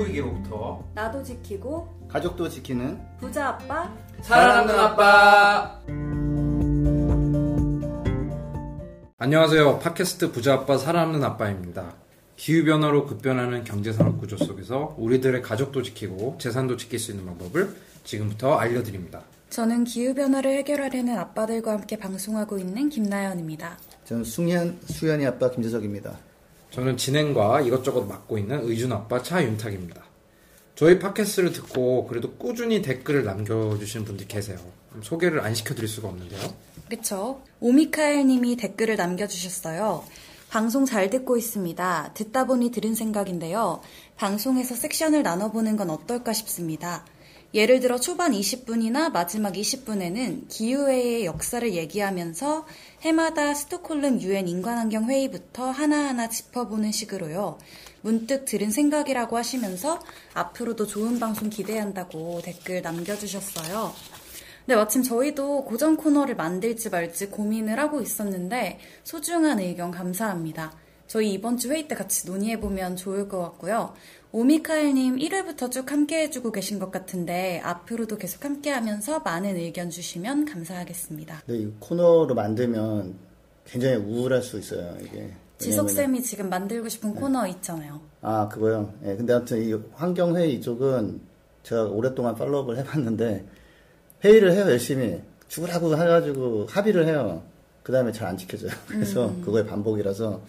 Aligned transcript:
키우기로부터 0.00 0.82
나도 0.94 1.22
지키고 1.22 1.88
가족도 2.08 2.48
지키는 2.48 2.98
부자 3.18 3.48
아빠 3.48 3.92
사랑하는 4.22 4.78
아빠. 4.78 5.80
안녕하세요. 9.18 9.78
팟캐스트 9.80 10.32
부자 10.32 10.54
아빠 10.54 10.78
사랑하는 10.78 11.22
아빠입니다. 11.22 11.94
기후 12.36 12.64
변화로 12.64 13.06
급변하는 13.06 13.64
경제 13.64 13.92
산업 13.92 14.18
구조 14.18 14.36
속에서 14.38 14.94
우리들의 14.98 15.42
가족도 15.42 15.82
지키고 15.82 16.36
재산도 16.38 16.78
지킬 16.78 16.98
수 16.98 17.10
있는 17.10 17.26
방법을 17.26 17.74
지금부터 18.04 18.54
알려드립니다. 18.56 19.22
저는 19.50 19.84
기후변화를 19.84 20.52
해결하려는 20.58 21.18
아빠들과 21.18 21.72
함께 21.72 21.98
방송하고 21.98 22.58
있는 22.58 22.88
김나연입니다. 22.88 23.76
저는 24.04 24.24
숭현 24.24 24.80
수현이 24.86 25.26
아빠 25.26 25.50
김재석입니다. 25.50 26.29
저는 26.70 26.96
진행과 26.96 27.62
이것저것 27.62 28.04
맡고 28.04 28.38
있는 28.38 28.60
의준 28.62 28.92
아빠 28.92 29.22
차윤탁입니다. 29.22 30.02
저희 30.76 30.98
팟캐스트를 30.98 31.52
듣고 31.52 32.06
그래도 32.06 32.32
꾸준히 32.32 32.80
댓글을 32.80 33.24
남겨주시는 33.24 34.06
분들이 34.06 34.26
계세요. 34.26 34.58
소개를 35.02 35.40
안 35.40 35.54
시켜드릴 35.54 35.88
수가 35.88 36.08
없는데요. 36.08 36.40
그쵸? 36.88 37.42
오미카엘 37.60 38.26
님이 38.26 38.56
댓글을 38.56 38.96
남겨주셨어요. 38.96 40.04
방송 40.48 40.84
잘 40.84 41.10
듣고 41.10 41.36
있습니다. 41.36 42.12
듣다 42.14 42.46
보니 42.46 42.70
들은 42.70 42.94
생각인데요. 42.94 43.80
방송에서 44.16 44.74
섹션을 44.74 45.22
나눠보는 45.22 45.76
건 45.76 45.90
어떨까 45.90 46.32
싶습니다. 46.32 47.04
예를 47.52 47.80
들어 47.80 47.98
초반 47.98 48.30
20분이나 48.30 49.10
마지막 49.10 49.54
20분에는 49.54 50.48
기후회의 50.48 51.24
역사를 51.26 51.68
얘기하면서 51.74 52.64
해마다 53.02 53.54
스톡홀름 53.54 54.20
유엔 54.20 54.46
인간환경 54.46 55.10
회의부터 55.10 55.70
하나하나 55.70 56.28
짚어보는 56.28 56.92
식으로요. 56.92 57.58
문득 58.02 58.44
들은 58.44 58.70
생각이라고 58.70 59.36
하시면서 59.36 59.98
앞으로도 60.34 60.86
좋은 60.86 61.18
방송 61.18 61.50
기대한다고 61.50 62.40
댓글 62.44 62.82
남겨주셨어요. 62.82 63.92
네, 64.66 64.76
마침 64.76 65.02
저희도 65.02 65.64
고정 65.64 65.96
코너를 65.96 66.36
만들지 66.36 66.88
말지 66.88 67.30
고민을 67.30 67.80
하고 67.80 68.00
있었는데 68.00 68.78
소중한 69.02 69.58
의견 69.58 69.90
감사합니다. 69.90 70.72
저희 71.08 71.32
이번 71.32 71.56
주 71.56 71.72
회의 71.72 71.88
때 71.88 71.96
같이 71.96 72.28
논의해보면 72.28 72.94
좋을 72.94 73.28
것 73.28 73.42
같고요. 73.42 73.94
오미카엘님 74.32 75.16
1회부터 75.16 75.70
쭉 75.72 75.90
함께 75.90 76.22
해주고 76.22 76.52
계신 76.52 76.78
것 76.78 76.92
같은데 76.92 77.60
앞으로도 77.64 78.16
계속 78.16 78.44
함께 78.44 78.70
하면서 78.70 79.18
많은 79.20 79.56
의견 79.56 79.90
주시면 79.90 80.44
감사하겠습니다. 80.44 81.42
근데 81.46 81.62
이 81.62 81.72
코너로 81.80 82.34
만들면 82.34 83.14
굉장히 83.66 83.96
우울할 83.96 84.42
수 84.42 84.58
있어요. 84.58 84.96
이게 85.00 85.32
지석쌤이 85.58 86.22
지금 86.22 86.48
만들고 86.48 86.88
싶은 86.88 87.14
코너 87.16 87.46
있잖아요. 87.48 88.00
아 88.22 88.48
그거요. 88.48 88.94
예, 89.04 89.16
근데 89.16 89.32
아무튼 89.32 89.62
이 89.62 89.74
환경회의 89.94 90.54
이쪽은 90.54 91.20
제가 91.64 91.84
오랫동안 91.86 92.36
팔로우를 92.36 92.78
해봤는데 92.78 93.44
회의를 94.24 94.52
해요 94.52 94.62
열심히 94.70 95.20
죽으라고 95.48 95.92
해가지고 95.96 96.66
합의를 96.70 97.06
해요. 97.06 97.42
그 97.82 97.90
다음에 97.90 98.12
잘 98.12 98.28
안 98.28 98.36
지켜져요. 98.36 98.70
그래서 98.86 99.34
그거의 99.44 99.66
반복이라서 99.66 100.40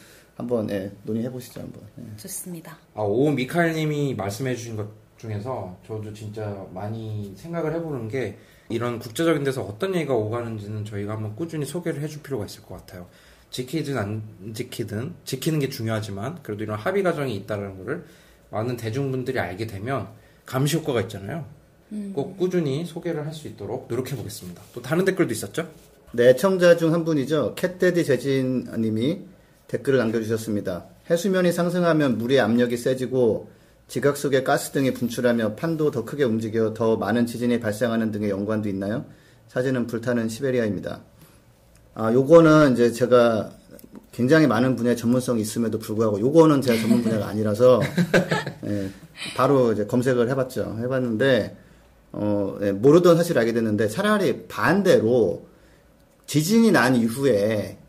한번 0.41 0.69
예, 0.69 0.91
논의해 1.03 1.29
보시죠 1.31 1.61
한번. 1.61 1.81
예. 1.99 2.17
좋습니다. 2.17 2.77
아, 2.93 3.01
오 3.01 3.31
미카엘님이 3.31 4.15
말씀해 4.15 4.55
주신 4.55 4.75
것 4.75 4.87
중에서 5.17 5.77
저도 5.87 6.11
진짜 6.13 6.65
많이 6.73 7.33
생각을 7.35 7.73
해보는 7.75 8.07
게 8.07 8.37
이런 8.69 8.99
국제적인 8.99 9.43
데서 9.43 9.61
어떤 9.63 9.93
얘기가 9.95 10.13
오가는지는 10.15 10.83
저희가 10.85 11.13
한번 11.13 11.35
꾸준히 11.35 11.65
소개를 11.65 12.01
해줄 12.01 12.21
필요가 12.23 12.45
있을 12.45 12.63
것 12.63 12.75
같아요. 12.77 13.07
지키든 13.51 13.97
안 13.97 14.23
지키든 14.53 15.13
지키는 15.25 15.59
게 15.59 15.69
중요하지만 15.69 16.39
그래도 16.41 16.63
이런 16.63 16.77
합의 16.79 17.03
과정이 17.03 17.35
있다는 17.35 17.77
거를 17.77 18.05
많은 18.49 18.77
대중분들이 18.77 19.39
알게 19.39 19.67
되면 19.67 20.07
감시 20.45 20.77
효과가 20.77 21.01
있잖아요. 21.01 21.45
꼭 22.13 22.37
꾸준히 22.37 22.85
소개를 22.85 23.25
할 23.25 23.33
수 23.33 23.47
있도록 23.49 23.87
노력해 23.89 24.15
보겠습니다. 24.15 24.61
또 24.73 24.81
다른 24.81 25.03
댓글도 25.03 25.33
있었죠? 25.33 25.67
네, 26.13 26.29
애청자 26.29 26.77
중 26.77 26.93
한 26.93 27.03
분이죠. 27.03 27.55
캣데디 27.55 28.05
재진님이 28.05 29.19
댓글을 29.71 29.99
남겨주셨습니다. 29.99 30.85
해수면이 31.09 31.53
상승하면 31.53 32.17
물의 32.17 32.41
압력이 32.41 32.75
세지고 32.75 33.49
지각 33.87 34.17
속의 34.17 34.43
가스 34.43 34.71
등이 34.71 34.93
분출하며 34.93 35.55
판도 35.55 35.91
더 35.91 36.03
크게 36.03 36.25
움직여 36.25 36.73
더 36.73 36.97
많은 36.97 37.25
지진이 37.25 37.61
발생하는 37.61 38.11
등의 38.11 38.29
연관도 38.29 38.67
있나요? 38.67 39.05
사진은 39.47 39.87
불타는 39.87 40.27
시베리아입니다. 40.27 41.01
아, 41.93 42.11
요거는 42.11 42.73
이제 42.73 42.91
제가 42.91 43.51
굉장히 44.11 44.45
많은 44.45 44.75
분야의 44.75 44.97
전문성이 44.97 45.41
있음에도 45.41 45.79
불구하고 45.79 46.19
요거는 46.19 46.61
제가 46.61 46.81
전문 46.81 47.01
분야가 47.01 47.27
아니라서 47.27 47.81
예, 48.67 48.89
바로 49.37 49.71
이제 49.71 49.85
검색을 49.85 50.29
해봤죠. 50.29 50.79
해봤는데 50.81 51.57
어, 52.11 52.57
예, 52.61 52.71
모르던 52.73 53.15
사실을 53.15 53.39
알게 53.39 53.53
됐는데 53.53 53.87
차라리 53.87 54.47
반대로 54.47 55.45
지진이 56.27 56.71
난 56.71 56.95
이후에 56.95 57.80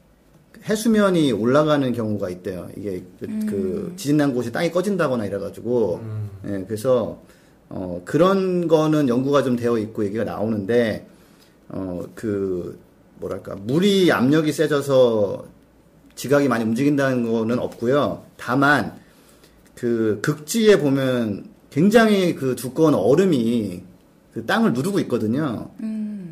해수면이 0.69 1.33
올라가는 1.33 1.93
경우가 1.93 2.31
있대요. 2.31 2.69
이게 2.77 3.03
그, 3.19 3.27
그 3.47 3.93
지진 3.97 4.17
난 4.17 4.33
곳이 4.33 4.53
땅이 4.53 4.71
꺼진다거나 4.71 5.27
이래가지고 5.27 6.01
예, 6.47 6.65
그래서 6.67 7.21
어, 7.69 8.03
그런 8.05 8.69
거는 8.69 9.09
연구가 9.09 9.43
좀 9.43 9.57
되어 9.57 9.79
있고 9.79 10.05
얘기가 10.05 10.25
나오는데 10.25 11.07
어, 11.69 12.03
그 12.15 12.79
뭐랄까 13.17 13.57
물이 13.57 14.13
압력이 14.13 14.53
세져서 14.53 15.47
지각이 16.15 16.49
많이 16.49 16.65
움직인다는 16.65 17.31
거는 17.31 17.59
없고요. 17.59 18.25
다만 18.37 18.95
그 19.75 20.21
극지에 20.23 20.79
보면 20.79 21.47
굉장히 21.71 22.35
그 22.35 22.55
두꺼운 22.55 22.95
얼음이 22.95 23.83
그 24.35 24.47
땅을 24.47 24.75
누르고 24.75 25.01
있거든요. 25.01 25.71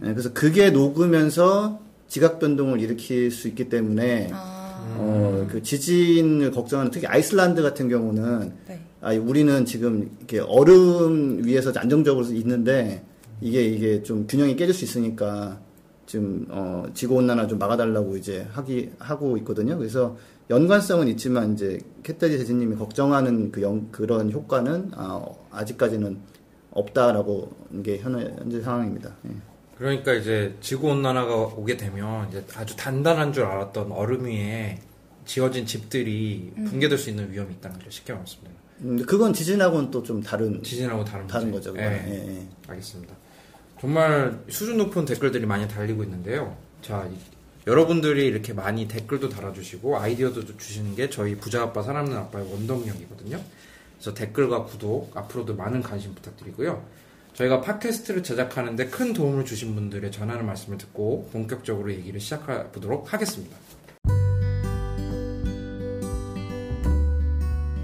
예, 0.04 0.10
그래서 0.10 0.32
그게 0.32 0.70
녹으면서 0.70 1.80
지각 2.10 2.41
변동을 2.41 2.81
일으킬 2.81 3.31
수 3.31 3.47
있기 3.47 3.69
때문에 3.69 4.31
아, 4.32 4.97
어, 4.98 5.47
그 5.48 5.62
지진을 5.62 6.50
걱정하는 6.50 6.91
특히 6.91 7.06
아이슬란드 7.06 7.62
같은 7.62 7.88
경우는 7.88 8.53
네. 8.66 8.81
아, 9.00 9.15
우리는 9.15 9.65
지금 9.65 10.10
이렇게 10.19 10.41
얼음 10.41 11.44
위에서 11.44 11.72
안정적으로 11.76 12.26
있는데 12.26 13.04
이게 13.41 13.65
이게 13.65 14.03
좀 14.03 14.26
균형이 14.26 14.56
깨질 14.56 14.75
수 14.75 14.84
있으니까 14.84 15.60
지금 16.04 16.47
어, 16.50 16.84
지구 16.94 17.15
온난화 17.15 17.47
좀 17.47 17.60
막아달라고 17.60 18.16
이제 18.16 18.44
하기 18.50 18.91
하고 18.99 19.37
있거든요. 19.38 19.78
그래서 19.78 20.16
연관성은 20.50 21.06
있지만 21.10 21.53
이제 21.53 21.78
캣데디 22.03 22.38
대진님이 22.38 22.75
걱정하는 22.75 23.53
그 23.53 23.62
연, 23.62 23.88
그런 23.93 24.32
효과는 24.32 24.91
아, 24.97 25.25
아직까지는 25.53 26.19
없다라고 26.72 27.53
게 27.84 27.99
현, 27.99 28.19
현재 28.37 28.60
상황입니다. 28.60 29.15
예. 29.26 29.50
그러니까 29.80 30.12
이제 30.12 30.54
지구 30.60 30.88
온난화가 30.91 31.34
오게 31.34 31.78
되면 31.78 32.28
이제 32.28 32.44
아주 32.54 32.76
단단한 32.76 33.32
줄 33.32 33.44
알았던 33.44 33.91
얼음 33.92 34.26
위에 34.26 34.78
지어진 35.24 35.64
집들이 35.64 36.52
붕괴될 36.54 36.98
수 36.98 37.08
있는 37.08 37.32
위험이 37.32 37.54
있다는 37.54 37.78
거죠. 37.78 37.90
쉽게 37.90 38.12
말씀드리면 38.12 38.60
음, 38.82 39.06
그건 39.06 39.32
지진하고는 39.32 39.90
또 39.90 40.02
좀 40.02 40.22
다른 40.22 40.62
지진하고 40.62 41.02
다른 41.06 41.26
다른 41.26 41.50
문제. 41.50 41.70
거죠. 41.70 41.80
예. 41.80 41.84
예, 42.08 42.28
예. 42.36 42.46
알겠습니다. 42.69 43.14
정말 43.80 44.38
수준 44.50 44.76
높은 44.76 45.06
댓글들이 45.06 45.46
많이 45.46 45.66
달리고 45.66 46.04
있는데요. 46.04 46.58
자, 46.82 47.08
이- 47.10 47.16
여러분들이 47.66 48.26
이렇게 48.26 48.52
많이 48.52 48.86
댓글도 48.86 49.30
달아주시고 49.30 49.98
아이디어도 49.98 50.58
주시는 50.58 50.94
게 50.94 51.08
저희 51.08 51.36
부자 51.36 51.62
아빠 51.62 51.82
사람는 51.82 52.14
아빠의 52.19 52.52
원동력이거든요. 52.52 53.40
그래서 53.94 54.12
댓글과 54.12 54.64
구독 54.64 55.16
앞으로도 55.16 55.54
많은 55.56 55.80
관심 55.82 56.14
부탁드리고요. 56.14 56.84
저희가 57.34 57.60
팟캐스트를 57.60 58.22
제작하는데 58.22 58.86
큰 58.86 59.12
도움을 59.12 59.44
주신 59.44 59.74
분들의 59.74 60.10
전하는 60.12 60.46
말씀을 60.46 60.78
듣고 60.78 61.28
본격적으로 61.32 61.92
얘기를 61.92 62.20
시작해 62.20 62.70
보도록 62.70 63.12
하겠습니다. 63.12 63.56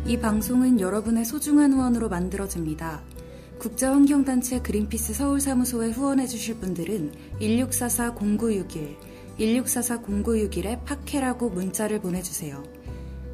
이 0.07 0.17
방송은 0.19 0.79
여러분의 0.79 1.25
소중한 1.25 1.73
후원으로 1.73 2.09
만들어집니다. 2.09 3.03
국제환경단체 3.59 4.61
그린피스 4.61 5.15
서울사무소에 5.15 5.91
후원해주실 5.91 6.57
분들은 6.59 7.13
1644-0961, 7.41 8.97
1644-0961에 9.39 10.85
팟캐라고 10.85 11.51
문자를 11.51 12.01
보내주세요. 12.01 12.63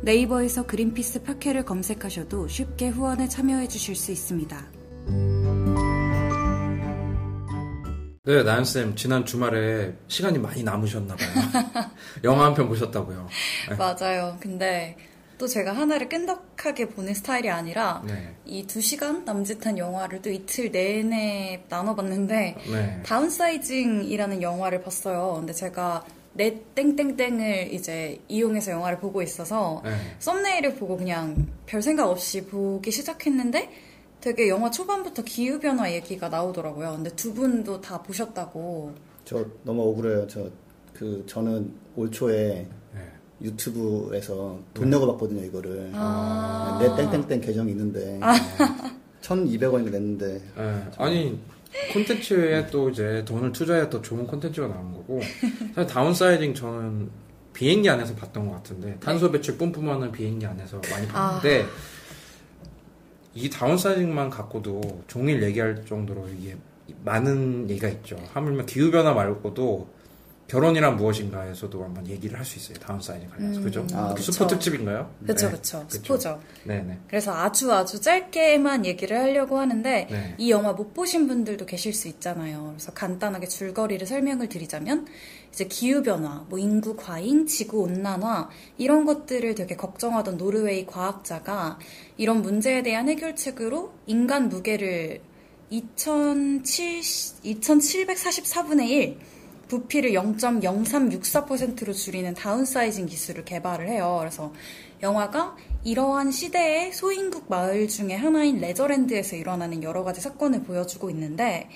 네이버에서 0.03 0.67
그린피스 0.67 1.25
팟캐를 1.25 1.65
검색하셔도 1.65 2.49
쉽게 2.49 2.89
후원에 2.89 3.29
참여해주실 3.29 3.95
수 3.95 4.11
있습니다. 4.11 4.65
네, 8.25 8.45
나연쌤, 8.45 8.95
지난 8.95 9.27
주말에 9.27 9.95
시간이 10.07 10.39
많이 10.39 10.63
남으셨나봐요. 10.63 11.29
영화 12.23 12.45
한 12.45 12.55
편 12.55 12.69
보셨다고요. 12.69 13.27
네. 13.71 13.75
맞아요. 13.75 14.37
근데 14.39 14.97
또 15.39 15.49
제가 15.49 15.73
하나를 15.73 16.09
끈덕하게 16.09 16.91
보는 16.91 17.15
스타일이 17.15 17.51
아니라 17.51 18.01
네. 18.07 18.33
이두 18.45 18.81
시간 18.81 19.25
남짓한 19.25 19.77
영화를 19.77 20.23
또 20.23 20.31
이틀 20.31 20.71
내내 20.71 21.65
나눠봤는데 21.69 22.57
네. 22.71 23.03
다운사이징이라는 23.05 24.41
영화를 24.41 24.83
봤어요. 24.83 25.39
근데 25.41 25.53
제가 25.53 26.05
넷 26.35 26.77
땡땡땡을 26.77 27.73
이제 27.75 28.21
이용해서 28.29 28.71
영화를 28.71 29.01
보고 29.01 29.21
있어서 29.21 29.83
네. 29.85 29.97
썸네일을 30.21 30.77
보고 30.77 30.97
그냥 30.97 31.49
별 31.67 31.83
생각 31.83 32.09
없이 32.09 32.47
보기 32.47 32.93
시작했는데 32.93 33.69
되게 34.23 34.49
영화 34.49 34.71
초반부터 34.71 35.23
기후변화 35.25 35.93
얘기가 35.93 36.31
나오더라고요. 36.31 36.93
근데 36.93 37.11
두 37.15 37.35
분도 37.35 37.81
다 37.81 38.03
보셨다고. 38.03 38.95
저 39.25 39.45
너무 39.65 39.83
억울해요. 39.83 40.27
저 40.27 40.51
그 41.03 41.25
저는 41.27 41.73
올 41.97 42.11
초에 42.11 42.67
네. 42.95 43.13
유튜브에서 43.43 44.61
돈 44.75 44.91
내고 44.91 45.07
봤거든요 45.09 45.45
이거를. 45.45 45.91
아. 45.95 46.79
내 46.81 47.11
땡땡땡 47.11 47.41
계정 47.41 47.69
있는데 47.69 48.21
1,200원인가 49.21 49.91
냈는데 49.91 50.41
네. 50.57 50.85
아니 50.99 51.41
콘텐츠에 51.93 52.67
또 52.69 52.91
이제 52.91 53.25
돈을 53.27 53.51
투자해야 53.53 53.89
또 53.89 54.01
좋은 54.03 54.27
콘텐츠가 54.27 54.69
나오는 54.69 54.93
거고 54.93 55.21
사실 55.75 55.93
다운사이징 55.93 56.55
저는 56.55 57.11
비행기 57.53 57.89
안에서 57.91 58.15
봤던 58.15 58.47
것 58.49 58.55
같은데 58.55 58.97
탄소 59.01 59.31
배출 59.31 59.59
뿜뿜하는 59.59 60.13
비행기 60.13 60.47
안에서 60.47 60.81
많이 60.91 61.07
봤는데 61.09 61.67
이 63.35 63.49
다운사이징만 63.49 64.31
갖고도 64.31 65.03
종일 65.07 65.43
얘기할 65.43 65.85
정도로 65.87 66.29
이게 66.29 66.57
많은 67.05 67.71
얘기가 67.71 67.89
있죠. 67.89 68.17
하물며 68.33 68.67
기후 68.67 68.91
변화 68.91 69.15
말고도 69.15 69.89
결혼이란 70.53 70.97
무엇인가에서도 70.97 71.83
한번 71.83 72.07
얘기를 72.07 72.39
할 72.39 72.45
수 72.45 72.59
있어요. 72.59 72.77
다운사이징 72.77 73.31
관련해서 73.31 73.61
음, 73.61 73.65
그죠? 73.65 73.87
아. 73.95 74.15
스포 74.19 74.47
특집인가요? 74.47 75.11
그쵸, 75.27 75.47
네. 75.47 75.53
그쵸. 75.53 75.87
스포죠. 75.89 76.41
네네. 76.65 76.99
그래서 77.09 77.33
아주 77.33 77.73
아주 77.73 77.99
짧게만 78.01 78.85
얘기를 78.85 79.19
하려고 79.19 79.59
하는데, 79.59 80.09
네. 80.11 80.35
이 80.37 80.51
영화 80.51 80.73
못 80.73 80.93
보신 80.93 81.27
분들도 81.27 81.65
계실 81.65 81.95
수 81.95 82.07
있잖아요. 82.09 82.75
그래서 82.75 82.93
간단하게 82.93 83.47
줄거리를 83.47 84.07
설명을 84.07 84.51
드리자면, 84.51 85.07
이제 85.51 85.65
기후 85.65 86.03
변화, 86.03 86.45
뭐 86.51 86.59
인구 86.59 86.97
과잉, 86.97 87.47
지구 87.47 87.81
온난화, 87.83 88.51
이런 88.77 89.07
것들을 89.07 89.55
되게 89.55 89.75
걱정하던 89.75 90.37
노르웨이 90.37 90.85
과학자가 90.85 91.79
이런 92.19 92.43
문제에 92.43 92.83
대한 92.83 93.09
해결책으로 93.09 93.95
인간 94.07 94.51
무게를 94.51 95.23
2007, 95.71 97.01
2744분의 97.01 98.89
1, 98.91 99.19
부피를 99.73 100.11
0.0364%로 100.11 101.95
줄이는 101.95 102.35
다운사이징 102.35 103.07
기술을 103.07 103.47
개발을 103.47 103.89
해요. 103.89 104.19
그래서 104.21 104.53
영화가 105.03 105.57
이러한 105.83 106.31
시대의 106.31 106.93
소인국 106.93 107.47
마을 107.49 107.89
중에 107.89 108.15
하나인 108.15 108.61
레저랜드에서 108.61 109.37
일어나는 109.37 109.83
여러 109.83 110.05
가지 110.05 110.21
사건을 110.21 110.65
보여주고 110.65 111.09
있는데 111.09 111.71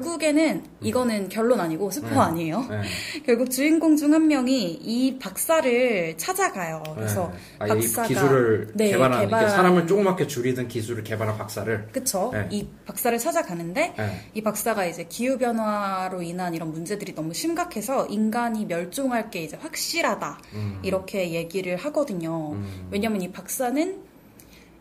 결국에는 0.00 0.62
이거는 0.82 1.28
결론 1.30 1.58
아니고 1.58 1.90
스포 1.90 2.10
네. 2.10 2.16
아니에요. 2.18 2.66
네. 2.68 2.82
결국 3.24 3.50
주인공 3.50 3.96
중 3.96 4.10
한 4.10 4.26
명이 4.26 4.72
이 4.82 5.18
박사를 5.20 6.16
찾아가요. 6.18 6.82
그래서 6.96 7.30
네. 7.32 7.38
아, 7.60 7.66
이 7.66 7.68
박사가 7.68 8.08
기술을 8.08 8.68
네, 8.74 8.90
개발한 8.90 9.28
개발한- 9.28 9.48
사람을 9.50 9.86
조그맣게 9.86 10.26
줄이던 10.26 10.66
기술을 10.68 11.04
개발한 11.04 11.38
박사를 11.38 11.88
그쵸. 11.92 12.30
네. 12.32 12.48
이 12.50 12.66
박사를 12.86 13.16
찾아가는데 13.18 13.94
네. 13.96 14.20
이 14.34 14.42
박사가 14.42 14.84
이제 14.86 15.06
기후 15.08 15.38
변화로 15.38 16.22
인한 16.22 16.54
이런 16.54 16.72
문제들이 16.72 17.14
너무 17.14 17.32
심각해서 17.34 18.06
인간이 18.08 18.66
멸종할 18.66 19.30
게 19.30 19.44
이제 19.44 19.56
확실하다. 19.60 20.40
음. 20.54 20.80
이렇게 20.82 21.30
얘기를 21.30 21.76
하거든요. 21.76 22.52
음. 22.54 22.88
왜냐면 22.90 23.22
이 23.22 23.30
박사는 23.30 24.09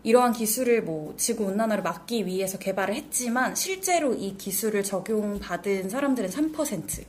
이러한 0.09 0.33
기술을 0.33 0.81
뭐 0.81 1.13
지구 1.17 1.45
온난화를 1.45 1.83
막기 1.83 2.25
위해서 2.25 2.57
개발을 2.57 2.95
했지만 2.95 3.53
실제로 3.53 4.15
이 4.15 4.35
기술을 4.37 4.81
적용받은 4.83 5.87
사람들은 5.87 6.29
3%. 6.29 7.03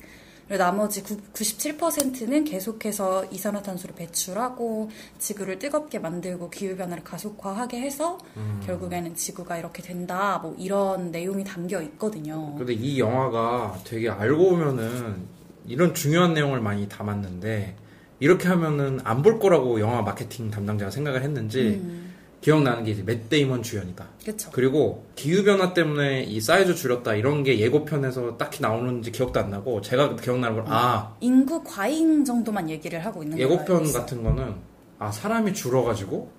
그리고 0.46 0.62
나머지 0.62 1.02
97%는 1.02 2.44
계속해서 2.44 3.24
이산화탄소를 3.30 3.94
배출하고 3.94 4.90
지구를 5.18 5.58
뜨겁게 5.58 5.98
만들고 5.98 6.50
기후변화를 6.50 7.02
가속화하게 7.02 7.80
해서 7.80 8.18
음. 8.36 8.60
결국에는 8.66 9.14
지구가 9.14 9.56
이렇게 9.56 9.80
된다. 9.82 10.38
뭐 10.42 10.54
이런 10.58 11.10
내용이 11.10 11.42
담겨 11.44 11.80
있거든요. 11.82 12.54
근데 12.58 12.74
이 12.74 12.98
영화가 12.98 13.78
되게 13.84 14.10
알고 14.10 14.50
보면은 14.50 15.24
이런 15.66 15.94
중요한 15.94 16.34
내용을 16.34 16.60
많이 16.60 16.86
담았는데 16.86 17.76
이렇게 18.18 18.48
하면은 18.48 19.00
안 19.04 19.22
볼 19.22 19.38
거라고 19.38 19.80
영화 19.80 20.02
마케팅 20.02 20.50
담당자가 20.50 20.90
생각을 20.90 21.22
했는지 21.22 21.80
음, 21.82 22.09
기억나는 22.40 22.84
게 22.84 22.92
이제 22.92 23.02
맷 23.04 23.28
데이먼 23.28 23.62
주연이다. 23.62 24.06
그쵸. 24.24 24.50
그리고 24.52 25.04
기후 25.14 25.44
변화 25.44 25.74
때문에 25.74 26.22
이 26.22 26.40
사이즈 26.40 26.74
줄였다 26.74 27.14
이런 27.14 27.44
게 27.44 27.58
예고편에서 27.58 28.38
딱히 28.38 28.62
나오는지 28.62 29.12
기억도 29.12 29.40
안 29.40 29.50
나고 29.50 29.80
제가 29.82 30.16
기억나는 30.16 30.56
건 30.56 30.64
아 30.68 31.14
인구 31.20 31.62
과잉 31.62 32.24
정도만 32.24 32.70
얘기를 32.70 33.04
하고 33.04 33.22
있는 33.22 33.36
거예요. 33.36 33.50
예고편 33.52 33.92
같은 33.92 34.22
거는 34.22 34.54
아 34.98 35.10
사람이 35.10 35.52
줄어가지고 35.52 36.30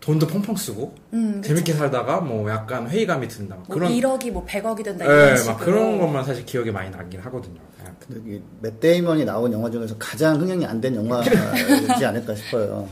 돈도 0.00 0.26
펑펑 0.26 0.56
쓰고 0.56 0.94
음. 1.12 1.40
재밌게 1.44 1.72
살다가 1.74 2.20
뭐 2.20 2.48
약간 2.50 2.88
회의감이 2.88 3.28
든다 3.28 3.54
막 3.54 3.59
뭐 3.59 3.66
그런 3.68 3.92
1억이 3.92 4.30
뭐 4.32 4.44
100억이 4.44 4.82
된다 4.84 5.04
이런 5.04 5.30
예, 5.32 5.36
식으로. 5.36 5.54
막 5.56 5.64
그런 5.64 5.98
것만 5.98 6.24
사실 6.24 6.44
기억에 6.44 6.70
많이 6.72 6.90
나긴 6.90 7.20
하거든요. 7.20 7.60
예. 7.84 7.90
근데 8.00 8.20
이 8.60 8.64
맷 8.64 8.80
데이먼이 8.80 9.24
나온 9.24 9.52
영화 9.52 9.70
중에서 9.70 9.96
가장 9.98 10.40
흥행이 10.40 10.66
안 10.66 10.80
된 10.80 10.94
영화이지 10.96 12.04
않을까 12.04 12.34
싶어요. 12.34 12.88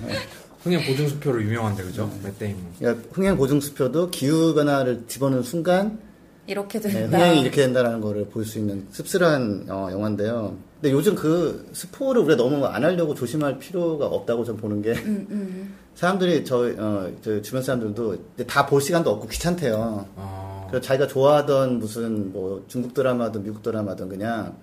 흥행 0.63 0.85
보증 0.87 1.09
수표로 1.09 1.43
유명한데 1.43 1.83
그죠? 1.85 2.11
맷 2.23 2.39
데이먼. 2.39 2.61
그러니까 2.79 3.09
흥행 3.13 3.37
보증 3.37 3.61
수표도 3.61 4.11
기후 4.11 4.55
변화를 4.55 5.05
집어넣은 5.07 5.43
순간 5.43 5.99
이렇게 6.47 6.81
네, 6.81 6.91
된다. 6.91 7.17
흥행이 7.19 7.41
이렇게 7.43 7.63
된다는 7.63 8.01
거를 8.01 8.27
볼 8.27 8.45
수 8.45 8.59
있는 8.59 8.87
씁쓸한 8.91 9.67
어, 9.71 9.89
영화인데요. 9.91 10.57
근데 10.81 10.93
요즘 10.95 11.15
그 11.15 11.69
스포를 11.73 12.23
우리가 12.23 12.43
너무 12.43 12.65
안 12.67 12.83
하려고 12.85 13.15
조심할 13.15 13.59
필요가 13.59 14.07
없다고 14.07 14.45
좀 14.45 14.57
보는 14.57 14.83
게 14.83 14.93
음, 14.93 15.27
음. 15.31 15.75
사람들이 15.95 16.45
저, 16.45 16.71
어, 16.79 17.11
저 17.23 17.41
주변 17.43 17.63
사람들도 17.63 18.17
다 18.47 18.67
볼 18.67 18.81
시간도 18.81 19.11
없고 19.11 19.29
귀찮대요. 19.29 20.07
아, 20.17 20.67
그래서 20.69 20.85
자기가 20.87 21.07
좋아하던 21.07 21.79
무슨 21.79 22.33
뭐 22.33 22.65
중국 22.69 22.95
드라마든 22.95 23.43
미국 23.43 23.63
드라마든 23.63 24.09
그냥 24.09 24.57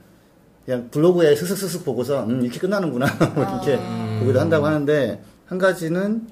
그냥 0.66 0.90
블로그에 0.92 1.36
스슥스슥 1.36 1.86
보고서 1.86 2.26
음 2.26 2.42
이렇게 2.42 2.60
끝나는구나 2.60 3.06
뭐 3.36 3.44
이렇게 3.44 3.80
보기도 4.20 4.40
한다고 4.40 4.66
하는데 4.66 5.22
한 5.48 5.58
가지는 5.58 6.28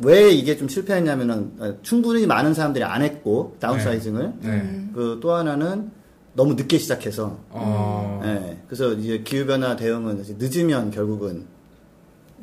왜 0.00 0.30
이게 0.30 0.56
좀 0.56 0.68
실패했냐면은 0.68 1.52
어, 1.58 1.74
충분히 1.82 2.26
많은 2.26 2.54
사람들이 2.54 2.84
안 2.84 3.02
했고 3.02 3.56
다운사이징을 3.60 4.32
네. 4.40 4.88
그 4.94 5.18
또 5.20 5.32
하나는 5.32 5.90
너무 6.34 6.54
늦게 6.54 6.78
시작해서 6.78 7.36
어, 7.50 8.20
예, 8.24 8.58
그래서 8.66 8.92
이제 8.92 9.18
기후변화 9.18 9.74
대응은 9.76 10.20
이제 10.20 10.36
늦으면 10.38 10.90
결국은 10.92 11.46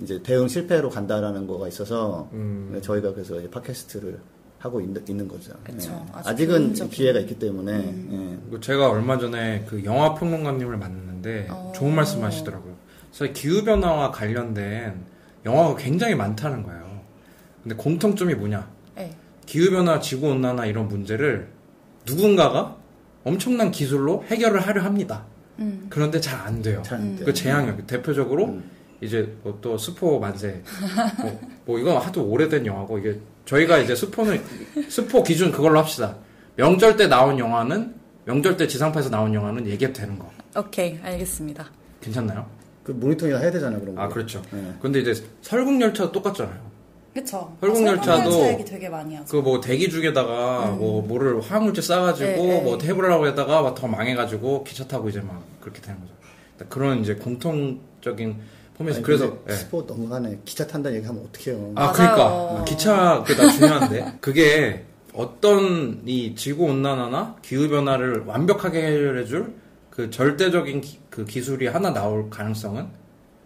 이제 0.01 0.21
대응 0.21 0.47
실패로 0.49 0.89
간다라는 0.89 1.47
거가 1.47 1.69
있어서 1.69 2.29
음. 2.33 2.77
저희가 2.83 3.13
그래서 3.13 3.39
이제 3.39 3.49
팟캐스트를 3.49 4.19
하고 4.59 4.81
있는, 4.81 5.01
있는 5.07 5.27
거죠. 5.29 5.53
그쵸. 5.63 5.91
예. 5.91 6.11
아주 6.13 6.29
아직은 6.29 6.57
개인적인. 6.57 6.91
기회가 6.91 7.19
있기 7.19 7.39
때문에 7.39 7.71
음. 7.71 8.09
예. 8.11 8.41
그리고 8.49 8.59
제가 8.59 8.89
얼마 8.89 9.17
전에 9.17 9.63
그 9.69 9.81
영화 9.85 10.13
평론가님을 10.15 10.75
만났는데 10.75 11.47
어. 11.49 11.71
좋은 11.73 11.95
말씀 11.95 12.21
하시더라고요. 12.21 12.73
그래서 13.15 13.31
기후 13.31 13.63
변화와 13.63 14.11
관련된 14.11 15.14
영화가 15.45 15.75
굉장히 15.75 16.15
많다는 16.15 16.63
거예요. 16.63 17.01
근데 17.63 17.75
공통점이 17.75 18.33
뭐냐? 18.35 18.67
네. 18.95 19.15
기후 19.45 19.71
변화, 19.71 19.99
지구 19.99 20.29
온난화 20.29 20.65
이런 20.65 20.87
문제를 20.87 21.47
누군가가 22.05 22.77
엄청난 23.23 23.71
기술로 23.71 24.23
해결을 24.27 24.59
하려 24.61 24.83
합니다. 24.83 25.25
음. 25.59 25.87
그런데 25.89 26.19
잘 26.19 26.39
안 26.41 26.61
돼요. 26.61 26.81
잘 26.83 26.99
안 26.99 27.15
돼요. 27.15 27.25
그 27.25 27.33
재앙력 27.33 27.87
대표적으로 27.87 28.45
음. 28.45 28.69
이제 29.01 29.35
뭐 29.43 29.57
또 29.61 29.77
스포 29.77 30.19
만세 30.19 30.61
뭐, 31.21 31.39
뭐 31.65 31.79
이건 31.79 31.97
하도 31.97 32.23
오래된 32.27 32.65
영화고 32.65 32.97
이게 32.99 33.19
저희가 33.45 33.77
이제 33.79 33.95
스포는 33.95 34.41
스포 34.89 35.21
기준 35.23 35.51
그걸로 35.51 35.79
합시다. 35.79 36.15
명절 36.55 36.95
때 36.97 37.07
나온 37.07 37.37
영화는 37.37 37.93
명절 38.25 38.57
때 38.57 38.67
지상파에서 38.67 39.09
나온 39.09 39.33
영화는 39.33 39.67
얘기해도 39.67 39.99
되는 39.99 40.17
거 40.17 40.29
오케이, 40.57 40.97
알겠습니다. 41.03 41.69
괜찮나요? 42.01 42.45
그 42.85 42.91
모니터링 42.91 43.35
해야 43.37 43.51
되잖아 43.51 43.79
그런 43.79 43.95
거. 43.95 44.01
아 44.01 44.07
그렇죠. 44.07 44.41
예. 44.53 44.73
근데 44.81 44.99
이제 44.99 45.13
설국열차도 45.41 46.11
똑같잖아요. 46.11 46.75
그쵸. 47.13 47.55
설국열차도 47.61 48.43
아, 48.43 48.47
얘기 48.49 48.63
되게 48.65 48.89
많이 48.89 49.15
하죠. 49.15 49.31
그 49.31 49.41
뭐 49.41 49.59
대기 49.59 49.89
중에다가 49.89 50.67
뭐 50.77 51.01
뭐를 51.01 51.41
화학물질 51.41 51.81
싸가지고 51.83 52.27
네, 52.29 52.35
네. 52.47 52.61
뭐 52.61 52.77
해보려고 52.81 53.25
했다가 53.27 53.61
막 53.61 53.75
더 53.75 53.87
망해가지고 53.87 54.63
기차 54.65 54.85
타고 54.87 55.09
이제 55.09 55.19
막 55.21 55.41
그렇게 55.61 55.81
되는 55.81 55.99
거죠. 55.99 56.13
그런 56.69 56.99
이제 57.01 57.15
공통적인 57.15 58.35
아니, 58.77 59.01
그래서 59.01 59.37
예. 59.49 59.53
스포 59.53 59.83
너무하네. 59.87 60.39
기차 60.45 60.67
탄다는 60.67 60.97
얘기 60.97 61.07
하면 61.07 61.25
어떡해요. 61.29 61.71
아, 61.75 61.85
맞아요. 61.85 61.93
그러니까 61.93 62.63
기차 62.65 63.23
그나 63.25 63.49
중요한데 63.51 64.13
그게 64.19 64.83
어떤 65.13 66.01
이 66.05 66.35
지구 66.35 66.65
온난화나 66.65 67.37
기후 67.41 67.69
변화를 67.69 68.23
완벽하게 68.25 68.85
해결해줄 68.85 69.53
그 69.95 70.09
절대적인 70.09 70.81
기, 70.81 70.99
그 71.09 71.23
기술이 71.25 71.67
하나 71.67 71.93
나올 71.93 72.29
가능성은 72.29 72.87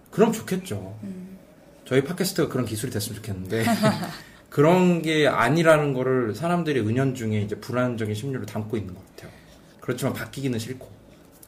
그럼 0.09 0.31
좋겠죠. 0.31 0.97
저희 1.85 2.03
팟캐스트가 2.03 2.49
그런 2.49 2.65
기술이 2.65 2.91
됐으면 2.91 3.17
좋겠는데 3.17 3.63
그런 4.49 5.03
게 5.03 5.27
아니라는 5.27 5.93
거를 5.93 6.33
사람들이 6.33 6.79
은연중에 6.79 7.39
이제 7.41 7.55
불안정의 7.55 8.15
심리를 8.15 8.43
담고 8.47 8.77
있는 8.77 8.95
것 8.95 9.15
같아요. 9.15 9.31
그렇지만 9.79 10.13
바뀌기는 10.13 10.57
싫고 10.57 10.89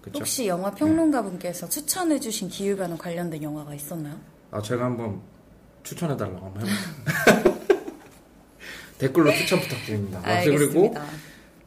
그렇죠. 0.01 0.19
혹시 0.19 0.47
영화 0.47 0.71
평론가 0.71 1.23
분께서 1.23 1.67
추천해 1.67 2.19
주신 2.19 2.47
기후변화 2.47 2.95
관련된 2.97 3.41
영화가 3.41 3.73
있었나요? 3.73 4.19
아 4.51 4.61
제가 4.61 4.85
한번 4.85 5.19
추천해 5.83 6.15
달라고 6.15 6.45
한번 6.45 6.67
해볼게요. 6.67 7.61
댓글로 8.99 9.33
추천 9.33 9.59
부탁드립니다. 9.59 10.21
아, 10.23 10.43
그리고. 10.43 10.93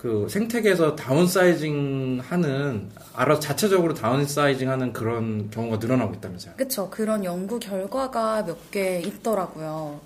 그 0.05 0.29
생태계에서 0.29 0.97
다운사이징 0.97 2.21
하는 2.23 2.91
알아서 3.15 3.41
자체적으로 3.41 3.95
다운사이징 3.95 4.69
하는 4.69 4.93
그런 4.93 5.51
경우가 5.51 5.79
늘어나고 5.79 6.13
있다면서요. 6.13 6.57
그쵸. 6.59 6.91
그런 6.91 7.25
연구 7.25 7.59
결과가 7.59 8.43
몇 8.43 8.71
개 8.71 9.01
있더라고요. 9.01 10.03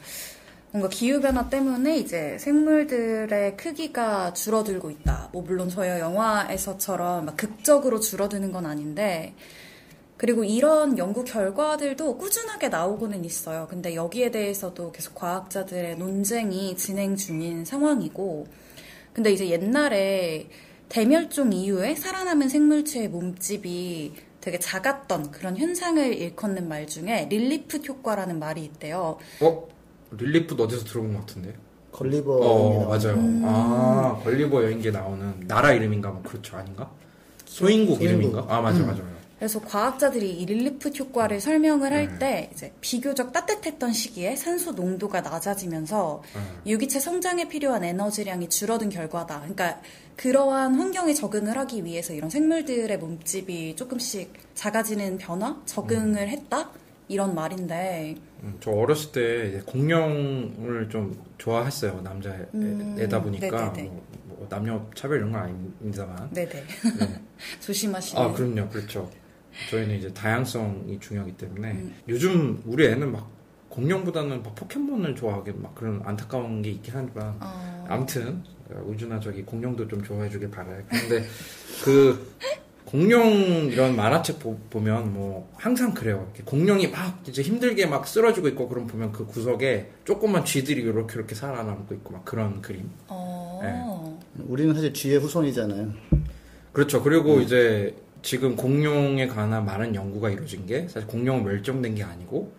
뭔가 0.71 0.88
기후변화 0.88 1.49
때문에 1.50 1.99
이제 1.99 2.38
생물들의 2.38 3.57
크기가 3.57 4.33
줄어들고 4.35 4.93
있다. 4.93 5.31
뭐, 5.33 5.43
물론 5.43 5.69
저희 5.69 5.88
영화에서처럼 5.88 7.25
막 7.25 7.37
극적으로 7.37 7.99
줄어드는 7.99 8.52
건 8.52 8.67
아닌데, 8.67 9.35
그리고 10.17 10.45
이런 10.45 10.97
연구 10.97 11.25
결과들도 11.25 12.19
꾸준하게 12.19 12.69
나오고는 12.69 13.25
있어요. 13.25 13.67
근데 13.69 13.97
여기에 13.97 14.31
대해서도 14.31 14.93
계속 14.93 15.17
과학자들의 15.17 15.97
논쟁이 15.99 16.76
진행 16.76 17.17
중인 17.17 17.64
상황이고, 17.64 18.47
근데 19.19 19.33
이제 19.33 19.51
옛날에 19.51 20.49
대멸종 20.89 21.53
이후에 21.53 21.97
살아남은 21.97 22.49
생물체의 22.49 23.09
몸집이 23.09 24.13
되게 24.41 24.61
작았던 24.61 25.33
그런 25.33 25.57
현상을 25.57 26.15
일컫는 26.15 26.69
말 26.69 26.87
중에 26.87 27.27
릴리풋 27.28 27.78
효과라는 27.79 28.39
말이 28.39 28.63
있대요. 28.63 29.19
어? 29.41 29.69
릴리풋 30.12 30.55
어디서 30.63 30.85
들어본 30.85 31.15
것 31.15 31.27
같은데? 31.27 31.53
걸리버 31.91 32.33
어, 32.33 32.89
맞아요. 32.89 33.17
아, 33.43 34.21
걸리버 34.23 34.63
여행기에 34.63 34.93
나오는 34.93 35.35
나라 35.49 35.73
이름인가? 35.73 36.13
뭐, 36.13 36.23
그렇죠. 36.23 36.57
아닌가? 36.57 36.89
소인국 37.45 37.97
소인국. 37.97 38.03
이름인가? 38.05 38.47
아, 38.49 38.61
맞아, 38.61 38.85
맞아요. 38.85 39.18
그래서 39.38 39.61
과학자들이 39.61 40.33
이 40.40 40.47
릴리풋 40.47 40.90
효과를 40.99 41.40
설명을 41.40 41.92
할 41.92 42.18
때 42.18 42.50
이제 42.52 42.73
비교적 42.80 43.33
따뜻했던 43.33 43.92
시기에 43.92 44.35
산소 44.35 44.73
농도가 44.73 45.21
낮아지면서 45.21 46.23
유기체 46.66 46.99
성장에 46.99 47.49
필요한 47.49 47.85
에너지량이 47.85 48.49
줄어든 48.49 48.88
결과다. 48.88 49.38
그러니까 49.40 49.80
그러한 50.16 50.75
환경에 50.75 51.14
적응을 51.14 51.57
하기 51.59 51.85
위해서 51.85 52.12
이런 52.14 52.28
생물들의 52.30 52.99
몸집이 52.99 53.76
조금씩 53.76 54.33
작아지는 54.54 55.18
변화, 55.18 55.61
적응을 55.66 56.28
했다 56.28 56.71
이런 57.07 57.35
말인데 57.35 58.16
음, 58.42 58.57
저 58.61 58.71
어렸을 58.73 59.12
때 59.12 59.61
공룡을 59.66 60.88
좀 60.90 61.23
좋아했어요. 61.38 62.00
남자 62.02 62.30
애- 62.30 62.47
음, 62.54 62.97
애다 62.99 63.23
보니까. 63.23 63.73
뭐, 63.85 64.04
뭐 64.25 64.47
남녀 64.49 64.85
차별 64.95 65.18
이런 65.18 65.33
건 65.33 65.42
아닙니다만. 65.42 66.30
네네 66.33 66.49
네. 66.50 66.64
조심하시는. 67.61 68.21
아, 68.23 68.33
그럼요. 68.33 68.68
그렇죠. 68.68 69.11
저희는 69.71 69.97
이제 69.97 70.12
다양성이 70.12 70.99
중요하기 71.00 71.37
때문에 71.37 71.73
음. 71.73 71.95
요즘 72.09 72.62
우리 72.67 72.87
애는 72.87 73.12
막 73.12 73.31
공룡보다는 73.69 74.43
막 74.43 74.55
포켓몬을 74.55 75.15
좋아하게 75.15 75.53
막 75.53 75.75
그런 75.75 76.00
안타까운 76.05 76.62
게 76.62 76.71
있긴 76.71 76.95
하지만 76.97 77.37
어, 77.41 77.87
아무튼 77.88 78.43
우주나 78.85 79.21
저기 79.21 79.43
공룡도 79.43 79.88
좀 79.88 80.03
좋아해 80.03 80.29
주길 80.29 80.50
바라요. 80.50 80.83
근데 80.88 81.25
그 81.85 82.35
공룡 82.85 83.71
이런 83.71 83.95
만화책 83.97 84.38
보, 84.38 84.59
보면 84.71 85.12
뭐 85.12 85.50
항상 85.57 85.93
그래요. 85.93 86.27
이렇게 86.35 86.43
공룡이 86.45 86.88
막 86.88 87.23
이제 87.29 87.43
힘들게 87.43 87.85
막 87.87 88.07
쓰러지고 88.07 88.49
있고 88.49 88.69
그럼 88.69 88.87
보면 88.87 89.12
그 89.12 89.27
구석에 89.27 89.91
조그만 90.05 90.45
쥐들이 90.45 90.81
이렇게 90.81 91.15
이렇게 91.15 91.35
살아남고 91.35 91.95
있고 91.97 92.15
막 92.15 92.25
그런 92.25 92.62
그림. 92.62 92.88
어, 93.09 94.19
우리는 94.47 94.75
사실 94.75 94.95
쥐의 94.95 95.19
후손이잖아요. 95.19 95.93
그렇죠. 96.73 97.03
그리고 97.03 97.41
이제 97.41 97.95
지금 98.23 98.57
공룡에 98.57 99.27
관한 99.29 99.65
많은 99.65 99.95
연구가 99.95 100.31
이루어진 100.31 100.67
게 100.67 100.89
사실 100.89 101.07
공룡은 101.07 101.45
멸종된 101.45 101.95
게 101.95 102.03
아니고 102.03 102.53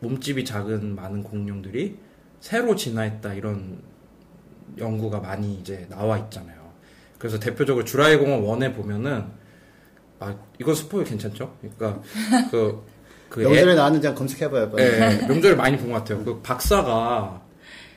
몸집이 0.00 0.44
작은 0.44 0.94
많은 0.94 1.22
공룡들이 1.22 1.96
새로 2.40 2.74
진화했다 2.76 3.34
이런 3.34 3.78
연구가 4.78 5.20
많이 5.20 5.54
이제 5.54 5.86
나와 5.88 6.18
있잖아요. 6.18 6.64
그래서 7.18 7.38
대표적으로 7.38 7.84
주라이 7.84 8.16
공원 8.16 8.42
원에 8.42 8.72
보면은 8.72 9.24
아 10.20 10.36
이거 10.60 10.74
스포일 10.74 11.04
괜찮죠? 11.04 11.56
그러니까 11.60 12.02
그그 12.50 13.42
애- 13.42 13.44
명절에 13.48 13.74
나왔는지 13.76 14.06
한번 14.06 14.18
검색해봐요. 14.26 14.70
빨리. 14.70 14.82
예, 14.84 15.26
명절에 15.26 15.54
많이 15.54 15.76
본 15.78 15.90
것 15.92 15.98
같아요. 15.98 16.24
그 16.24 16.40
박사가 16.42 17.42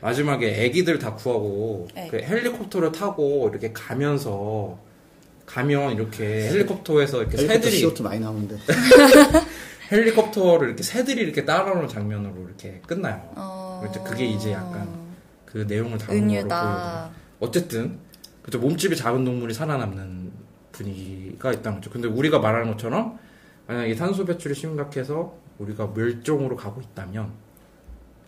마지막에 0.02 0.64
애기들 0.66 1.00
다 1.00 1.16
구하고 1.16 1.88
네. 1.96 2.08
그 2.10 2.18
헬리콥터를 2.18 2.92
타고 2.92 3.50
이렇게 3.52 3.74
가면서 3.74 4.78
가면 5.48 5.94
이렇게 5.94 6.50
헬리콥터에서 6.50 7.22
이렇게 7.22 7.38
헬리콥터 7.38 7.70
새들이 7.70 7.84
CO2 7.84 8.04
많이 8.04 8.20
나오는데. 8.20 8.58
헬리콥터를 9.92 10.68
이렇게 10.68 10.84
새들이 10.84 11.22
이렇게 11.22 11.46
따라오는 11.46 11.88
장면으로 11.88 12.44
이렇게 12.46 12.82
끝나요. 12.86 13.32
어, 13.36 13.80
그렇죠. 13.82 14.04
그게 14.04 14.25
이제 14.25 14.51
약간 14.51 14.88
그 15.46 15.60
내용을 15.60 15.98
다루는 15.98 16.27
거로 16.27 16.48
보여요. 16.50 17.10
어쨌든 17.39 17.98
그죠 18.44 18.60
몸집이 18.60 18.96
작은 18.96 19.24
동물이 19.24 19.54
살아남는 19.54 20.32
분위기가 20.74 21.54
있다는 21.54 21.80
거죠. 21.80 21.89
근데 21.89 22.08
우리가 22.08 22.39
말하는 22.39 22.72
것처럼 22.72 23.18
만약에 23.68 23.96
탄소 23.96 24.25
배출이 24.25 24.54
심각해서 24.54 25.36
우리가 25.58 25.92
멸종으로 25.96 26.56
가고 26.58 26.82
있다면 26.82 27.32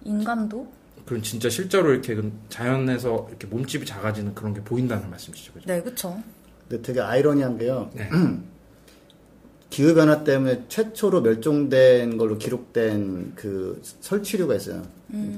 인간도? 0.06 0.72
그럼 1.06 1.22
진짜 1.22 1.50
실제로 1.50 1.92
이렇게 1.92 2.16
그 2.16 2.32
자연에서 2.50 3.28
이렇게 3.30 3.48
몸집이 3.48 3.86
작아지는 3.86 4.34
그런 4.36 4.54
게 4.54 4.62
보인다는 4.62 5.10
말씀이시죠, 5.10 5.54
그죠? 5.54 5.66
네, 5.68 5.82
그쵸. 5.82 6.22
근데 6.70 6.82
되게 6.84 7.02
아이러니한 7.02 7.58
게요. 7.58 7.90
네. 7.94 8.10
기후 9.70 9.94
변화 9.94 10.24
때문에 10.24 10.64
최초로 10.68 11.22
멸종된 11.22 12.18
걸로 12.18 12.38
기록된 12.38 13.34
그 13.36 13.82
설치류가 13.84 14.56
있어요. 14.56 14.82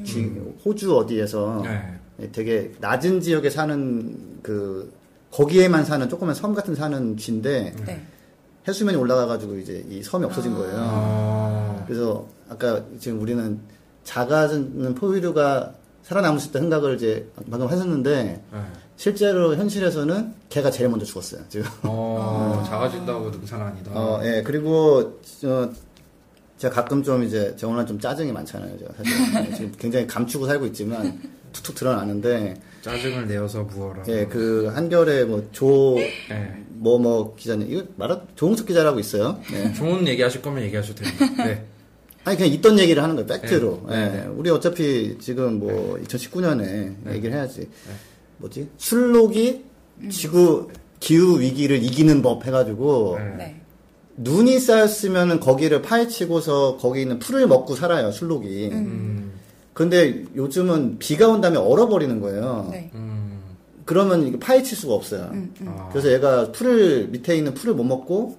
지- 0.05 0.31
호주 0.65 0.95
어디에서 0.97 1.63
네. 1.65 2.29
되게 2.31 2.71
낮은 2.79 3.21
지역에 3.21 3.49
사는 3.49 4.39
그 4.43 4.91
거기에만 5.31 5.85
사는 5.85 6.07
조그만 6.07 6.35
섬 6.35 6.53
같은 6.53 6.75
사는 6.75 7.17
쥐인데 7.17 7.73
네. 7.85 8.05
해수면이 8.67 8.97
올라가가지고 8.97 9.57
이제 9.57 9.83
이 9.89 10.03
섬이 10.03 10.23
없어진 10.25 10.53
거예요. 10.53 10.75
아, 10.77 11.83
그래서 11.87 12.27
아까 12.49 12.83
지금 12.99 13.19
우리는 13.21 13.59
작아지는 14.03 14.93
포유류가 14.95 15.73
살아남을 16.03 16.39
수 16.39 16.49
있다 16.49 16.59
생각을 16.59 16.95
이제 16.95 17.29
방금 17.49 17.69
했었는데 17.69 18.23
네. 18.51 18.59
실제로 19.01 19.55
현실에서는 19.55 20.31
걔가 20.49 20.69
제일 20.69 20.87
먼저 20.87 21.03
죽었어요. 21.07 21.41
지금. 21.49 21.65
어, 21.81 22.63
작아진다고 22.67 23.31
능사는 23.31 23.65
아니다. 23.65 23.91
어, 23.95 24.21
예. 24.23 24.43
그리고 24.45 25.19
저 25.41 25.71
제가 26.59 26.75
가끔 26.75 27.01
좀 27.01 27.23
이제 27.23 27.55
저 27.57 27.67
오늘 27.67 27.87
좀 27.87 27.99
짜증이 27.99 28.31
많잖아요. 28.31 28.77
제가 28.77 28.93
사실 28.95 29.47
예, 29.49 29.53
지금 29.57 29.71
굉장히 29.79 30.05
감추고 30.05 30.45
살고 30.45 30.67
있지만 30.67 31.19
툭툭 31.51 31.73
드러나는데 31.73 32.53
짜증을 32.83 33.27
내어서 33.27 33.63
무어라. 33.63 34.03
예, 34.07 34.27
그 34.27 34.67
한겨레 34.67 35.23
뭐조 35.25 35.95
네. 36.29 36.63
뭐뭐 36.67 37.33
기자님 37.37 37.71
이거 37.71 37.83
말아 37.95 38.21
조홍석 38.35 38.67
기자라고 38.67 38.99
있어요. 38.99 39.41
예. 39.51 39.73
좋은 39.73 40.07
얘기 40.07 40.21
하실 40.21 40.43
거면 40.43 40.61
얘기하셔도 40.65 41.03
됩니다. 41.03 41.25
네. 41.43 41.65
아니 42.23 42.37
그냥 42.37 42.53
있던 42.53 42.77
얘기를 42.77 43.01
하는 43.01 43.15
거예요. 43.15 43.25
팩트로. 43.25 43.85
네, 43.89 44.09
네, 44.09 44.21
예. 44.25 44.27
우리 44.27 44.51
어차피 44.51 45.17
지금 45.19 45.57
뭐 45.57 45.97
2019년에 46.03 47.11
얘기를 47.13 47.33
해야지. 47.33 47.67
뭐지? 48.41 48.69
술록이 48.77 49.63
지구 50.09 50.67
기후 50.99 51.39
위기를 51.39 51.81
이기는 51.83 52.21
법 52.21 52.45
해가지고 52.45 53.17
네. 53.19 53.35
네. 53.37 53.61
눈이 54.17 54.59
쌓였으면은 54.59 55.39
거기를 55.39 55.81
파헤치고서 55.81 56.77
거기 56.77 57.01
있는 57.01 57.17
풀을 57.19 57.47
먹고 57.47 57.75
살아요. 57.75 58.11
술록이. 58.11 58.69
음, 58.71 59.31
근데 59.73 60.25
요즘은 60.35 60.97
비가 60.99 61.27
온 61.29 61.41
다음에 61.41 61.57
얼어버리는 61.57 62.19
거예요. 62.19 62.67
네. 62.71 62.91
음, 62.93 63.39
그러면 63.85 64.27
이게 64.27 64.37
파헤칠 64.37 64.77
수가 64.77 64.93
없어요. 64.93 65.29
음, 65.33 65.53
음. 65.61 65.67
아, 65.69 65.89
그래서 65.89 66.11
얘가 66.11 66.51
풀을 66.51 67.07
밑에 67.07 67.35
있는 67.37 67.53
풀을 67.53 67.73
못 67.73 67.83
먹고 67.83 68.37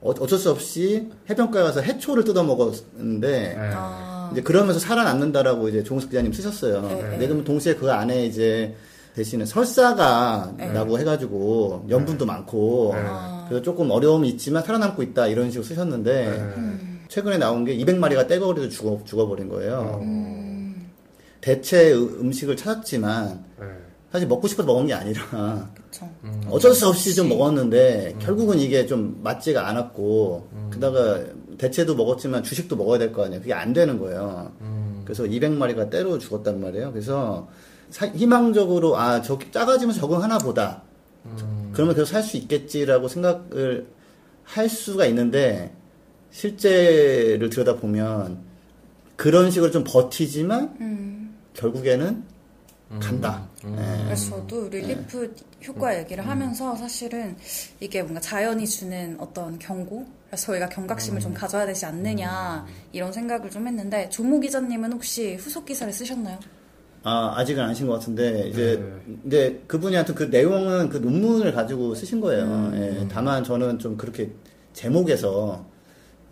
어- 0.00 0.10
어쩔 0.10 0.38
수 0.38 0.50
없이 0.50 1.08
해변가에 1.30 1.62
가서 1.62 1.80
해초를 1.80 2.24
뜯어 2.24 2.42
먹었는데 2.42 3.30
네. 3.30 3.56
아, 3.74 4.28
이제 4.32 4.42
그러면서 4.42 4.80
살아남는다라고 4.80 5.68
이제 5.68 5.82
종석 5.84 6.10
기자님 6.10 6.32
쓰셨어요. 6.32 6.82
네, 6.82 6.88
근데 6.96 7.18
네. 7.18 7.26
그러면 7.26 7.44
동시에 7.44 7.74
그 7.76 7.90
안에 7.90 8.26
이제 8.26 8.74
대신에 9.14 9.44
설사가라고 9.44 10.98
해가지고 10.98 11.86
염분도 11.90 12.24
많고 12.26 12.94
아. 12.96 13.44
그래서 13.48 13.62
조금 13.62 13.90
어려움이 13.90 14.28
있지만 14.30 14.62
살아남고 14.62 15.02
있다 15.02 15.26
이런 15.26 15.50
식으로 15.50 15.64
쓰셨는데 15.66 16.54
네. 16.56 16.98
최근에 17.08 17.36
나온 17.38 17.64
게 17.64 17.76
200마리가 17.76 18.26
떼거리로 18.26 18.68
죽어 18.70 19.00
죽어버린 19.04 19.48
거예요. 19.50 19.98
음, 20.02 20.90
대체 21.42 21.92
음- 21.92 22.20
음식을 22.20 22.56
찾았지만 22.56 23.44
네. 23.60 23.66
사실 24.10 24.28
먹고 24.28 24.48
싶어서 24.48 24.66
먹은 24.66 24.86
게 24.86 24.94
아니라 24.94 25.68
그쵸. 25.74 26.08
음. 26.24 26.42
어쩔 26.50 26.72
수 26.74 26.88
없이 26.88 27.14
좀 27.14 27.28
먹었는데 27.28 28.16
결국은 28.18 28.58
이게 28.58 28.86
좀 28.86 29.20
맞지가 29.22 29.68
않았고 29.68 30.48
게다가 30.72 31.20
대체도 31.58 31.94
먹었지만 31.96 32.42
주식도 32.42 32.76
먹어야 32.76 32.98
될 32.98 33.12
거 33.12 33.24
아니에요. 33.24 33.40
그게 33.42 33.52
안 33.52 33.74
되는 33.74 33.98
거예요. 33.98 34.50
음. 34.62 35.02
그래서 35.04 35.24
200마리가 35.24 35.90
때로 35.90 36.18
죽었단 36.18 36.60
말이에요. 36.62 36.92
그래서 36.92 37.46
사- 37.92 38.06
희망적으로 38.06 38.96
아 38.96 39.20
저 39.22 39.38
작아지면 39.52 39.94
적응하나 39.94 40.38
보다. 40.38 40.82
그러면 41.72 41.94
계속 41.94 42.06
살 42.06 42.22
수 42.22 42.36
있겠지라고 42.36 43.06
생각을 43.08 43.86
할 44.44 44.68
수가 44.68 45.06
있는데 45.06 45.72
실제를 46.30 47.48
들여다 47.50 47.76
보면 47.76 48.38
그런 49.16 49.50
식으로 49.50 49.70
좀 49.70 49.84
버티지만 49.86 50.76
음, 50.80 51.38
결국에는 51.54 52.24
간다. 53.00 53.48
음. 53.64 53.76
예. 53.78 54.04
그래서 54.04 54.36
저도 54.36 54.68
릴리프 54.68 55.34
효과 55.66 55.98
얘기를 55.98 56.26
하면서 56.26 56.74
사실은 56.76 57.36
이게 57.80 58.02
뭔가 58.02 58.20
자연이 58.20 58.66
주는 58.66 59.16
어떤 59.18 59.58
경고? 59.58 60.04
그래서 60.26 60.46
저희가 60.46 60.68
경각심을 60.68 61.20
좀 61.20 61.32
가져야 61.32 61.64
되지 61.66 61.86
않느냐 61.86 62.66
이런 62.92 63.12
생각을 63.12 63.48
좀 63.50 63.66
했는데 63.66 64.08
조모 64.10 64.40
기자님은 64.40 64.92
혹시 64.92 65.36
후속 65.36 65.64
기사를 65.66 65.90
쓰셨나요? 65.92 66.38
아, 67.04 67.34
아직은 67.36 67.62
아신 67.64 67.86
것 67.86 67.94
같은데, 67.94 68.48
이제, 68.48 68.80
네. 68.80 69.16
근데 69.22 69.62
그분이 69.66 69.94
하여튼 69.94 70.14
그 70.14 70.24
내용은 70.24 70.88
그 70.88 70.98
논문을 70.98 71.52
가지고 71.52 71.94
쓰신 71.94 72.20
거예요. 72.20 72.44
음. 72.44 72.72
예, 73.02 73.08
다만 73.10 73.42
저는 73.42 73.78
좀 73.78 73.96
그렇게 73.96 74.30
제목에서 74.72 75.66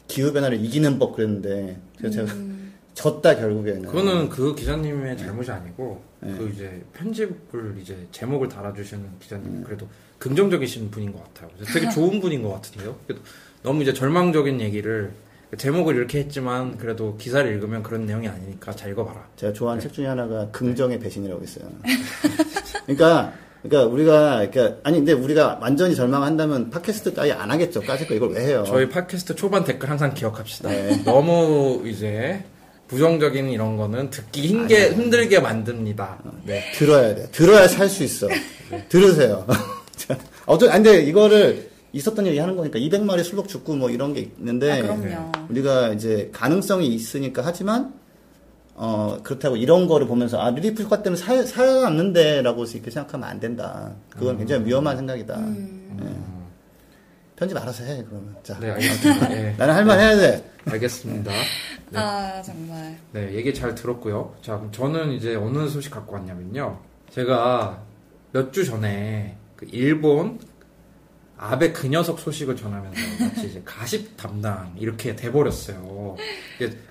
기후변화를 0.07 0.65
이기는 0.65 0.99
법 0.99 1.17
그랬는데, 1.17 1.77
그래서 1.99 2.25
제가 2.25 2.33
졌다 2.95 3.37
결국에는. 3.37 3.83
그거는 3.83 4.29
그 4.29 4.55
기자님의 4.55 5.17
잘못이 5.17 5.50
아니고 5.50 6.03
네. 6.21 6.35
그 6.37 6.50
이제 6.53 6.83
편집을 6.93 7.77
이제 7.81 7.97
제목을 8.12 8.49
달아주시는 8.49 9.05
기자님 9.21 9.59
네. 9.59 9.62
그래도 9.65 9.89
긍정적이신 10.19 10.91
분인 10.91 11.12
것 11.12 11.23
같아요. 11.25 11.50
되게 11.73 11.89
좋은 11.91 12.21
분인 12.21 12.43
것 12.43 12.53
같은데요. 12.53 12.97
그래도 13.07 13.23
너무 13.62 13.83
이제 13.83 13.93
절망적인 13.93 14.61
얘기를 14.61 15.12
제목을 15.57 15.97
이렇게 15.97 16.19
했지만 16.21 16.78
그래도 16.78 17.16
기사를 17.16 17.50
읽으면 17.52 17.83
그런 17.83 18.07
내용이 18.07 18.28
아니니까 18.28 18.73
잘 18.73 18.90
읽어봐라. 18.92 19.26
제가 19.37 19.52
좋아하는 19.52 19.83
책 19.83 19.92
중에 19.92 20.07
하나가 20.07 20.49
긍정의 20.52 21.00
배신이라고 21.00 21.42
있어요. 21.42 21.64
그러니까, 22.87 23.33
그러니까 23.62 23.92
우리가, 23.92 24.47
그러니까, 24.50 24.78
아니, 24.85 24.99
근데 24.99 25.12
우리가 25.12 25.59
완전히 25.61 25.95
절망한다면 25.97 26.71
팟캐스트 26.71 27.14
따위 27.14 27.33
안 27.33 27.50
하겠죠. 27.50 27.80
까짓 27.83 28.09
거 28.09 28.14
이걸 28.14 28.30
왜 28.30 28.47
해요? 28.47 28.64
저희 28.66 28.88
팟캐스트 28.88 29.35
초반 29.35 29.64
댓글 29.64 29.90
항상 29.90 30.14
기억합시다. 30.14 30.69
네. 30.71 31.02
너무 31.04 31.83
이제 31.85 32.42
부정적인 32.88 33.50
이런 33.50 33.76
거는 33.76 34.11
듣기 34.11 34.47
힘게 34.47 34.90
힘들게 34.92 35.40
만듭니다. 35.40 36.19
네. 36.45 36.62
들어야 36.75 37.14
돼. 37.14 37.28
들어야 37.33 37.66
살 37.69 37.88
수 37.88 38.02
있어. 38.04 38.28
들으세요. 38.88 39.47
자, 39.97 40.16
어쩌, 40.47 40.71
아니, 40.71 40.85
근데 40.85 41.02
이거를 41.02 41.70
있었던 41.92 42.26
얘기 42.26 42.38
하는 42.38 42.56
거니까 42.56 42.78
200마리 42.78 43.25
순록 43.25 43.49
죽고 43.49 43.76
뭐 43.76 43.90
이런 43.90 44.14
게 44.14 44.20
있는데 44.38 44.73
아, 44.73 44.82
그럼요. 44.97 45.32
우리가 45.49 45.88
이제 45.92 46.30
가능성이 46.32 46.88
있으니까 46.88 47.42
하지만 47.44 47.92
어 48.75 49.18
그렇다고 49.23 49.56
이런 49.56 49.87
거를 49.87 50.06
보면서 50.06 50.38
아 50.38 50.50
릴리풋 50.50 50.83
효과 50.85 51.02
때문에 51.02 51.20
살, 51.20 51.44
살아남는데라고 51.44 52.64
이렇게 52.64 52.90
생각하면 52.90 53.28
안 53.28 53.40
된다. 53.40 53.92
그건 54.09 54.38
굉장히 54.38 54.64
위험한 54.66 54.97
생각이다. 54.97 55.38
예. 56.02 56.06
편집 57.37 57.56
알아서 57.56 57.85
해 57.85 58.04
그러면. 58.09 58.37
자, 58.42 58.59
네, 58.61 58.70
알겠습니다. 58.70 59.28
네. 59.28 59.54
나는 59.59 59.75
할말 59.75 59.99
해야 59.99 60.16
돼. 60.16 60.50
알겠습니다. 60.66 61.30
네. 61.90 61.99
아 61.99 62.40
정말 62.42 62.97
네, 63.12 63.35
얘기 63.35 63.52
잘 63.52 63.75
들었고요. 63.75 64.35
자, 64.42 64.56
그럼 64.56 64.70
저는 64.73 65.12
이제 65.12 65.35
어느 65.35 65.68
소식 65.68 65.90
갖고 65.90 66.14
왔냐면요. 66.14 66.78
제가 67.11 67.82
몇 68.32 68.52
주 68.52 68.64
전에 68.64 69.37
그 69.56 69.66
일본 69.73 70.38
아베 71.42 71.73
그 71.73 71.87
녀석 71.87 72.18
소식을 72.18 72.54
전하면서 72.54 73.25
마치 73.25 73.47
이제 73.47 73.62
가십 73.64 74.14
담당 74.18 74.75
이렇게 74.78 75.16
돼버렸어요. 75.16 76.14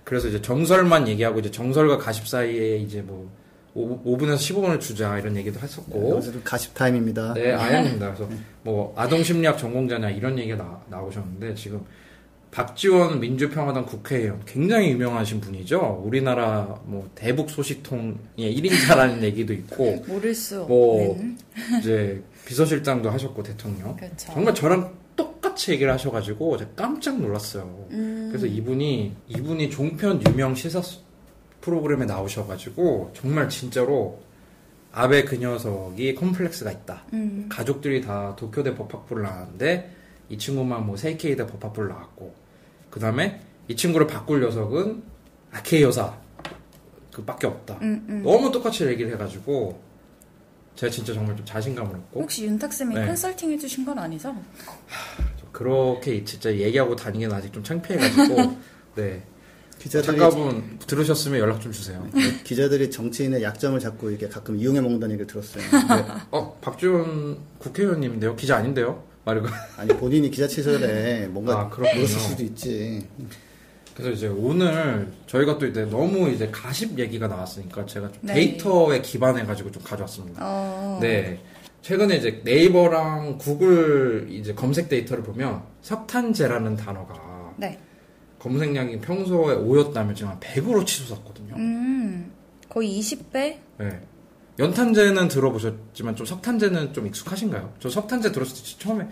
그래서 0.04 0.28
이제 0.28 0.42
정설만 0.42 1.08
얘기하고 1.08 1.40
이제 1.40 1.52
정설과 1.52 2.00
가십 2.00 2.28
사이에 2.28 2.78
이제 2.78 3.04
뭐 3.04 3.30
5, 3.76 4.18
분에서 4.18 4.38
15분을 4.38 4.80
주자 4.80 5.20
이런 5.20 5.38
얘기도 5.38 5.60
했었고. 5.60 6.16
여기서 6.16 6.32
가십 6.44 6.74
타임입니다. 6.74 7.36
네, 7.36 7.54
아닙니다. 7.54 8.12
그래서 8.12 8.28
뭐 8.64 8.92
아동 8.98 9.22
심리학 9.22 9.60
전공자냐 9.60 10.10
이런 10.10 10.40
얘기가 10.40 10.58
나, 10.58 10.82
나오셨는데 10.90 11.54
지금 11.54 11.86
박지원 12.50 13.20
민주평화당 13.20 13.86
국회의원 13.86 14.42
굉장히 14.48 14.90
유명하신 14.90 15.40
분이죠. 15.42 16.02
우리나라 16.04 16.80
뭐 16.86 17.08
대북 17.14 17.52
소식통의 17.52 18.18
1인자라는 18.38 19.22
얘기도 19.22 19.54
있고 19.54 20.04
모를 20.08 20.34
수뭐 20.34 21.12
없는 21.12 21.38
이제 21.80 22.24
비서실장도 22.50 23.12
하셨고 23.12 23.44
대통령 23.44 23.96
그렇죠. 23.96 24.34
정말 24.34 24.56
저랑 24.56 24.92
똑같이 25.16 25.72
얘기를 25.72 25.94
하셔가지고 25.94 26.58
제가 26.58 26.72
깜짝 26.76 27.22
놀랐어요. 27.22 27.86
음. 27.92 28.30
그래서 28.32 28.48
이분이 28.48 29.16
이분이 29.28 29.70
종편 29.70 30.20
유명 30.28 30.56
시사 30.56 30.82
프로그램에 31.62 32.06
나오셔가지고 32.06 33.12
정말 33.14 33.50
진짜로 33.50 34.20
아베 34.92 35.26
그 35.26 35.36
녀석이 35.36 36.16
컴플렉스가 36.16 36.72
있다. 36.72 37.04
음. 37.14 37.46
가족들이 37.50 38.02
다 38.02 38.36
도쿄대 38.36 38.74
법학부를 38.74 39.22
나왔는데 39.22 39.94
이 40.30 40.38
친구만 40.40 40.88
뭐 40.88 40.98
세이케이대 40.98 41.46
법학부를 41.46 41.90
나왔고 41.90 42.34
그 42.90 43.00
다음에 43.00 43.42
이 43.68 43.76
친구를 43.76 44.08
바꿀 44.08 44.42
녀석은 44.42 45.04
아케이 45.52 45.84
여사 45.84 46.18
그밖에 47.14 47.46
없다. 47.46 47.78
음, 47.84 48.06
음. 48.10 48.24
너무 48.24 48.52
똑같이 48.52 48.88
얘기를 48.88 49.14
해가지고 49.14 49.89
제가 50.80 50.90
진짜 50.90 51.14
정말 51.14 51.36
좀 51.36 51.46
자신감을 51.46 51.94
얻고 51.94 52.22
혹시 52.22 52.46
윤탁쌤이 52.46 52.96
네. 52.96 53.06
컨설팅 53.06 53.52
해주신 53.52 53.84
건 53.84 54.00
아니죠? 54.00 54.34
그렇게 55.52 56.24
진짜 56.24 56.56
얘기하고 56.56 56.96
다니기는 56.96 57.36
아직 57.36 57.52
좀 57.52 57.62
창피해가지고 57.62 58.58
네 58.96 59.22
기자들이 59.78 60.18
작가분 60.18 60.80
들으셨으면 60.80 61.40
연락 61.40 61.60
좀 61.60 61.74
주세요. 61.74 62.08
기자들이 62.46 62.90
정치인의 62.92 63.44
약점을 63.44 63.78
잡고 63.78 64.10
이렇게 64.10 64.30
가끔 64.30 64.58
이용해 64.58 64.80
먹는다는 64.80 65.16
얘기를 65.16 65.28
들었어요. 65.28 65.64
네. 65.64 66.06
어 66.32 66.58
박지원 66.62 67.40
국회의원님인데요 67.58 68.38
기자 68.38 68.56
아닌데요? 68.56 69.04
말고 69.26 69.48
아니 69.76 69.90
본인이 69.98 70.32
기자 70.32 70.48
치설에 70.48 71.28
뭔가 71.28 71.60
아, 71.60 71.70
그렇군요. 71.70 71.96
물었을 71.96 72.20
수도 72.22 72.44
있지. 72.44 73.06
그래서 74.00 74.12
이제 74.12 74.28
오늘 74.28 75.12
저희가 75.28 75.58
또 75.58 75.68
이제 75.68 75.84
너무 75.84 76.30
이제 76.30 76.50
가십 76.50 76.98
얘기가 76.98 77.28
나왔으니까 77.28 77.86
제가 77.86 78.10
좀 78.10 78.18
네. 78.22 78.34
데이터에 78.34 79.02
기반해 79.02 79.44
가지고 79.44 79.72
좀 79.72 79.84
가져왔습니다. 79.84 80.42
어. 80.42 81.00
네. 81.02 81.42
최근에 81.82 82.16
이제 82.16 82.42
네이버랑 82.46 83.38
구글 83.38 84.28
이제 84.30 84.54
검색 84.54 84.88
데이터를 84.88 85.24
보면 85.24 85.64
석탄재라는 85.82 86.78
단어가 86.78 87.54
네. 87.58 87.78
검색량이 88.40 89.02
평소에 89.02 89.58
5였다면 89.58 90.16
지금 90.16 90.32
한 90.32 90.40
100으로 90.40 90.86
치솟았거든요. 90.86 91.56
음. 91.56 92.32
거의 92.70 93.00
20배? 93.00 93.34
네. 93.80 94.02
연탄재는 94.60 95.28
들어보셨지만 95.28 96.16
좀 96.16 96.26
석탄재는 96.26 96.94
좀 96.94 97.08
익숙하신가요? 97.08 97.74
저 97.80 97.90
석탄재 97.90 98.32
들었을 98.32 98.56
때 98.56 98.84
처음에 98.84 99.08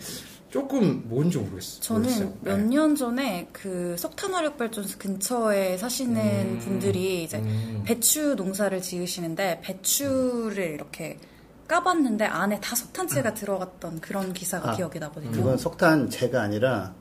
조금 0.50 1.04
뭔지 1.08 1.38
모르겠어요. 1.38 1.82
저는 1.82 2.02
모르겠어요. 2.04 2.34
몇 2.42 2.58
네. 2.58 2.64
년 2.64 2.96
전에 2.96 3.50
그 3.52 3.96
석탄화력발전소 3.98 4.98
근처에 4.98 5.78
사시는 5.78 6.22
음. 6.22 6.60
분들이 6.60 7.24
이제 7.24 7.38
음. 7.40 7.84
배추 7.86 8.36
농사를 8.36 8.82
지으시는데 8.82 9.62
배추를 9.62 10.64
이렇게 10.64 11.18
까봤는데 11.68 12.26
안에 12.26 12.60
다 12.62 12.76
석탄재가 12.76 13.34
들어갔던 13.34 14.00
그런 14.00 14.32
기사가 14.34 14.72
아, 14.72 14.76
기억이 14.76 15.00
나거든요. 15.00 15.32
그건 15.32 15.58
석탄재가 15.58 16.42
아니라 16.42 16.94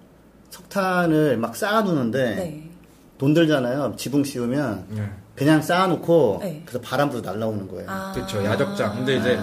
석탄을 0.50 1.36
막 1.36 1.54
쌓아두는데 1.54 2.34
네. 2.34 2.70
돈 3.18 3.32
들잖아요. 3.32 3.94
지붕 3.96 4.24
씌우면 4.24 4.86
네. 4.90 5.10
그냥 5.36 5.62
쌓아놓고 5.62 6.38
네. 6.40 6.62
그래서 6.66 6.80
바람 6.80 7.10
불어 7.10 7.20
날라오는 7.20 7.68
거예요. 7.68 7.86
아. 7.88 8.12
그쵸, 8.12 8.44
야적장. 8.44 8.96
근데 8.96 9.16
이제 9.16 9.38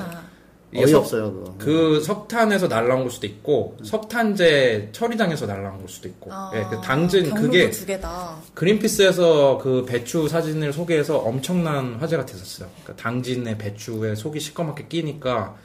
이게 0.73 0.83
어이 0.83 0.88
석- 0.91 0.99
없어요 1.01 1.31
그거. 1.33 1.55
그 1.59 2.01
석탄에서 2.01 2.67
날라온 2.67 3.01
걸 3.03 3.12
수도 3.12 3.27
있고 3.27 3.77
석탄재 3.83 4.89
처리장에서 4.91 5.45
날라온 5.45 5.77
걸 5.79 5.88
수도 5.88 6.07
있고 6.07 6.31
아, 6.33 6.51
예, 6.55 6.63
그 6.69 6.81
당진 6.81 7.33
그게 7.33 7.69
두 7.69 7.86
개다. 7.86 8.38
그린피스에서 8.55 9.59
그 9.59 9.86
배추 9.86 10.27
사진을 10.27 10.73
소개해서 10.73 11.19
엄청난 11.19 11.95
화제가 11.95 12.25
됐었어요. 12.25 12.69
그러니까 12.83 13.01
당진의 13.03 13.57
배추에 13.57 14.15
속이 14.15 14.39
시커멓게 14.39 14.88
끼니까 14.88 15.55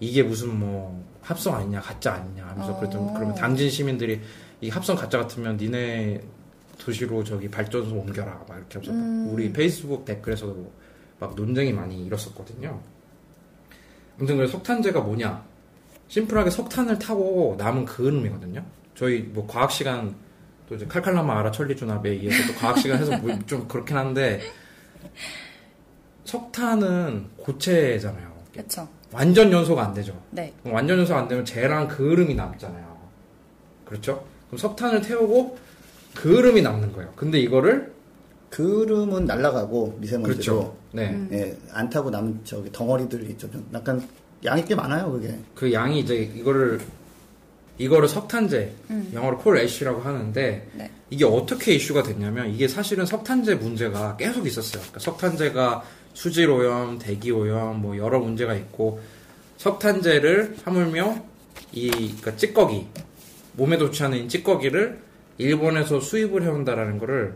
이게 0.00 0.22
무슨 0.22 0.58
뭐 0.58 1.04
합성 1.22 1.54
아니냐 1.54 1.80
가짜 1.80 2.14
아니냐 2.14 2.46
하면서 2.46 2.72
어. 2.72 2.78
그랬더니 2.80 3.12
그러면 3.14 3.34
당진 3.34 3.70
시민들이 3.70 4.20
이 4.60 4.68
합성 4.68 4.96
가짜 4.96 5.18
같으면 5.18 5.56
니네 5.58 6.20
도시로 6.78 7.22
저기 7.22 7.48
발전소 7.48 7.94
옮겨라 7.94 8.44
막 8.48 8.56
이렇게 8.58 8.78
하면서 8.78 8.92
음. 8.92 9.28
우리 9.32 9.52
페이스북 9.52 10.04
댓글에서도 10.06 10.70
막 11.20 11.34
논쟁이 11.34 11.72
많이 11.72 12.04
일었었거든요. 12.06 12.80
아무튼 14.18 14.36
그래서 14.36 14.52
석탄재가 14.52 15.00
뭐냐? 15.00 15.42
심플하게 16.08 16.50
석탄을 16.50 16.98
타고 16.98 17.54
남은 17.58 17.84
그을음이거든요. 17.84 18.64
저희 18.94 19.20
뭐 19.20 19.46
과학 19.46 19.70
시간 19.70 20.14
또 20.68 20.74
이제 20.74 20.86
칼칼라마 20.86 21.38
아라 21.38 21.50
천리준합에 21.50 22.10
의해서 22.10 22.52
또 22.52 22.58
과학 22.58 22.78
시간 22.78 22.98
해서 22.98 23.16
뭐 23.18 23.36
좀 23.46 23.66
그렇긴 23.68 23.96
한데 23.96 24.40
석탄은 26.24 27.30
고체잖아요. 27.38 28.30
그렇죠. 28.52 28.88
완전 29.12 29.50
연소가 29.50 29.84
안 29.84 29.94
되죠. 29.94 30.20
네. 30.30 30.52
완전 30.64 30.98
연소가 30.98 31.20
안 31.20 31.28
되면 31.28 31.44
재랑 31.44 31.88
그을음이 31.88 32.34
남잖아요. 32.34 32.98
그렇죠? 33.84 34.24
그럼 34.46 34.58
석탄을 34.58 35.00
태우고 35.02 35.58
그을음이 36.14 36.62
남는 36.62 36.92
거예요. 36.92 37.12
근데 37.16 37.38
이거를 37.40 37.92
그름은 38.50 39.24
날아가고 39.26 39.98
미세먼지로 40.00 40.34
그렇죠. 40.34 40.76
네. 40.92 41.10
음. 41.10 41.28
예, 41.32 41.56
안 41.72 41.88
타고 41.88 42.10
남은 42.10 42.40
저기 42.44 42.70
덩어리들이 42.72 43.30
있죠. 43.30 43.50
좀 43.50 43.66
약간 43.72 44.06
양이 44.44 44.64
꽤 44.64 44.74
많아요 44.74 45.12
그게. 45.12 45.38
그 45.54 45.72
양이 45.72 46.00
이제 46.00 46.16
이거를 46.16 46.80
이거를 47.78 48.08
석탄재 48.08 48.72
음. 48.90 49.10
영어로 49.14 49.38
콜 49.38 49.56
애쉬라고 49.56 50.00
하는데 50.00 50.68
네. 50.74 50.90
이게 51.08 51.24
어떻게 51.24 51.74
이슈가 51.74 52.02
됐냐면 52.02 52.50
이게 52.50 52.68
사실은 52.68 53.06
석탄재 53.06 53.54
문제가 53.54 54.16
계속 54.16 54.46
있었어요. 54.46 54.82
그러니까 54.82 54.98
석탄재가 55.00 55.82
수질 56.12 56.50
오염, 56.50 56.98
대기 56.98 57.30
오염 57.30 57.80
뭐 57.80 57.96
여러 57.96 58.18
문제가 58.18 58.54
있고 58.54 59.00
석탄재를 59.56 60.56
하물며 60.64 61.24
이 61.72 61.88
그러니까 61.90 62.36
찌꺼기 62.36 62.86
몸에 63.52 63.78
좋지 63.78 64.02
않은 64.04 64.28
찌꺼기를 64.28 64.98
일본에서 65.38 66.00
수입을 66.00 66.42
해온다라는 66.42 66.98
거를 66.98 67.34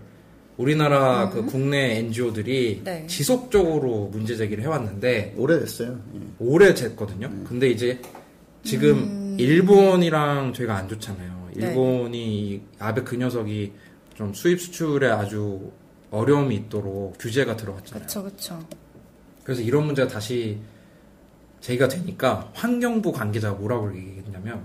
우리나라 0.56 1.30
그 1.30 1.44
국내 1.44 1.98
NGO들이 1.98 2.82
네. 2.84 3.06
지속적으로 3.06 4.08
문제 4.12 4.36
제기를 4.36 4.62
해왔는데 4.64 5.34
오래됐어요. 5.36 6.00
예. 6.14 6.20
오래 6.38 6.72
쟀거든요. 6.74 7.44
근데 7.44 7.68
이제 7.68 8.00
지금 8.62 9.36
일본이랑 9.38 10.52
저희가 10.52 10.76
안 10.76 10.88
좋잖아요. 10.88 11.50
네. 11.56 11.66
일본이 11.66 12.50
이 12.50 12.62
아베 12.78 13.02
그 13.02 13.16
녀석이 13.16 13.72
좀 14.14 14.32
수입 14.32 14.60
수출에 14.60 15.10
아주 15.10 15.72
어려움이 16.10 16.54
있도록 16.54 17.18
규제가 17.18 17.56
들어갔잖아요. 17.56 18.06
그쵸, 18.06 18.22
그쵸. 18.22 18.60
그래서 19.42 19.60
이런 19.60 19.86
문제가 19.86 20.08
다시 20.08 20.58
제기가 21.60 21.88
되니까 21.88 22.50
환경부 22.54 23.10
관계자가 23.12 23.58
뭐라고 23.58 23.94
얘기했냐면 23.94 24.64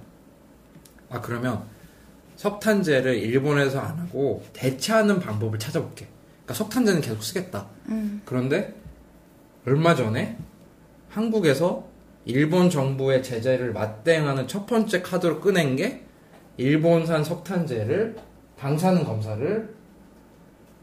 아 1.09 1.19
그러면 1.19 1.63
석탄재를 2.39 3.15
일본에서 3.15 3.81
안 3.81 3.99
하고 3.99 4.45
대체하는 4.53 5.19
방법을 5.19 5.59
찾아볼게. 5.59 6.07
그러니까 6.45 6.53
석탄재는 6.53 7.01
계속 7.01 7.21
쓰겠다. 7.21 7.67
음. 7.89 8.21
그런데 8.23 8.73
얼마 9.67 9.93
전에 9.93 10.37
한국에서 11.09 11.85
일본 12.23 12.69
정부의 12.69 13.23
제재를 13.23 13.73
맞대응하는 13.73 14.47
첫 14.47 14.65
번째 14.65 15.01
카드로 15.01 15.41
꺼낸 15.41 15.75
게 15.75 16.05
일본산 16.55 17.25
석탄재를 17.25 18.15
방사능 18.55 19.03
검사를 19.03 19.75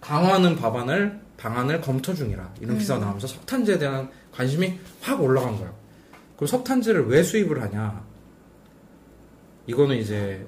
강화하는 0.03 0.57
법안을 0.57 1.21
방안을 1.39 1.81
검토 1.81 2.13
중이라 2.13 2.53
이런 2.61 2.77
기사가 2.77 3.01
나오면서 3.01 3.29
석탄재에 3.29 3.79
대한 3.79 4.11
관심이 4.31 4.79
확 5.01 5.23
올라간 5.23 5.57
거예요. 5.57 5.75
그리고 6.37 6.49
석탄재를 6.49 7.07
왜 7.07 7.23
수입을 7.23 7.63
하냐? 7.63 8.05
이거는 9.67 9.97
이제 9.97 10.47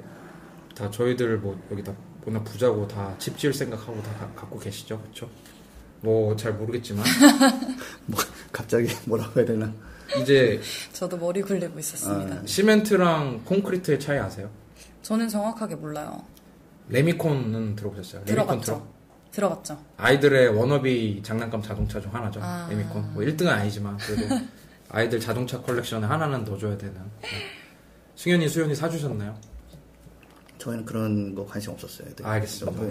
다 0.79 0.91
저희들 0.91 1.39
뭐 1.39 1.61
여기다 1.73 1.93
뭐나 2.25 2.43
부자고 2.45 2.87
다 2.87 3.15
집 3.19 3.37
지을 3.37 3.53
생각하고 3.53 4.01
다 4.03 4.13
가- 4.19 4.33
갖고 4.41 4.59
계시죠, 4.59 5.01
그렇죠? 5.01 5.29
뭐 6.01 6.37
잘 6.37 6.53
모르겠지만 6.53 7.05
갑자기 8.53 8.89
뭐라고 9.07 9.41
해야 9.41 9.47
되나? 9.47 9.73
이제 10.23 10.61
저도 10.93 11.17
머리 11.17 11.43
굴리고 11.43 11.79
있었습니다. 11.81 12.37
아. 12.37 12.43
시멘트랑 12.47 13.43
콘크리트의 13.45 13.99
차이 14.01 14.19
아세요? 14.19 14.49
저는 15.03 15.29
정확하게 15.29 15.75
몰라요. 15.77 16.23
레미콘은 16.89 17.77
들어보셨어요? 17.77 18.23
레미콘 18.25 18.35
들어봤죠. 18.61 18.65
트럭? 18.65 18.99
들어봤죠. 19.33 19.79
아이들의 19.99 20.49
워너비 20.57 21.23
장난감 21.23 21.61
자동차 21.63 22.01
중 22.01 22.15
하나죠. 22.15 22.41
아. 22.43 22.67
레미콘. 22.71 23.13
뭐 23.15 23.23
1등은 23.25 23.49
아니지만 23.49 23.97
그래도 23.99 24.35
아이들 24.91 25.21
자동차 25.21 25.61
컬렉션에 25.61 26.05
하나는 26.05 26.45
넣어줘야 26.45 26.79
되는. 26.79 26.95
네. 27.21 27.29
승현이, 28.17 28.49
수현이 28.49 28.75
사주셨나요? 28.75 29.37
저희는 30.69 30.85
그런 30.85 31.35
거 31.35 31.47
관심 31.47 31.73
없었어요. 31.73 32.09
되게. 32.15 32.29
알겠습니다. 32.29 32.83
네. 32.83 32.89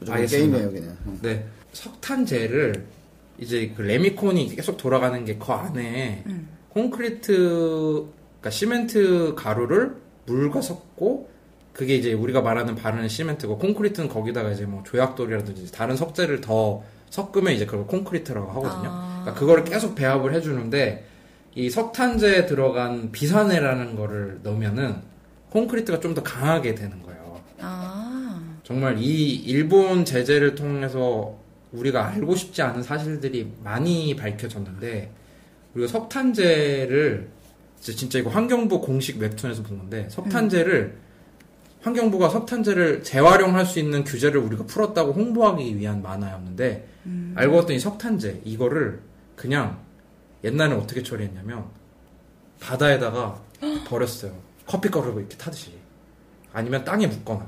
네. 0.00 0.12
알겠습니다. 0.12 0.58
게임이에요 0.58 0.72
그냥. 0.72 0.96
응. 1.06 1.18
네. 1.22 1.46
석탄재를 1.72 2.84
이제 3.38 3.72
그 3.76 3.82
레미콘이 3.82 4.54
계속 4.56 4.76
돌아가는 4.76 5.24
게 5.24 5.38
그 5.38 5.52
안에 5.52 6.24
음. 6.26 6.48
콘크리트, 6.70 7.32
그러니까 8.40 8.50
시멘트 8.50 9.34
가루를 9.36 9.96
물과 10.26 10.60
섞고 10.60 11.30
그게 11.72 11.96
이제 11.96 12.12
우리가 12.12 12.40
말하는 12.42 12.74
바르는 12.74 13.08
시멘트고 13.08 13.58
콘크리트는 13.58 14.08
거기다가 14.08 14.50
이제 14.50 14.66
뭐 14.66 14.82
조약돌이라든지 14.84 15.72
다른 15.72 15.96
석재를 15.96 16.40
더 16.40 16.82
섞으면 17.10 17.52
이제 17.54 17.64
그걸 17.66 17.86
콘크리트라고 17.86 18.50
하거든요. 18.50 18.90
아. 18.92 19.20
그러니까 19.22 19.40
그거를 19.40 19.64
계속 19.64 19.94
배합을 19.94 20.34
해주는데 20.34 21.06
이 21.54 21.70
석탄재에 21.70 22.46
들어간 22.46 23.10
비산해라는 23.10 23.96
거를 23.96 24.40
넣으면은 24.42 24.96
콘크리트가 25.50 25.98
좀 26.00 26.14
더 26.14 26.22
강하게 26.22 26.74
되는 26.74 27.02
거예요. 27.02 27.19
아, 27.60 28.40
정말 28.64 28.98
이 28.98 29.34
일본 29.34 30.04
제재를 30.04 30.54
통해서 30.54 31.38
우리가 31.72 32.08
알고 32.08 32.34
싶지 32.34 32.62
않은 32.62 32.82
사실들이 32.82 33.52
많이 33.62 34.16
밝혀졌는데 34.16 35.12
우리가 35.74 35.88
석탄재를 35.90 37.28
진짜, 37.80 38.18
이거 38.18 38.28
환경부 38.30 38.80
공식 38.80 39.18
웹툰에서 39.18 39.62
본 39.62 39.78
건데 39.78 40.06
석탄재를 40.10 40.98
환경부가 41.82 42.28
석탄재를 42.28 43.02
재활용할 43.02 43.64
수 43.64 43.78
있는 43.78 44.04
규제를 44.04 44.38
우리가 44.40 44.66
풀었다고 44.66 45.12
홍보하기 45.12 45.78
위한 45.78 46.02
만화였는데 46.02 46.88
알고 47.36 47.56
봤더니 47.56 47.78
석탄재 47.78 48.42
이거를 48.44 49.00
그냥 49.34 49.80
옛날에 50.44 50.74
어떻게 50.74 51.02
처리했냐면 51.02 51.64
바다에다가 52.60 53.40
버렸어요. 53.86 54.34
커피 54.66 54.90
가루를 54.90 55.20
이렇게 55.20 55.36
타듯이 55.38 55.72
아니면 56.52 56.84
땅에 56.84 57.06
묻거나 57.06 57.46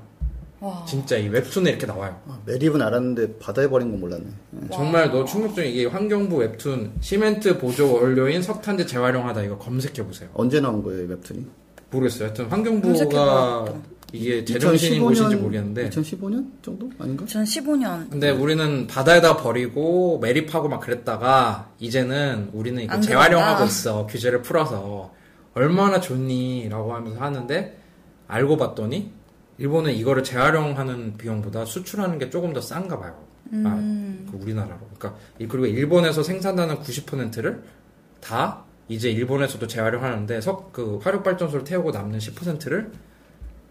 와. 0.60 0.84
진짜 0.86 1.16
이 1.16 1.26
웹툰에 1.28 1.70
이렇게 1.70 1.86
나와요. 1.86 2.20
아, 2.28 2.38
매립은 2.46 2.80
알았는데 2.80 3.38
바다에 3.38 3.68
버린 3.68 3.90
건 3.90 4.00
몰랐네. 4.00 4.24
예. 4.62 4.68
정말 4.72 5.10
너 5.10 5.24
충격적인 5.24 5.68
이게 5.72 5.86
환경부 5.86 6.36
웹툰 6.36 6.92
시멘트 7.00 7.58
보조 7.58 7.92
원료인 7.94 8.42
석탄재 8.42 8.86
재활용하다 8.86 9.42
이거 9.42 9.58
검색해 9.58 10.06
보세요. 10.06 10.28
언제 10.34 10.60
나온 10.60 10.82
거예요 10.84 11.02
이 11.02 11.06
웹툰이? 11.06 11.46
모르겠어요. 11.90 12.26
하여튼. 12.26 12.46
환경부가 12.46 13.72
이게 14.14 14.44
제정신인 14.44 15.02
곳인지 15.02 15.36
모르겠는데 15.36 15.88
2015년 15.90 16.46
정도 16.62 16.88
아닌가? 16.98 17.24
전 17.26 17.42
15년. 17.44 18.08
근데 18.10 18.30
우리는 18.30 18.86
바다에다 18.86 19.38
버리고 19.38 20.18
매립하고 20.20 20.68
막 20.68 20.78
그랬다가 20.80 21.70
이제는 21.80 22.50
우리는 22.52 22.80
이거 22.82 22.92
안 22.92 23.00
재활용하고 23.02 23.54
그런다. 23.56 23.64
있어 23.64 24.06
규제를 24.06 24.42
풀어서 24.42 25.12
얼마나 25.54 25.98
좋니라고 26.00 26.94
하면서 26.94 27.20
하는데 27.20 27.78
알고 28.32 28.56
봤더니 28.56 29.12
일본은 29.58 29.92
이거를 29.92 30.24
재활용하는 30.24 31.16
비용보다 31.18 31.64
수출하는 31.66 32.18
게 32.18 32.30
조금 32.30 32.52
더 32.52 32.60
싼가 32.60 32.98
봐요. 32.98 33.14
아, 33.66 33.76
그 34.30 34.38
우리나라로. 34.40 34.78
그러니까 34.98 35.20
이- 35.38 35.46
그리고 35.46 35.66
일본에서 35.66 36.22
생산하는 36.22 36.76
90%를 36.80 37.62
다 38.20 38.64
이제 38.88 39.10
일본에서도 39.10 39.66
재활용하는데 39.66 40.40
석 40.40 40.72
그 40.72 40.98
화력 41.02 41.22
발전소를 41.22 41.64
태우고 41.64 41.90
남는 41.90 42.18
10%를 42.18 42.90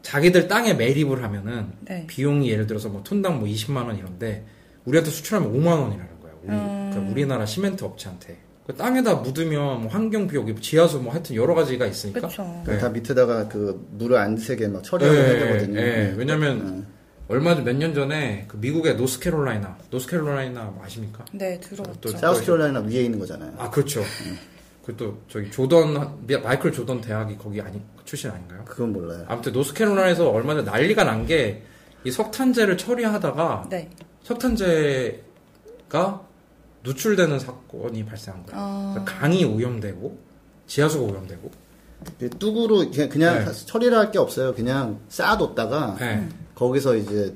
자기들 0.03 0.47
땅에 0.47 0.73
매립을 0.73 1.23
하면은 1.23 1.71
네. 1.81 2.05
비용이 2.07 2.49
예를 2.49 2.67
들어서 2.67 2.89
뭐 2.89 3.01
톤당 3.03 3.39
뭐 3.39 3.47
20만 3.47 3.85
원 3.87 3.97
이런데 3.97 4.45
우리한테 4.85 5.09
수출하면 5.11 5.51
5만 5.53 5.65
원이라는 5.79 6.19
거예요. 6.21 6.37
우리, 6.43 6.47
그러니까 6.47 7.11
우리나라 7.11 7.45
시멘트 7.45 7.83
업체한테. 7.83 8.37
그 8.67 8.75
땅에다 8.75 9.15
묻으면 9.15 9.81
뭐 9.81 9.87
환경 9.91 10.27
비용, 10.27 10.53
지하수 10.61 10.99
뭐 10.99 11.11
하여튼 11.13 11.35
여러 11.35 11.53
가지가 11.55 11.85
있으니까. 11.87 12.27
그쵸. 12.27 12.63
다 12.79 12.89
밑에다가 12.89 13.47
그 13.47 13.85
물을 13.91 14.15
안 14.17 14.37
새게 14.37 14.67
막 14.67 14.83
처리하고 14.83 15.17
예, 15.17 15.21
해야 15.21 15.39
되거든요. 15.39 15.79
예, 15.79 15.83
예. 15.83 16.13
왜냐면 16.15 16.85
얼마 17.27 17.55
전 17.55 17.63
몇 17.65 17.75
년 17.77 17.93
전에 17.93 18.45
그 18.47 18.57
미국의 18.57 18.95
노스캐롤라이나, 18.97 19.77
노스캐롤라이나 19.89 20.63
뭐 20.65 20.83
아십니까? 20.85 21.25
네, 21.31 21.59
들어봤죠. 21.59 21.99
또- 22.01 22.09
사우스캐롤라이나 22.17 22.81
위에 22.81 23.01
있는 23.03 23.19
거잖아요. 23.19 23.53
아 23.57 23.69
그렇죠. 23.69 24.01
그또 24.85 25.17
저기 25.27 25.49
조던 25.51 26.25
미- 26.27 26.37
마이클 26.37 26.71
조던 26.71 27.01
대학이 27.01 27.37
거기 27.37 27.61
아니 27.61 27.81
출신 28.05 28.29
아닌가요? 28.31 28.63
그건 28.65 28.91
몰라요. 28.93 29.25
아무튼 29.27 29.53
노스캐롤라이나에서 29.53 30.29
얼마 30.29 30.53
전에 30.53 30.69
난리가 30.69 31.03
난 31.03 31.25
게 31.25 31.63
이 32.03 32.09
석탄재를 32.09 32.77
처리하다가 32.77 33.67
네. 33.69 33.87
석탄재가 34.23 35.21
누출되는 36.83 37.39
사건이 37.39 38.05
발생한 38.05 38.43
거예요. 38.45 38.59
아. 38.59 38.91
그러니까 38.93 39.19
강이 39.19 39.45
오염되고 39.45 40.17
지하수가 40.67 41.03
오염되고. 41.11 41.51
그 42.19 42.29
뚝으로 42.31 42.89
그냥, 42.89 43.09
그냥 43.09 43.45
네. 43.45 43.51
처리를 43.65 43.95
할 43.97 44.11
게 44.11 44.17
없어요. 44.17 44.53
그냥 44.55 44.99
쌓아뒀다가 45.09 45.97
네. 45.99 46.27
거기서 46.55 46.95
이제 46.95 47.35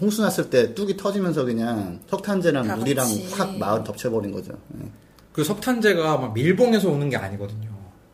홍수 0.00 0.22
났을 0.22 0.48
때 0.48 0.74
뚝이 0.74 0.96
터지면서 0.96 1.44
그냥 1.44 2.00
석탄재랑 2.08 2.66
다 2.66 2.76
물이랑. 2.76 3.06
확 3.32 3.58
마을 3.58 3.84
덮쳐버린 3.84 4.32
거죠. 4.32 4.52
예. 4.80 4.88
그 5.32 5.44
석탄재가 5.44 6.16
막 6.18 6.32
밀봉해서 6.32 6.88
오는 6.88 7.10
게 7.10 7.16
아니거든요. 7.16 7.68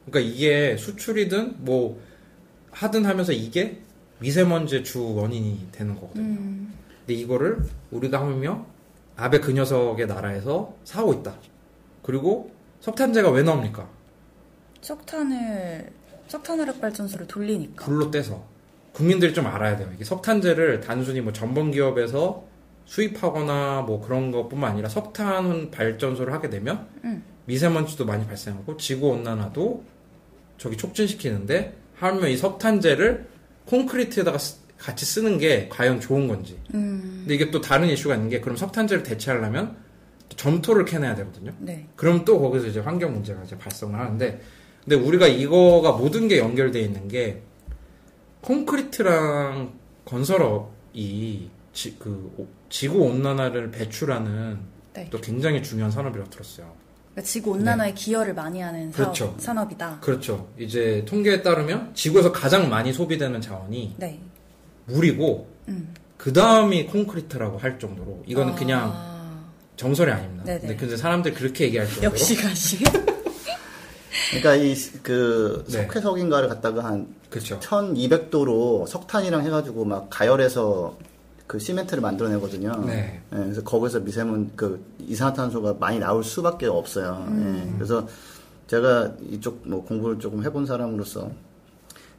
그러니까 0.07 0.33
이게 0.35 0.77
수출이든 0.77 1.57
뭐 1.59 2.01
하든 2.73 3.05
하면서 3.05 3.33
이게 3.33 3.81
미세먼지의 4.19 4.83
주 4.85 5.15
원인이 5.15 5.69
되는 5.73 5.95
거거든요. 5.95 6.25
음. 6.25 6.73
근데 7.07 7.15
이거를 7.21 7.63
우리가 7.93 8.21
하며 8.21 8.67
아베 9.17 9.39
그 9.41 9.53
녀석의 9.53 10.07
나라에서 10.07 10.75
사고 10.85 11.13
있다. 11.15 11.35
그리고 12.03 12.51
석탄재가 12.81 13.31
왜 13.31 13.43
나옵니까? 13.43 13.89
석탄을 14.81 15.91
석탄 16.29 16.61
화력 16.61 16.81
발전소를 16.81 17.27
돌리니까. 17.27 17.85
불로 17.85 18.11
떼서 18.11 18.43
국민들이 18.93 19.33
좀 19.35 19.47
알아야 19.47 19.77
돼요. 19.77 19.91
이게 19.95 20.05
석탄재를 20.05 20.81
단순히 20.81 21.21
뭐 21.21 21.33
전범 21.33 21.71
기업에서 21.71 22.45
수입하거나 22.87 23.83
뭐 23.87 24.01
그런 24.01 24.31
것뿐만 24.31 24.73
아니라 24.73 24.89
석탄 24.89 25.71
발전소를 25.71 26.33
하게 26.33 26.51
되면 26.51 26.87
음. 27.05 27.23
미세먼지도 27.47 28.05
많이 28.05 28.27
발생하고 28.27 28.77
지구 28.77 29.09
온난화도 29.09 29.85
저기 30.59 30.77
촉진시키는데 30.77 31.75
하면 31.97 32.29
이 32.31 32.37
석탄재를 32.37 33.27
콘크리트에다가 33.67 34.39
쓰- 34.39 34.59
같이 34.79 35.05
쓰는 35.07 35.39
게 35.39 35.69
과연 35.69 36.01
좋은 36.01 36.29
건지. 36.29 36.59
음. 36.75 37.19
근데 37.21 37.35
이게 37.35 37.51
또 37.51 37.61
다른 37.61 37.89
이슈가 37.89 38.15
있는 38.17 38.29
게 38.29 38.41
그럼 38.41 38.57
석탄재를 38.57 39.03
대체하려면 39.03 39.77
점토를 40.37 40.85
캐내야 40.85 41.15
되거든요. 41.17 41.53
네. 41.59 41.87
그럼 41.97 42.25
또 42.25 42.41
거기서 42.41 42.67
이제 42.67 42.81
환경 42.81 43.13
문제가 43.13 43.43
이제 43.45 43.57
발생을 43.57 43.99
하는데, 43.99 44.41
근데 44.83 44.97
우리가 44.97 45.27
이거가 45.29 45.93
모든 45.93 46.29
게 46.29 46.39
연결돼 46.39 46.81
있는 46.81 47.09
게 47.09 47.43
콘크리트랑 48.43 49.73
건설업이 50.05 51.51
지, 51.73 51.97
그 51.99 52.33
오- 52.37 52.47
지구 52.69 52.99
온난화를 53.05 53.71
배출하는 53.71 54.59
네. 54.93 55.09
또 55.11 55.21
굉장히 55.21 55.63
중요한 55.63 55.91
산업이라고 55.91 56.31
들었어요. 56.31 56.73
그러니까 57.13 57.23
지구 57.29 57.53
온난화에 57.53 57.95
기여를 57.95 58.35
많이 58.35 58.61
하는 58.61 58.91
사업, 58.93 58.97
그렇죠. 59.15 59.35
산업이다. 59.39 60.01
그렇죠. 60.01 60.49
이제 60.59 61.05
통계에 61.07 61.43
따르면 61.43 61.95
지구에서 61.95 62.33
가장 62.33 62.69
많이 62.69 62.93
소비되는 62.93 63.41
자원이 63.41 63.95
네. 63.99 64.21
물이고 64.87 65.49
음. 65.69 65.95
그 66.17 66.33
다음이 66.33 66.87
콘크리트라고 66.87 67.59
할 67.59 67.79
정도로 67.79 68.23
이거는 68.27 68.53
아, 68.53 68.57
그냥 68.57 69.15
정설이 69.77 70.11
아닙니다. 70.11 70.45
네네. 70.45 70.61
근데 70.61 70.77
근데 70.77 70.97
사람들이 70.97 71.35
그렇게 71.35 71.65
얘기할 71.65 71.87
정도로 71.87 72.05
역시 72.07 72.37
가시. 72.37 72.79
그러니까 74.31 74.55
이그 74.55 75.65
네. 75.69 75.83
석회석인가를 75.83 76.49
갖다가 76.49 76.85
한 76.85 77.15
그렇죠. 77.29 77.59
1200도로 77.61 78.87
석탄이랑 78.87 79.45
해가지고 79.45 79.85
막 79.85 80.09
가열해서 80.11 80.97
그 81.47 81.59
시멘트를 81.59 82.01
만들어내거든요. 82.01 82.85
네. 82.87 83.21
예, 83.33 83.37
그래서 83.37 83.63
거기서 83.63 84.01
미세먼 84.01 84.53
그 84.57 84.85
이산화탄소가 85.01 85.75
많이 85.75 85.99
나올 85.99 86.25
수밖에 86.25 86.67
없어요. 86.67 87.25
음. 87.29 87.67
예, 87.67 87.75
그래서 87.75 88.09
제가 88.67 89.13
이쪽 89.31 89.61
뭐 89.69 89.85
공부를 89.85 90.19
조금 90.19 90.43
해본 90.43 90.65
사람으로서 90.67 91.31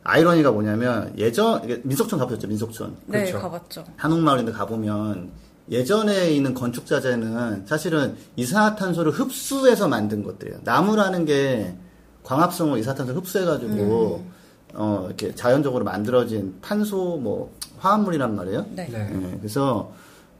아이러니가 0.09 0.51
뭐냐면 0.51 1.11
예전 1.17 1.61
민속촌 1.83 2.19
가보셨죠? 2.19 2.47
민속촌. 2.47 2.95
네, 3.07 3.23
그렇죠. 3.25 3.39
가봤죠. 3.39 3.83
한옥마을인데 3.97 4.51
가보면 4.51 5.31
예전에 5.71 6.29
있는 6.31 6.53
건축 6.53 6.85
자재는 6.85 7.65
사실은 7.65 8.15
이산화탄소를 8.35 9.11
흡수해서 9.11 9.87
만든 9.87 10.23
것들이에요. 10.23 10.59
나무라는 10.63 11.25
게 11.25 11.75
광합성으로 12.23 12.77
이산화탄소 12.77 13.13
흡수해가지고 13.13 14.23
어 14.75 15.05
이렇게 15.07 15.33
자연적으로 15.33 15.83
만들어진 15.83 16.55
탄소 16.61 17.17
뭐 17.17 17.51
화합물이란 17.79 18.35
말이에요. 18.35 18.65
네. 18.75 18.87
네. 18.91 19.09
예, 19.11 19.37
그래서 19.39 19.91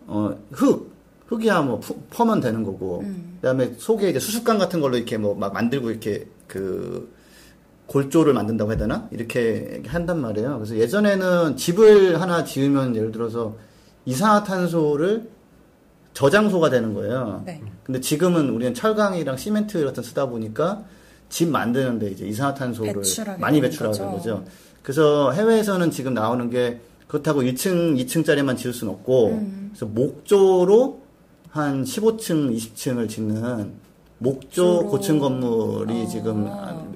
어, 0.06 0.38
흙 0.52 0.94
흙이야 1.28 1.62
뭐 1.64 1.80
푸- 1.80 2.00
퍼면 2.12 2.40
되는 2.40 2.64
거고 2.64 3.04
그다음에 3.42 3.74
속에 3.80 4.12
이제 4.12 4.20
수습관 4.20 4.60
같은 4.60 4.80
걸로 4.80 4.96
이렇게 4.96 5.18
뭐 5.18 5.34
막 5.34 5.54
만들고 5.54 5.90
이렇게 5.90 6.28
그 6.46 7.12
골조를 7.88 8.34
만든다고 8.34 8.72
해야 8.72 8.78
되나 8.78 9.08
이렇게 9.12 9.82
한단 9.88 10.20
말이에요. 10.20 10.58
그래서 10.58 10.76
예전에는 10.76 11.56
집을 11.56 12.20
하나 12.20 12.44
지으면 12.44 12.96
예를 12.96 13.12
들어서 13.12 13.56
이산화탄소를 14.06 15.30
저장소가 16.14 16.70
되는 16.70 16.94
거예요. 16.94 17.44
네. 17.46 17.62
근데 17.84 18.00
지금은 18.00 18.50
우리는 18.50 18.74
철강이랑 18.74 19.38
시멘트 19.38 19.84
같은 19.86 20.02
거 20.02 20.02
쓰다 20.02 20.28
보니까 20.28 20.84
집 21.30 21.50
만드는데 21.50 22.12
이제 22.12 22.26
이산화탄소를 22.26 22.94
배출하게 22.94 23.40
많이 23.40 23.62
배출하는 23.62 24.00
거죠. 24.00 24.12
거죠. 24.12 24.46
그래서 24.82 25.32
해외에서는 25.32 25.92
지금 25.92 26.14
나오는 26.14 26.50
게 26.50 26.80
그렇다고 27.08 27.42
1층, 27.42 27.98
2층짜리만 28.04 28.58
지을 28.58 28.74
수는 28.74 28.94
없고 28.94 29.28
음. 29.28 29.72
그래서 29.72 29.86
목조로 29.86 31.02
한 31.50 31.84
15층, 31.84 32.56
20층을 32.56 33.10
짓는 33.10 33.74
목조 34.20 34.64
목조로. 34.64 34.90
고층 34.90 35.20
건물이 35.20 36.04
아. 36.04 36.08
지금 36.08 36.48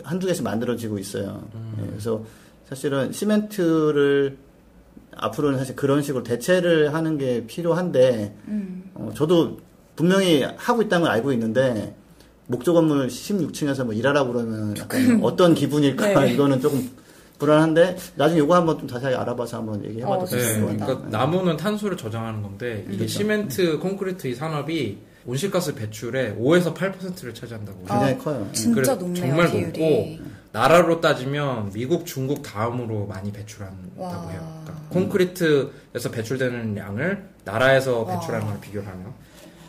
한두 0.04 0.28
개씩 0.28 0.44
만들어지고 0.44 1.00
있어요. 1.00 1.44
예, 1.82 1.88
그래서 1.88 2.24
사실은 2.68 3.12
시멘트를 3.12 4.38
앞으로는 5.16 5.58
사실 5.60 5.76
그런 5.76 6.02
식으로 6.02 6.24
대체를 6.24 6.94
하는 6.94 7.18
게 7.18 7.46
필요한데 7.46 8.36
음. 8.48 8.84
어, 8.94 9.12
저도 9.16 9.58
분명히 9.96 10.44
하고 10.56 10.82
있다는 10.82 11.04
걸 11.04 11.12
알고 11.12 11.34
있는데 11.34 11.96
목조 12.48 12.74
건물 12.74 13.08
16층에서 13.08 13.84
뭐 13.84 13.94
일하라고 13.94 14.32
그러면 14.34 14.76
약간 14.78 15.20
어떤 15.24 15.54
기분일까 15.54 16.22
네. 16.22 16.34
이거는 16.34 16.62
조금 16.62 16.90
불안한데 17.38 17.98
나중에 18.16 18.42
이거 18.42 18.56
한번 18.56 18.80
좀 18.80 18.88
자세히 18.88 19.14
알아봐서 19.16 19.58
한번 19.58 19.84
얘기해봐도 19.86 20.22
어, 20.22 20.26
될 20.26 20.40
네, 20.40 20.62
것. 20.62 20.68
같아요. 20.68 20.86
그러니까 20.98 21.18
나무는 21.18 21.58
탄소를 21.58 21.98
저장하는 21.98 22.42
건데 22.42 22.84
이게 22.88 22.98
그렇죠. 22.98 23.14
시멘트, 23.14 23.80
콘크리트 23.80 24.28
이 24.28 24.36
산업이 24.36 24.98
온실가스 25.26 25.76
배출의 25.76 26.36
5에서 26.36 26.74
8%를 26.74 27.34
차지한다고. 27.34 27.80
굉장히 27.80 28.14
아, 28.14 28.18
커요. 28.18 28.50
진짜 28.54 28.74
그래서 28.76 28.96
높네요, 28.96 29.26
정말 29.28 29.52
비율이. 29.52 29.66
높고 30.18 30.30
나라로 30.52 31.02
따지면 31.02 31.72
미국, 31.74 32.06
중국 32.06 32.42
다음으로 32.42 33.06
많이 33.06 33.32
배출한다고 33.32 34.02
와. 34.02 34.30
해요. 34.32 34.62
그러니까 34.64 34.86
콘크리트에서 34.90 36.10
배출되는 36.12 36.78
양을 36.78 37.30
나라에서 37.46 38.02
와. 38.04 38.20
배출하는 38.20 38.48
걸 38.48 38.60
비교하면. 38.62 39.14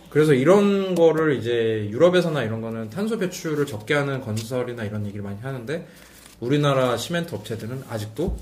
그래서 0.08 0.32
이런 0.34 0.94
거를 0.94 1.36
이제 1.36 1.88
유럽에서나 1.90 2.42
이런 2.42 2.60
거는 2.60 2.90
탄소 2.90 3.18
배출을 3.18 3.66
적게 3.66 3.94
하는 3.94 4.20
건설이나 4.20 4.84
이런 4.84 5.04
얘기를 5.06 5.22
많이 5.22 5.38
하는데 5.40 5.86
우리나라 6.40 6.96
시멘트 6.96 7.34
업체들은 7.34 7.84
아직도 7.88 8.36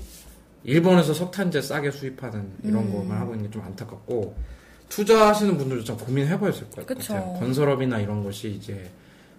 일본에서 0.63 1.13
석탄재 1.13 1.61
싸게 1.61 1.91
수입하는 1.91 2.49
이런 2.63 2.83
음. 2.85 2.93
것만 2.93 3.17
하고 3.19 3.33
있는 3.33 3.49
게 3.49 3.53
좀 3.53 3.61
안타깝고 3.65 4.35
투자하시는 4.89 5.57
분들도 5.57 5.83
좀 5.83 5.97
고민해봐야 5.97 6.51
될것 6.51 6.85
그쵸. 6.85 7.13
같아요. 7.13 7.33
건설업이나 7.39 7.99
이런 7.99 8.23
것이 8.23 8.49
이제 8.51 8.89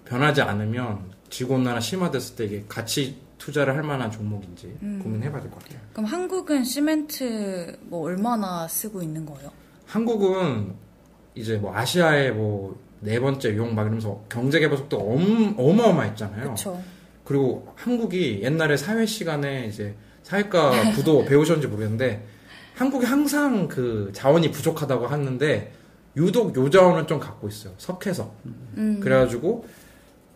변하지 0.05 0.43
않으면 0.43 1.11
지구온난화 1.29 1.81
심화됐을 1.81 2.37
때 2.37 2.45
이게 2.45 2.65
같이 2.69 3.17
투자를 3.39 3.75
할 3.75 3.83
만한 3.83 4.11
종목인지 4.11 4.77
음. 4.83 5.01
고민해봐야 5.03 5.41
될 5.43 5.51
것 5.51 5.63
같아요. 5.63 5.79
그럼 5.93 6.05
한국은 6.07 6.65
시멘트 6.65 7.79
뭐 7.83 8.07
얼마나 8.07 8.67
쓰고 8.69 9.03
있는 9.03 9.25
거예요? 9.27 9.51
한국은 9.87 10.75
이제 11.35 11.57
뭐 11.57 11.75
아시아의 11.75 12.33
뭐 12.33 12.77
네 13.03 13.19
번째 13.19 13.57
용 13.57 13.75
막 13.75 13.85
이러면서 13.85 14.23
경제 14.29 14.61
개발 14.61 14.77
속도 14.77 14.99
엄, 14.99 15.55
어마어마했잖아요. 15.57 16.43
그렇죠. 16.43 16.83
그리고 17.25 17.67
한국이 17.77 18.41
옛날에 18.43 18.77
사회 18.77 19.07
시간에 19.07 19.65
이제 19.67 19.95
사회과 20.23 20.93
부도 20.93 21.25
배우셨는지 21.25 21.67
모르겠는데 21.69 22.23
한국이 22.81 23.05
항상 23.05 23.69
그 23.69 24.11
자원이 24.15 24.51
부족하다고 24.53 25.07
하는데 25.07 25.71
유독 26.17 26.57
요 26.57 26.71
자원을 26.71 27.07
좀 27.07 27.21
갖고 27.21 27.47
있어요. 27.47 27.75
석회석. 27.77 28.35
음. 28.79 29.01
그래가지고 29.03 29.67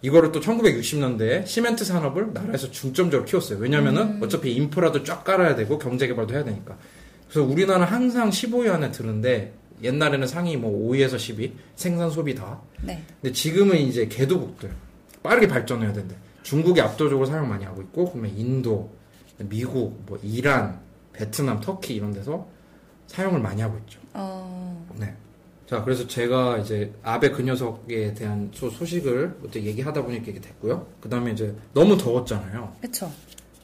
이거를 0.03 0.31
또 0.31 0.41
1960년대에 0.41 1.47
시멘트 1.47 1.87
산업을 1.87 2.35
나라에서 2.35 2.71
중점적으로 2.71 3.25
키웠어요. 3.25 3.59
왜냐면은 3.61 4.23
어차피 4.23 4.53
인프라도 4.57 5.03
쫙 5.05 5.25
깔아야 5.25 5.55
되고 5.55 5.79
경제 5.79 6.07
개발도 6.07 6.35
해야 6.35 6.45
되니까. 6.45 6.77
그래서 7.31 7.49
우리나라는 7.49 7.87
항상 7.87 8.29
15위 8.29 8.71
안에 8.71 8.91
드는데 8.91 9.55
옛날에는 9.83 10.27
상위 10.27 10.59
뭐 10.59 10.93
5위에서 10.93 11.17
10위 11.17 11.53
생산 11.77 12.11
소비 12.11 12.35
다. 12.35 12.61
네. 12.83 13.03
근데 13.23 13.33
지금은 13.33 13.79
이제 13.79 14.07
개도국들 14.07 14.71
빠르게 15.23 15.49
발전해야 15.49 15.95
된대. 15.95 16.15
중국이 16.43 16.83
압도적으로 16.83 17.25
사용 17.25 17.49
많이 17.49 17.65
하고 17.65 17.81
있고, 17.81 18.13
그러면 18.13 18.37
인도, 18.37 18.93
미국, 19.39 20.03
뭐 20.05 20.19
이란, 20.23 20.85
베트남, 21.15 21.61
터키 21.61 21.95
이런 21.95 22.13
데서 22.13 22.47
사용을 23.07 23.41
많이 23.41 23.63
하고 23.63 23.79
있죠. 23.79 24.01
어, 24.13 24.87
네. 24.99 25.15
자, 25.67 25.83
그래서 25.83 26.07
제가 26.07 26.59
이제 26.59 26.93
아베 27.03 27.31
그 27.31 27.43
녀석에 27.43 28.13
대한 28.15 28.51
소, 28.53 28.69
소식을 28.69 29.39
어떻게 29.41 29.65
얘기하다 29.65 30.03
보니까 30.03 30.27
이게 30.29 30.41
됐고요. 30.41 30.87
그 31.01 31.09
다음에 31.09 31.33
이제 31.33 31.55
너무 31.73 31.97
더웠잖아요. 31.97 32.73
그렇죠. 32.81 33.11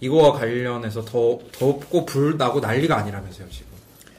이거와 0.01 0.33
관련해서 0.33 1.05
더 1.05 1.39
덥고 1.53 2.07
불 2.07 2.39
나고 2.39 2.61
난리가 2.61 2.97
아니라면서요, 2.97 3.49
지금. 3.51 3.71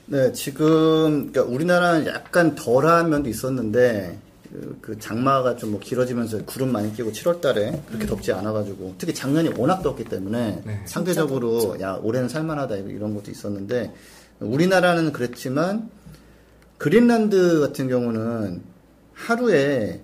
네, 0.06 0.32
지금 0.34 1.32
그러니까 1.32 1.44
우리나라는 1.44 2.06
약간 2.08 2.54
덜한 2.54 3.10
면도 3.10 3.30
있었는데 3.30 4.20
그, 4.52 4.78
그 4.82 5.00
장마가 5.00 5.56
좀 5.56 5.72
뭐 5.72 5.80
길어지면서 5.80 6.44
구름 6.46 6.72
많이 6.72 6.94
끼고 6.94 7.12
7월달에 7.12 7.86
그렇게 7.88 8.06
덥지 8.06 8.34
않아가지고 8.34 8.96
특히 8.98 9.14
작년이 9.14 9.50
워낙 9.58 9.82
덥기 9.82 10.04
때문에 10.04 10.62
네. 10.66 10.82
상대적으로 10.86 11.80
야 11.80 11.94
올해는 12.02 12.28
살만하다 12.28 12.76
이런 12.76 13.16
것도 13.16 13.32
있었는데 13.32 13.94
우리나라는 14.42 15.14
그랬지만 15.14 15.90
그린란드 16.78 17.62
같은 17.62 17.88
경우는 17.88 18.62
하루에 19.14 20.02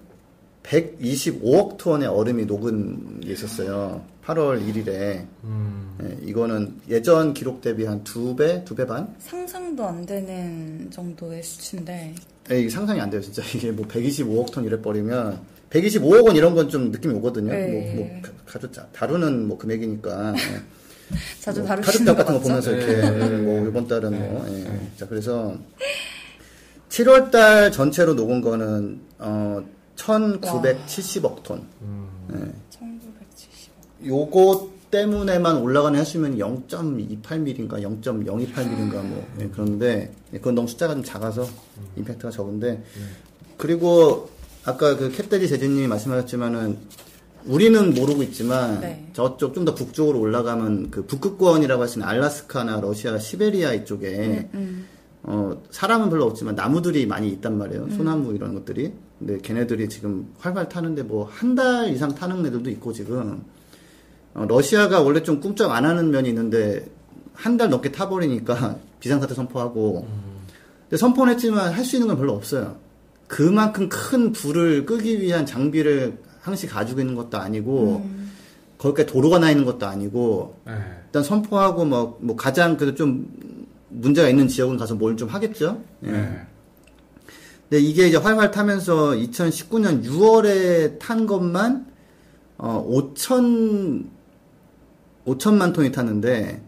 125억 0.64 1.78
톤의 1.78 2.08
얼음이 2.08 2.46
녹은 2.46 3.22
게 3.22 3.32
있었어요. 3.34 4.06
8월 4.28 4.62
1일에 4.68 5.26
음, 5.46 5.98
예, 6.04 6.18
이거는 6.28 6.82
예전 6.90 7.34
기록 7.34 7.62
대비 7.62 7.86
한 7.86 8.04
두 8.04 8.36
배, 8.36 8.64
두 8.66 8.76
배 8.76 8.86
반? 8.86 9.16
상상도 9.20 9.86
안 9.86 10.06
되는 10.06 10.90
정도의 10.92 11.42
수치인데. 11.44 12.14
에 12.52 12.60
이게 12.60 12.70
상상이 12.70 13.00
안 13.00 13.10
돼요, 13.10 13.22
진짜. 13.22 13.42
이게 13.56 13.72
뭐 13.72 13.86
125억 13.88 14.52
톤 14.52 14.66
이래 14.66 14.82
버리면 14.82 15.40
125억 15.70 16.26
원 16.26 16.36
이런 16.36 16.54
건 16.56 16.68
좀 16.70 16.92
느낌이 16.92 17.14
오거든요. 17.16 17.54
네. 17.54 17.94
뭐, 17.96 18.06
뭐 18.06 18.22
가- 18.22 18.32
가족 18.46 18.74
자- 18.74 18.88
다루는 18.92 19.48
뭐 19.48 19.58
금액이니까 19.58 20.34
예. 20.36 20.62
자주 21.40 21.62
뭐 21.62 21.70
다루시는 21.70 22.06
것 22.14 22.18
카드값 22.18 22.26
같은 22.28 22.34
거? 22.34 22.40
보면서 22.42 22.72
이렇게 22.72 22.96
네. 23.02 23.38
뭐 23.44 23.66
이번 23.68 23.88
달은 23.88 24.12
뭐 24.12 24.46
네. 24.46 24.66
예. 24.66 24.98
자 24.98 25.08
그래서 25.08 25.56
7월 26.90 27.32
달 27.32 27.72
전체로 27.72 28.14
녹은 28.14 28.42
거는 28.42 29.00
어 29.20 29.64
1,970억 29.96 31.44
톤. 31.44 31.66
음, 31.82 32.10
예. 32.34 32.77
1970. 34.02 34.06
요거 34.06 34.70
때문에만 34.92 35.58
올라가는 35.58 36.00
해수면이 36.00 36.38
0.28mm인가 36.38 37.82
0.028mm인가 37.82 39.04
뭐 39.04 39.26
예, 39.42 39.50
그런데 39.52 40.14
예, 40.34 40.38
그건 40.38 40.56
너무 40.56 40.68
숫자가 40.68 40.94
좀 40.94 41.04
작아서 41.04 41.46
임팩트가 41.98 42.32
적은데 42.32 42.84
그리고 43.58 44.30
아까 44.64 44.96
그 44.96 45.12
캣데디 45.12 45.48
재진님이 45.50 45.88
말씀하셨지만은 45.88 46.78
우리는 47.46 47.94
모르고 47.94 48.24
있지만 48.24 48.80
네. 48.82 49.10
저쪽 49.14 49.54
좀 49.54 49.66
더 49.66 49.74
북쪽으로 49.76 50.20
올라가면 50.20 50.92
그 50.92 51.06
북극권이라고 51.06 51.82
할 51.82 51.88
수 51.90 52.00
있는 52.00 52.08
알라스카나 52.08 52.80
러시아, 52.82 53.18
시베리아 53.18 53.74
이쪽에 53.74 54.50
어, 55.24 55.62
사람은 55.72 56.10
별로 56.10 56.26
없지만 56.26 56.56
나무들이 56.56 57.06
많이 57.06 57.30
있단 57.30 57.58
말이에요. 57.58 57.90
소나무 57.92 58.34
이런 58.36 58.54
것들이. 58.54 58.94
근데 59.20 59.40
걔네들이 59.40 59.90
지금 59.90 60.34
활발 60.40 60.70
타는데 60.70 61.04
뭐 61.04 61.26
한 61.30 61.56
달 61.56 61.90
이상 61.94 62.14
타는 62.16 62.46
애들도 62.46 62.70
있고 62.72 62.94
지금 62.94 63.44
어, 63.44 63.57
러시아가 64.46 65.02
원래 65.02 65.24
좀 65.24 65.40
꿈쩍 65.40 65.72
안 65.72 65.86
하는 65.86 66.12
면이 66.12 66.30
있는데 66.30 66.86
한 67.34 67.58
달 67.58 67.70
넘게 67.70 67.92
타버리니까 67.92 68.78
비상사태 69.00 69.34
선포하고 69.36 70.08
근데 70.84 70.98
선포는 70.98 71.34
했지만 71.34 71.72
할 71.74 71.84
수 71.86 71.96
있는 71.96 72.08
건 72.08 72.18
별로 72.18 72.34
없어요. 72.34 72.78
그만큼 73.28 73.90
큰 73.90 74.32
불을 74.32 74.86
끄기 74.86 75.20
위한 75.22 75.46
장비를 75.46 76.18
항시 76.42 76.66
가지고 76.68 77.02
있는 77.02 77.14
것도 77.16 77.38
아니고 77.38 78.08
거기까지 78.78 79.12
도로가 79.12 79.40
나 79.40 79.52
있는 79.52 79.66
것도 79.66 79.86
아니고 79.86 80.56
네. 80.66 80.74
일단 81.08 81.24
선포하고 81.24 81.84
뭐, 81.86 82.18
뭐 82.22 82.36
가장 82.36 82.78
그래도 82.78 82.96
좀 82.96 83.28
문제가 83.90 84.30
있는 84.30 84.48
지역은 84.48 84.78
가서 84.78 84.96
뭘 84.96 85.16
좀 85.18 85.28
하겠죠. 85.30 85.82
예. 86.06 86.12
네. 86.12 86.42
근데 87.70 87.84
이게 87.84 88.08
이제 88.08 88.18
활활 88.18 88.50
타면서 88.52 89.12
2019년 89.12 90.04
6월에 90.06 91.00
탄 91.00 91.26
것만 91.26 91.86
어 92.58 92.86
5천 92.90 94.06
5천만 95.28 95.74
톤이 95.74 95.92
탔는데 95.92 96.62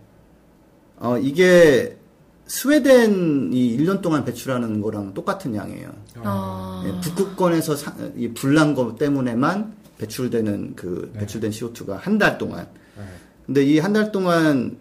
어 0.98 1.18
이게 1.18 1.98
스웨덴이 2.46 3.78
1년 3.78 4.02
동안 4.02 4.26
배출하는 4.26 4.82
거랑 4.82 5.14
똑같은 5.14 5.56
양이에요. 5.56 5.92
아. 6.18 6.84
예, 6.86 7.02
북극권에서 7.02 7.76
사- 7.76 7.96
이 8.18 8.30
불난 8.34 8.74
거 8.76 8.96
때문에만 8.96 9.74
배출되는 9.98 10.76
그 10.76 11.12
배출된 11.16 11.52
CO2가 11.52 12.00
한 12.00 12.18
달 12.18 12.38
동안. 12.38 12.68
네. 12.98 13.04
근데 13.46 13.64
이 13.64 13.80
한 13.80 13.94
달 13.94 14.12
동안 14.12 14.78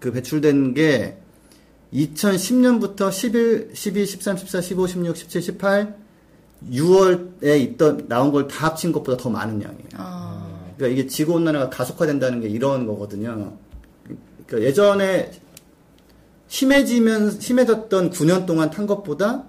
그 0.00 0.12
배출된 0.12 0.74
게 0.74 1.18
2010년부터 1.92 3.10
11, 3.12 3.70
12, 3.74 4.06
13, 4.06 4.36
14, 4.36 4.60
15, 4.60 4.86
16, 4.86 5.16
17, 5.16 5.42
18, 5.42 5.96
6월에 6.70 7.60
있던 7.60 8.06
나온 8.08 8.32
걸 8.32 8.46
다 8.48 8.66
합친 8.68 8.92
것보다 8.92 9.16
더 9.16 9.28
많은 9.30 9.60
양이에요. 9.62 9.88
아. 9.94 10.45
그러니까 10.76 10.86
이게 10.88 11.06
지구 11.08 11.34
온난화가 11.34 11.70
가속화된다는 11.70 12.40
게 12.40 12.48
이런 12.48 12.86
거거든요. 12.86 13.56
그러니까 14.46 14.68
예전에 14.68 15.30
심해지면 16.48 17.40
심해졌던 17.40 18.10
9년 18.10 18.46
동안 18.46 18.70
탄 18.70 18.86
것보다 18.86 19.44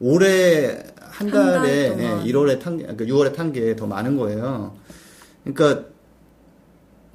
올해 0.00 0.82
한 1.00 1.28
한달 1.28 1.52
달에. 1.52 1.96
예, 1.98 2.32
1월에 2.32 2.60
탄 2.60 2.76
게, 2.78 2.84
그러니까 2.84 3.04
6월에 3.04 3.34
탄 3.34 3.52
게 3.52 3.76
더 3.76 3.86
많은 3.86 4.16
거예요. 4.16 4.74
그러니까 5.44 5.86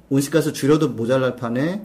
온실가스 0.08 0.52
줄여도 0.52 0.90
모자랄 0.90 1.36
판에 1.36 1.82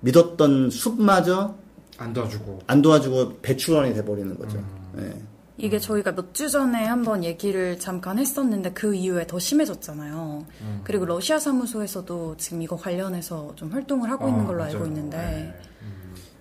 믿었던 0.00 0.70
숲마저 0.70 1.56
안 1.98 2.12
도와주고. 2.12 2.60
안 2.66 2.82
도와주고 2.82 3.38
배출원이 3.42 3.94
돼버리는 3.94 4.36
거죠. 4.38 4.62
예. 4.98 5.14
이게 5.56 5.78
저희가 5.78 6.12
몇 6.12 6.32
주 6.34 6.48
전에 6.50 6.84
한번 6.84 7.22
얘기를 7.22 7.78
잠깐 7.78 8.18
했었는데 8.18 8.72
그 8.72 8.94
이후에 8.94 9.26
더 9.26 9.38
심해졌잖아요. 9.38 10.44
그리고 10.82 11.04
러시아 11.04 11.38
사무소에서도 11.38 12.36
지금 12.38 12.60
이거 12.62 12.76
관련해서 12.76 13.52
좀 13.54 13.70
활동을 13.70 14.10
하고 14.10 14.28
있는 14.28 14.42
아, 14.42 14.46
걸로 14.46 14.58
맞아요. 14.60 14.72
알고 14.74 14.86
있는데 14.86 15.16
네. 15.16 15.54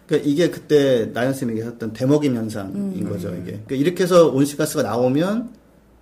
그러니까 0.08 0.30
이게 0.30 0.50
그때 0.50 1.06
나연 1.14 1.34
쌤이 1.34 1.52
얘기했던 1.52 1.94
대먹임 1.94 2.36
현상인 2.36 3.08
거죠. 3.08 3.30
이게 3.36 3.44
그러니까 3.66 3.76
이렇게 3.76 4.04
해서 4.04 4.30
온실가스가 4.30 4.82
나오면 4.84 5.54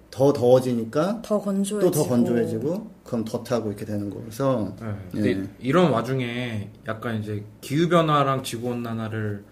더 0.10 0.34
더워지니까 0.34 1.22
더 1.22 1.40
건조해지고 1.40 1.92
또 1.92 2.04
더 2.04 2.10
건조해지고 2.10 2.92
그럼 3.04 3.26
더 3.26 3.44
타고 3.44 3.68
이렇게 3.70 3.86
되는 3.86 4.10
거라서 4.10 4.74
네. 4.82 4.88
근데 5.12 5.30
예. 5.32 5.44
이런 5.60 5.92
와중에 5.92 6.70
약간 6.88 7.22
이제 7.22 7.44
기후 7.62 7.88
변화랑 7.90 8.44
지구 8.44 8.70
온난화를 8.70 9.44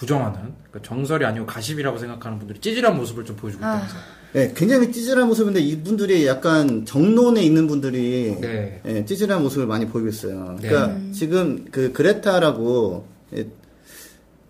부정하는 0.00 0.54
그러니까 0.70 0.80
정설이 0.82 1.26
아니고 1.26 1.44
가십이라고 1.44 1.98
생각하는 1.98 2.38
분들이 2.38 2.58
찌질한 2.58 2.96
모습을 2.96 3.26
좀 3.26 3.36
보여주고 3.36 3.62
아. 3.62 3.76
있다면서. 3.76 3.96
예, 4.36 4.52
굉장히 4.56 4.90
찌질한 4.90 5.28
모습인데 5.28 5.60
이분들이 5.60 6.26
약간 6.26 6.86
정론에 6.86 7.42
있는 7.42 7.66
분들이 7.66 8.34
네. 8.40 8.80
예, 8.86 9.04
찌질한 9.04 9.42
모습을 9.42 9.66
많이 9.66 9.86
보이고 9.86 10.08
있어요. 10.08 10.56
네. 10.60 10.68
그러니까 10.68 11.12
지금 11.12 11.66
그 11.70 11.92
그레타라고 11.92 13.06
예, 13.36 13.46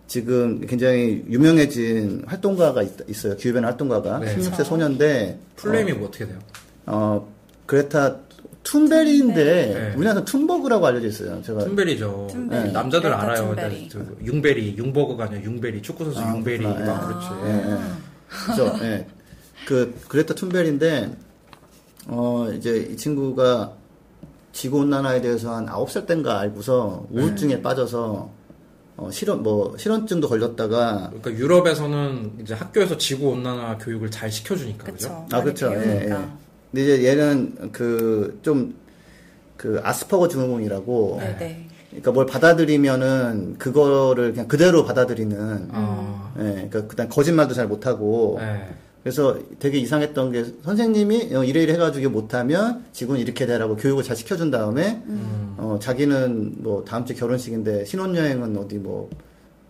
지금 0.06 0.60
굉장히 0.66 1.24
유명해진 1.28 2.24
활동가가 2.26 2.82
있, 2.82 3.26
어요 3.26 3.36
기후변화 3.36 3.68
활동가가 3.68 4.20
네. 4.20 4.36
16세 4.36 4.64
소년인데 4.64 5.40
풀네임이 5.56 5.94
뭐 5.94 6.08
어떻게 6.08 6.26
돼요? 6.26 6.38
어, 6.86 7.32
그레타 7.66 8.18
툰베리인데 8.62 9.44
네. 9.44 9.94
우리나라에서 9.96 10.24
툰버그라고 10.24 10.86
알려져 10.86 11.06
있어요. 11.08 11.42
제가 11.42 11.64
툰베리죠. 11.64 12.28
툰베리. 12.30 12.64
네, 12.64 12.72
남자들 12.72 13.10
그레타 13.10 13.22
알아요. 13.22 13.46
툰베리. 13.46 13.88
저 13.88 14.00
융베리, 14.24 14.76
융버그가 14.76 15.24
아니라 15.24 15.42
융베리, 15.42 15.82
축구 15.82 16.04
선수 16.04 16.20
아, 16.20 16.34
융베리. 16.34 16.62
막 16.64 16.76
아. 16.78 17.06
그렇지. 17.06 17.26
예, 17.44 17.72
예. 17.72 17.78
그죠. 18.28 18.78
예. 18.84 19.06
그 19.66 19.94
그레타 20.08 20.34
툰베리인데 20.34 21.10
어 22.08 22.50
이제 22.54 22.88
이 22.90 22.96
친구가 22.96 23.72
지구 24.52 24.78
온난화에 24.80 25.20
대해서 25.20 25.54
한 25.54 25.66
9살 25.66 26.06
땐가 26.06 26.40
알고서 26.40 27.06
우울증에 27.10 27.56
네. 27.56 27.62
빠져서 27.62 28.30
어 28.96 29.10
실현 29.10 29.42
뭐 29.42 29.76
실현증도 29.78 30.28
걸렸다가 30.28 31.10
그러니까 31.12 31.32
유럽에서는 31.32 32.32
이제 32.42 32.54
학교에서 32.54 32.96
지구 32.98 33.28
온난화 33.30 33.78
교육을 33.78 34.10
잘 34.10 34.30
시켜주니까 34.30 34.84
그죠? 34.92 35.24
그쵸 35.24 35.36
아 35.36 35.42
그렇죠. 35.42 35.72
예, 35.74 36.08
예. 36.10 36.16
근데 36.72 36.83
이제 36.83 37.04
얘는 37.09 37.72
그 37.72 38.38
좀 38.42 38.80
그 39.61 39.78
아스퍼거 39.85 40.28
증후군이라고 40.28 41.18
네네 41.20 41.66
그러니까 41.90 42.12
뭘 42.12 42.24
받아들이면은 42.24 43.56
그거를 43.59 44.33
그냥 44.33 44.48
그대로 44.48 44.87
받아들이는 44.87 45.68
아, 45.70 46.33
예, 46.38 46.42
그러니까 46.70 46.87
그다음 46.87 47.11
거짓말도 47.11 47.52
잘 47.52 47.66
못하고 47.66 48.38
네. 48.40 48.68
그래서 49.02 49.37
되게 49.59 49.76
이상했던 49.76 50.33
게 50.33 50.46
선생님이 50.64 51.35
어, 51.35 51.44
이래 51.44 51.62
이래 51.62 51.74
해가지고 51.74 52.09
못하면 52.09 52.85
지구는 52.92 53.20
이렇게 53.20 53.44
되라고 53.44 53.76
교육을 53.76 54.02
잘 54.02 54.16
시켜준 54.16 54.50
다음에 54.50 55.02
음. 55.06 55.56
어, 55.59 55.78
자기는 55.78 56.54
뭐 56.62 56.83
다음 56.87 57.04
주 57.04 57.14
결혼식인데 57.14 57.85
신혼여행은 57.85 58.56
어디 58.56 58.76
뭐, 58.76 59.11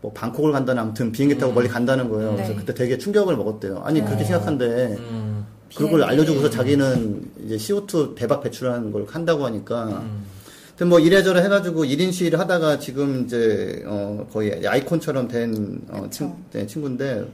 뭐 0.02 0.12
방콕을 0.12 0.52
간다는 0.52 0.82
아무튼 0.82 1.10
비행기 1.10 1.36
타고 1.38 1.50
음. 1.50 1.54
멀리 1.56 1.68
간다는 1.68 2.08
거예요. 2.10 2.32
그래서 2.34 2.52
네. 2.52 2.58
그때 2.58 2.74
되게 2.74 2.96
충격을 2.96 3.36
먹었대요. 3.36 3.82
아니 3.84 4.04
그렇게 4.04 4.22
생각한데 4.22 4.96
음, 5.00 5.46
그걸. 5.74 6.02
알려주고서 6.02 6.50
자기는 6.50 7.30
이제 7.44 7.56
CO2 7.56 8.14
대박 8.14 8.42
배출하는 8.42 8.92
걸 8.92 9.06
한다고 9.08 9.44
하니까 9.46 9.84
음. 9.84 10.24
하여튼 10.68 10.88
뭐 10.88 10.98
이래저래 10.98 11.42
해가지고 11.42 11.84
1인 11.84 12.12
시위를 12.12 12.38
하다가 12.38 12.78
지금 12.78 13.24
이제 13.24 13.82
어 13.86 14.26
거의 14.32 14.66
아이콘처럼 14.66 15.28
된 15.28 15.80
어. 15.90 16.08
친, 16.10 16.32
네, 16.52 16.66
친구인데 16.66 17.26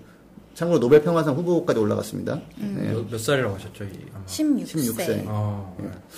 참고로 0.56 0.80
노벨 0.80 1.02
평화상 1.02 1.34
후보까지 1.36 1.78
올라갔습니다. 1.78 2.40
네. 2.56 2.90
몇, 2.90 3.10
몇 3.10 3.18
살이라고 3.20 3.56
하셨죠? 3.56 3.84
이 3.84 3.88
아마. 4.14 4.24
16세, 4.24 4.74
16세. 4.96 5.24
아, 5.28 5.70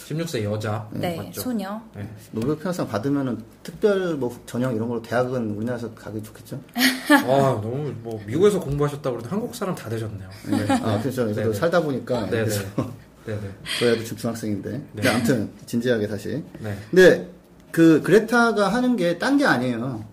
16세 0.06 0.44
여자 0.44 0.88
네 0.92 1.16
맞죠? 1.16 1.40
소녀 1.40 1.80
네. 1.96 2.08
노벨 2.30 2.56
평화상 2.56 2.86
받으면은 2.86 3.42
특별 3.64 4.14
뭐 4.14 4.38
전형 4.46 4.76
이런 4.76 4.88
걸로 4.88 5.02
대학은 5.02 5.56
우리나라에서 5.56 5.92
가기 5.92 6.22
좋겠죠? 6.22 6.60
아 7.10 7.60
너무 7.60 7.92
뭐 8.04 8.20
미국에서 8.26 8.60
공부하셨다고 8.60 9.16
그래도 9.16 9.28
한국 9.34 9.52
사람 9.56 9.74
다 9.74 9.90
되셨네요. 9.90 10.28
네. 10.50 10.72
아 10.72 11.00
그렇죠. 11.00 11.34
저도. 11.34 11.52
살다 11.52 11.82
보니까 11.82 12.26
네네. 12.30 12.44
그래서 12.44 12.62
네네. 13.26 13.40
저희도 13.80 14.04
지금 14.04 14.18
중학생인데. 14.18 14.70
네. 14.70 14.82
근데 14.94 15.08
아무튼 15.08 15.50
진지하게 15.66 16.06
다시. 16.06 16.44
네. 16.60 16.78
근데 16.92 17.28
그 17.72 18.00
그레타가 18.02 18.68
하는 18.68 18.94
게 18.94 19.18
딴 19.18 19.36
게 19.36 19.44
아니에요. 19.44 20.04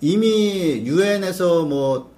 이미 0.00 0.82
유엔에서 0.84 1.64
뭐 1.64 2.17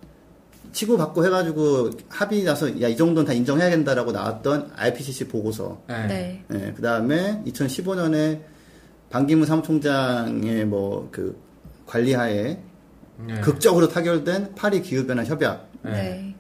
치고 0.73 0.97
받고 0.97 1.25
해가지고 1.27 1.91
합의 2.09 2.43
나서 2.45 2.69
야 2.81 2.89
이 2.89 2.97
정도는 2.97 3.27
다 3.27 3.33
인정해야 3.33 3.71
된다라고 3.71 4.13
나왔던 4.13 4.73
IPCC 4.77 5.29
보고서. 5.29 5.83
네. 5.89 6.07
네 6.07 6.45
예, 6.53 6.73
그 6.77 6.83
다음에 6.83 7.43
2015년에 7.47 8.41
반기문 9.11 9.47
사무총장의 9.47 10.65
뭐 10.67 11.09
그 11.11 11.37
관리하에 11.87 12.59
네. 13.27 13.41
극적으로 13.41 13.89
타결된 13.89 14.55
파리 14.55 14.81
기후변화 14.83 15.25
협약. 15.25 15.69
네. 15.83 15.91
네. 15.91 16.35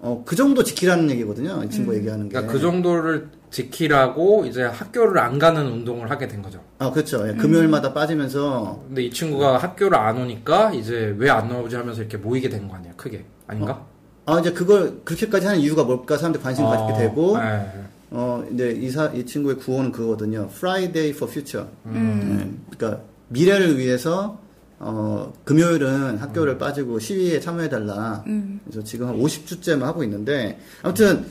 어, 0.00 0.22
그 0.26 0.36
정도 0.36 0.62
지키라는 0.62 1.10
얘기거든요. 1.10 1.62
이 1.64 1.70
친구 1.70 1.94
얘기하는 1.96 2.28
게. 2.28 2.32
그러니까 2.34 2.52
그 2.52 2.60
정도를 2.60 3.28
지키라고 3.50 4.44
이제 4.46 4.62
학교를 4.62 5.18
안 5.18 5.38
가는 5.38 5.64
운동을 5.66 6.10
하게 6.10 6.28
된 6.28 6.42
거죠. 6.42 6.60
아, 6.78 6.90
그렇죠. 6.90 7.26
예, 7.28 7.32
금요일마다 7.34 7.92
빠지면서 7.94 8.82
근데 8.86 9.02
이 9.04 9.10
친구가 9.10 9.58
학교를 9.58 9.96
안 9.96 10.18
오니까 10.18 10.72
이제 10.74 11.14
왜 11.18 11.30
안 11.30 11.48
나오지 11.48 11.74
하면서 11.76 12.00
이렇게 12.02 12.16
모이게 12.18 12.48
된 12.50 12.68
거 12.68 12.76
아니에요? 12.76 12.94
크게 12.96 13.24
아닌가? 13.46 13.84
아, 14.26 14.40
이제 14.40 14.52
그걸 14.52 15.00
그렇게까지 15.04 15.46
하는 15.46 15.60
이유가 15.60 15.84
뭘까 15.84 16.16
사람들 16.16 16.40
이 16.40 16.42
관심 16.44 16.64
을 16.64 16.70
가지게 16.70 16.98
되고 16.98 17.38
네. 17.38 17.70
어, 18.10 18.44
이제 18.52 18.70
이, 18.70 18.90
사, 18.90 19.06
이 19.06 19.26
친구의 19.26 19.56
구호는 19.56 19.92
그거거든요. 19.92 20.48
Friday 20.52 21.10
for 21.10 21.30
Future. 21.30 21.68
음. 21.86 22.62
예, 22.70 22.76
그러니까 22.76 23.02
미래를 23.28 23.78
위해서 23.78 24.38
어, 24.78 25.32
금요일은 25.44 26.18
학교를 26.18 26.58
빠지고 26.58 26.98
시위에 26.98 27.40
참여해 27.40 27.68
달라. 27.68 28.22
음. 28.26 28.60
그래서 28.64 28.82
지금 28.84 29.08
한 29.08 29.18
50주째만 29.18 29.80
하고 29.80 30.04
있는데 30.04 30.58
아무튼 30.82 31.26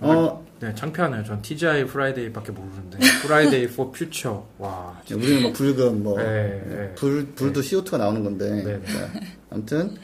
어, 0.00 0.44
네, 0.60 0.74
창피하네요. 0.74 1.24
전 1.24 1.42
TGI 1.42 1.86
프라이데이밖에 1.86 2.52
모르는데 2.52 2.98
Friday 3.22 3.64
for 3.64 3.90
future. 3.94 4.40
와. 4.58 5.00
네, 5.06 5.14
우리는 5.14 5.42
뭐 5.42 5.52
붉은 5.52 6.02
뭐 6.02 6.18
네, 6.18 6.62
네. 6.66 6.94
불, 6.94 7.26
불도 7.34 7.60
CO2가 7.60 7.98
나오는 7.98 8.22
건데. 8.24 8.62
네, 8.62 8.78
네. 8.78 8.86
자, 8.86 9.10
아무튼. 9.50 9.96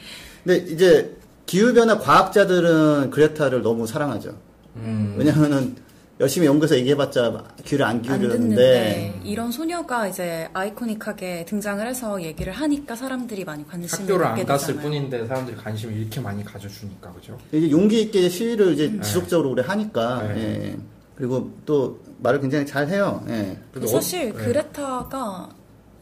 근데 0.43 0.57
이제 0.69 1.15
기후변화 1.45 1.99
과학자들은 1.99 3.09
그레타를 3.11 3.61
너무 3.61 3.85
사랑하죠. 3.85 4.35
음. 4.77 5.15
왜냐면은 5.17 5.75
열심히 6.19 6.47
연구해서 6.47 6.77
얘기해봤자 6.77 7.43
귀를 7.65 7.85
안안 7.85 8.01
기울였는데. 8.01 9.21
이런 9.23 9.51
소녀가 9.51 10.07
이제 10.07 10.47
iconic하게 10.53 11.45
등장을 11.45 11.85
해서 11.85 12.21
얘기를 12.21 12.53
하니까 12.53 12.95
사람들이 12.95 13.43
많이 13.43 13.67
관심을 13.67 14.03
학교를 14.03 14.25
안 14.25 14.45
갔을 14.45 14.67
되잖아요. 14.75 14.81
뿐인데 14.83 15.27
사람들이 15.27 15.57
관심을 15.57 15.97
이렇게 15.97 16.21
많이 16.21 16.43
가져주니까 16.45 17.11
그죠? 17.13 17.37
이제 17.51 17.69
용기 17.71 18.01
있게 18.03 18.29
시위를 18.29 18.73
이제 18.73 18.99
지속적으로 19.01 19.51
오래 19.51 19.63
하니까. 19.63 20.23
네. 20.33 20.39
예. 20.69 20.77
그리고 21.15 21.51
또 21.65 21.99
말을 22.19 22.39
굉장히 22.41 22.65
잘 22.65 22.87
해요. 22.87 23.23
예. 23.29 23.57
사실 23.87 24.31
어- 24.31 24.37
네. 24.37 24.43
그레타가 24.45 25.49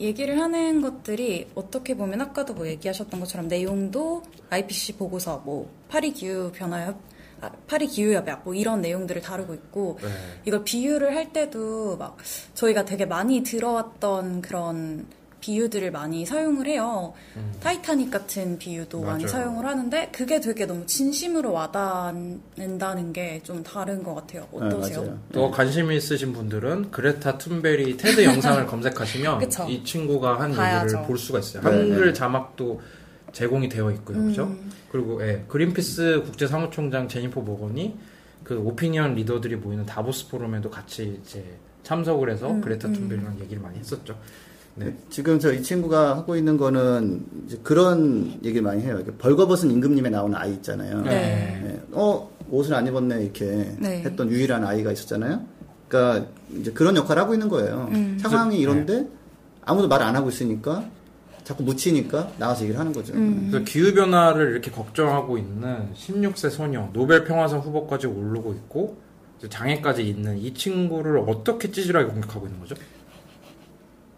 얘기를 0.01 0.39
하는 0.39 0.81
것들이 0.81 1.47
어떻게 1.55 1.95
보면 1.95 2.21
아까도 2.21 2.53
뭐 2.53 2.67
얘기하셨던 2.67 3.19
것처럼 3.19 3.47
내용도 3.47 4.23
IPCC 4.49 4.97
보고서 4.97 5.41
뭐 5.45 5.69
파리 5.87 6.11
기후 6.11 6.51
변화협 6.51 6.97
아, 7.41 7.49
파리 7.67 7.87
기후협약 7.87 8.41
뭐 8.43 8.53
이런 8.53 8.81
내용들을 8.81 9.21
다루고 9.21 9.53
있고 9.55 9.97
네. 10.01 10.09
이걸 10.45 10.63
비유를 10.63 11.15
할 11.15 11.33
때도 11.33 11.97
막 11.97 12.17
저희가 12.53 12.85
되게 12.85 13.05
많이 13.05 13.41
들어왔던 13.41 14.41
그런 14.41 15.07
비유들을 15.41 15.91
많이 15.91 16.25
사용을 16.25 16.67
해요. 16.67 17.13
타이타닉 17.61 18.09
같은 18.11 18.57
비유도 18.57 19.01
많이 19.01 19.23
음. 19.23 19.27
맞아요. 19.27 19.27
사용을 19.27 19.65
하는데 19.65 20.09
그게 20.13 20.39
되게 20.39 20.65
너무 20.65 20.85
진심으로 20.85 21.51
와닿는다는 21.51 23.11
게 23.11 23.41
좀 23.43 23.63
다른 23.63 24.03
것 24.03 24.13
같아요. 24.15 24.47
어떠세요? 24.51 25.03
네. 25.03 25.13
또 25.33 25.49
관심 25.51 25.91
있으신 25.91 26.31
분들은 26.33 26.91
그레타 26.91 27.37
툰베리 27.37 27.97
테드 27.97 28.23
영상을 28.23 28.65
검색하시면 28.67 29.39
그쵸. 29.39 29.65
이 29.67 29.83
친구가 29.83 30.39
한 30.39 30.51
봐야죠. 30.53 30.85
얘기를 30.87 31.07
볼 31.07 31.17
수가 31.17 31.39
있어요. 31.39 31.63
네, 31.63 31.69
한글 31.69 32.07
네. 32.07 32.13
자막도 32.13 32.81
제공이 33.33 33.69
되어 33.69 33.91
있고요. 33.91 34.23
그죠? 34.23 34.43
음. 34.43 34.71
그리고 34.91 35.25
예, 35.27 35.43
그린피스 35.47 36.21
국제 36.25 36.45
사무총장 36.47 37.07
제니퍼 37.07 37.41
모건이 37.41 37.97
그 38.43 38.59
오피니언 38.59 39.15
리더들이 39.15 39.55
모이는 39.55 39.85
다보스 39.85 40.27
포럼에도 40.29 40.69
같이 40.69 41.19
이제 41.23 41.43
참석을 41.83 42.29
해서 42.29 42.51
음, 42.51 42.61
그레타 42.61 42.89
음. 42.89 42.93
툰베리랑 42.93 43.39
얘기를 43.39 43.61
많이 43.61 43.79
했었죠. 43.79 44.15
네. 44.75 44.95
지금 45.09 45.37
저 45.39 45.53
이 45.53 45.61
친구가 45.61 46.15
하고 46.17 46.35
있는 46.35 46.57
거는 46.57 47.25
이제 47.45 47.59
그런 47.63 48.39
얘기를 48.43 48.61
많이 48.61 48.81
해요. 48.81 48.99
벌거벗은 49.19 49.69
임금님에 49.71 50.09
나오는 50.09 50.35
아이 50.37 50.53
있잖아요. 50.53 51.01
네. 51.01 51.61
예, 51.65 51.81
어 51.91 52.29
옷을 52.49 52.73
안 52.73 52.87
입었네 52.87 53.23
이렇게 53.23 53.75
네. 53.79 54.01
했던 54.03 54.29
유일한 54.29 54.63
아이가 54.65 54.91
있었잖아요. 54.91 55.41
그러니까 55.87 56.27
이제 56.57 56.71
그런 56.71 56.95
역할을 56.95 57.21
하고 57.21 57.33
있는 57.33 57.49
거예요. 57.49 57.89
음. 57.91 58.17
상황이 58.21 58.59
이런데 58.59 59.07
아무도 59.65 59.87
말 59.87 60.01
안 60.01 60.15
하고 60.15 60.29
있으니까 60.29 60.85
자꾸 61.43 61.63
묻히니까 61.63 62.31
나와서 62.37 62.61
얘기를 62.63 62.79
하는 62.79 62.93
거죠. 62.93 63.13
음. 63.13 63.49
그래서 63.51 63.65
기후 63.65 63.93
변화를 63.93 64.51
이렇게 64.51 64.71
걱정하고 64.71 65.37
있는 65.37 65.89
16세 65.95 66.49
소녀 66.49 66.89
노벨 66.93 67.25
평화상 67.25 67.59
후보까지 67.59 68.07
오르고 68.07 68.53
있고 68.53 68.97
장애까지 69.49 70.07
있는 70.07 70.37
이 70.37 70.53
친구를 70.53 71.17
어떻게 71.27 71.71
찌질하게 71.71 72.05
공격하고 72.11 72.45
있는 72.45 72.59
거죠? 72.59 72.75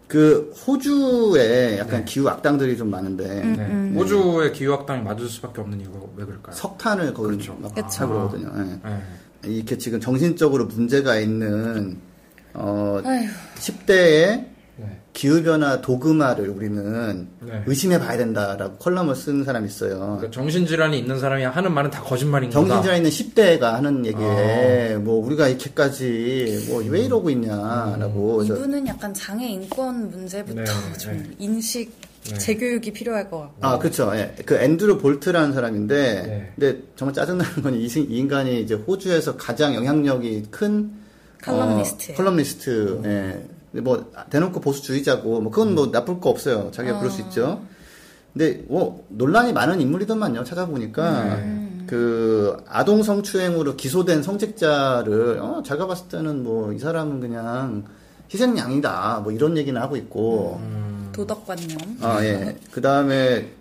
그 0.06 0.52
호주에 0.66 1.78
약간 1.78 2.00
네. 2.00 2.04
기후 2.04 2.28
악당들이 2.28 2.76
좀 2.76 2.90
많은데 2.90 3.24
음, 3.42 3.56
네. 3.56 3.66
음. 3.66 3.94
호주의 3.96 4.52
기후 4.52 4.74
악당이 4.74 5.02
맞을 5.02 5.28
수밖에 5.28 5.60
없는 5.60 5.80
이유가 5.80 5.98
왜 6.16 6.24
그럴까요? 6.24 6.54
석탄을 6.54 7.14
거기 7.14 7.28
그렇죠. 7.28 7.56
막. 7.60 7.76
하고 7.76 8.12
그러거든요. 8.12 8.52
예. 8.56 8.88
네. 8.88 9.02
이렇게 9.54 9.78
지금 9.78 10.00
정신적으로 10.00 10.66
문제가 10.66 11.18
있는 11.18 11.98
어 12.52 13.00
아휴. 13.04 13.26
10대의 13.56 13.86
네. 13.88 14.53
기후변화 15.14 15.80
도그마를 15.80 16.48
우리는 16.50 17.28
네. 17.40 17.62
의심해 17.66 17.98
봐야 18.00 18.18
된다라고 18.18 18.76
컬럼을 18.78 19.14
쓴 19.14 19.44
사람이 19.44 19.66
있어요. 19.68 19.98
그러니까 20.18 20.30
정신질환이 20.32 20.98
있는 20.98 21.18
사람이 21.20 21.44
하는 21.44 21.72
말은 21.72 21.90
다 21.90 22.02
거짓말인 22.02 22.50
거다. 22.50 22.60
정신질환 22.82 22.96
있는 22.98 23.10
10대가 23.10 23.60
하는 23.72 24.04
얘기에 24.04 24.94
아. 24.96 24.98
뭐 24.98 25.24
우리가 25.24 25.48
이렇게까지 25.48 26.66
뭐 26.68 26.82
왜 26.84 27.00
이러고 27.04 27.30
있냐라고 27.30 28.36
그래서 28.38 28.54
이분은 28.56 28.86
약간 28.88 29.14
장애 29.14 29.46
인권 29.48 30.10
문제부터 30.10 30.60
네, 30.62 30.64
좀 30.98 31.12
네. 31.16 31.30
인식 31.38 31.92
네. 32.24 32.38
재교육이 32.38 32.92
필요할 32.92 33.30
것 33.30 33.38
같고. 33.38 33.56
아 33.60 33.78
그렇죠. 33.78 34.10
예. 34.16 34.34
그 34.44 34.56
앤드루 34.56 34.98
볼트라는 34.98 35.52
사람인데 35.52 35.94
네. 36.26 36.52
근데 36.58 36.82
정말 36.96 37.14
짜증나는 37.14 37.62
건 37.62 37.74
이 37.74 37.86
인간이 38.08 38.60
이제 38.62 38.74
호주에서 38.74 39.36
가장 39.36 39.74
영향력이 39.76 40.46
큰 40.50 40.90
칼럼니스트예요. 41.42 42.14
어, 42.14 42.16
컬럼니스트. 42.16 43.00
예. 43.04 43.44
뭐 43.82 44.10
대놓고 44.30 44.60
보수주의자고 44.60 45.40
뭐 45.40 45.50
그건 45.50 45.74
뭐 45.74 45.86
나쁠 45.92 46.20
거 46.20 46.30
없어요. 46.30 46.70
자기가 46.72 46.98
그럴 46.98 47.10
수 47.10 47.22
어. 47.22 47.26
있죠. 47.26 47.62
근데 48.32 48.64
뭐 48.68 49.04
논란이 49.08 49.52
많은 49.52 49.80
인물이더만요. 49.80 50.44
찾아보니까 50.44 51.38
그 51.86 52.56
아동 52.68 53.02
성추행으로 53.02 53.76
기소된 53.76 54.22
성직자를 54.22 55.38
어, 55.40 55.62
제가 55.64 55.86
봤을 55.86 56.08
때는 56.08 56.42
뭐 56.42 56.72
이 56.72 56.78
사람은 56.78 57.20
그냥 57.20 57.84
희생양이다. 58.32 59.20
뭐 59.22 59.32
이런 59.32 59.56
얘기는 59.56 59.78
하고 59.80 59.96
있고. 59.96 60.58
음. 60.62 61.10
도덕관념. 61.12 61.98
아, 62.00 62.24
예. 62.24 62.56
그 62.72 62.80
다음에, 62.80 63.52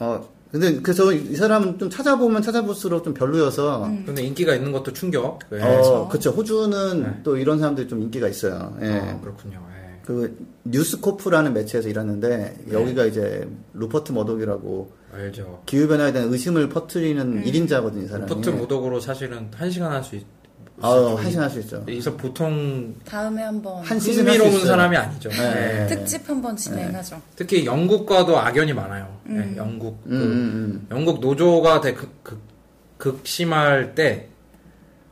어, 0.00 0.26
근데, 0.54 0.80
그래서 0.80 1.12
이 1.12 1.34
사람은 1.34 1.80
좀 1.80 1.90
찾아보면 1.90 2.40
찾아볼수록 2.40 3.02
좀 3.02 3.12
별로여서, 3.12 3.90
근데 4.06 4.22
인기가 4.22 4.54
있는 4.54 4.70
것도 4.70 4.92
충격. 4.92 5.40
네. 5.50 5.60
어, 5.60 6.08
그쵸. 6.08 6.30
호주는 6.30 7.02
네. 7.02 7.20
또 7.24 7.36
이런 7.36 7.58
사람들이 7.58 7.88
좀 7.88 8.00
인기가 8.00 8.28
있어요. 8.28 8.76
예. 8.80 8.86
아, 8.86 9.20
그렇군요. 9.20 9.60
예. 9.72 10.00
그, 10.06 10.38
뉴스코프라는 10.62 11.54
매체에서 11.54 11.88
일하는데, 11.88 12.66
여기가 12.70 13.04
이제, 13.06 13.48
루퍼트 13.72 14.12
머독이라고, 14.12 14.92
알죠. 15.12 15.62
기후 15.66 15.88
변화에 15.88 16.12
대한 16.12 16.32
의심을 16.32 16.68
퍼뜨리는 16.68 17.44
일인자거든요 17.44 18.04
이 18.04 18.06
사람이. 18.06 18.26
퍼트 18.28 18.50
머독으로 18.50 19.00
사실은 19.00 19.48
한 19.56 19.70
시간 19.72 19.90
할 19.90 20.04
수 20.04 20.14
있. 20.14 20.24
아, 20.80 21.14
한신 21.16 21.40
할 21.40 21.50
수 21.50 21.60
있죠. 21.60 21.76
여기서 21.88 22.16
보통 22.16 22.94
다음에 23.04 23.42
한번 23.42 23.82
한 23.84 24.00
시즌 24.00 24.26
흥미로운. 24.26 24.66
사람이 24.66 24.96
아니죠. 24.96 25.28
네. 25.30 25.82
예. 25.82 25.86
특집 25.86 26.28
한번 26.28 26.56
진행하죠. 26.56 27.20
특히 27.36 27.64
영국과도 27.64 28.38
악연이 28.38 28.72
많아요. 28.72 29.16
예, 29.30 29.56
영국 29.56 30.02
음, 30.06 30.10
그 30.10 30.14
음, 30.16 30.20
음. 30.20 30.86
영국 30.90 31.20
노조가 31.20 31.80
되 31.80 31.94
극, 31.94 32.24
극, 32.24 32.40
극심할 32.98 33.94
때 33.94 34.28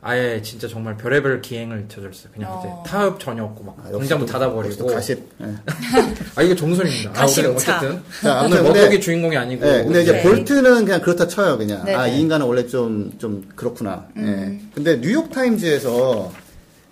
아예 0.05 0.41
진짜 0.41 0.67
정말 0.67 0.97
별의별 0.97 1.41
기행을 1.41 1.85
저질렀어요. 1.87 2.33
그냥 2.33 2.51
어. 2.51 2.59
이제 2.83 2.89
타협 2.91 3.19
전혀 3.21 3.43
없고 3.45 3.63
막 3.63 3.77
아, 3.85 3.89
공장도 3.89 4.25
또- 4.25 4.31
닫아버리고. 4.33 4.85
가십. 4.87 5.17
예. 5.41 5.45
아 6.35 6.41
이거 6.41 6.53
정선입니다. 6.55 7.09
아, 7.11 7.13
가십차. 7.13 7.49
어쨌든 7.51 8.01
자, 8.21 8.39
아무튼 8.41 8.59
오늘 8.65 8.73
머독이 8.81 8.99
주인공이 8.99 9.37
아니고. 9.37 9.65
네, 9.65 9.83
근데 9.85 10.01
이제 10.03 10.11
네. 10.11 10.21
볼트는 10.23 10.83
그냥 10.85 11.01
그렇다 11.01 11.27
쳐요, 11.29 11.57
그냥. 11.57 11.85
네, 11.85 11.93
아, 11.95 12.05
네. 12.05 12.17
이 12.17 12.19
인간은 12.21 12.45
원래 12.45 12.67
좀, 12.67 13.13
좀 13.17 13.47
그렇구나. 13.55 14.07
음. 14.17 14.59
예. 14.61 14.69
근데 14.75 14.99
뉴욕 14.99 15.31
타임즈에서 15.31 16.33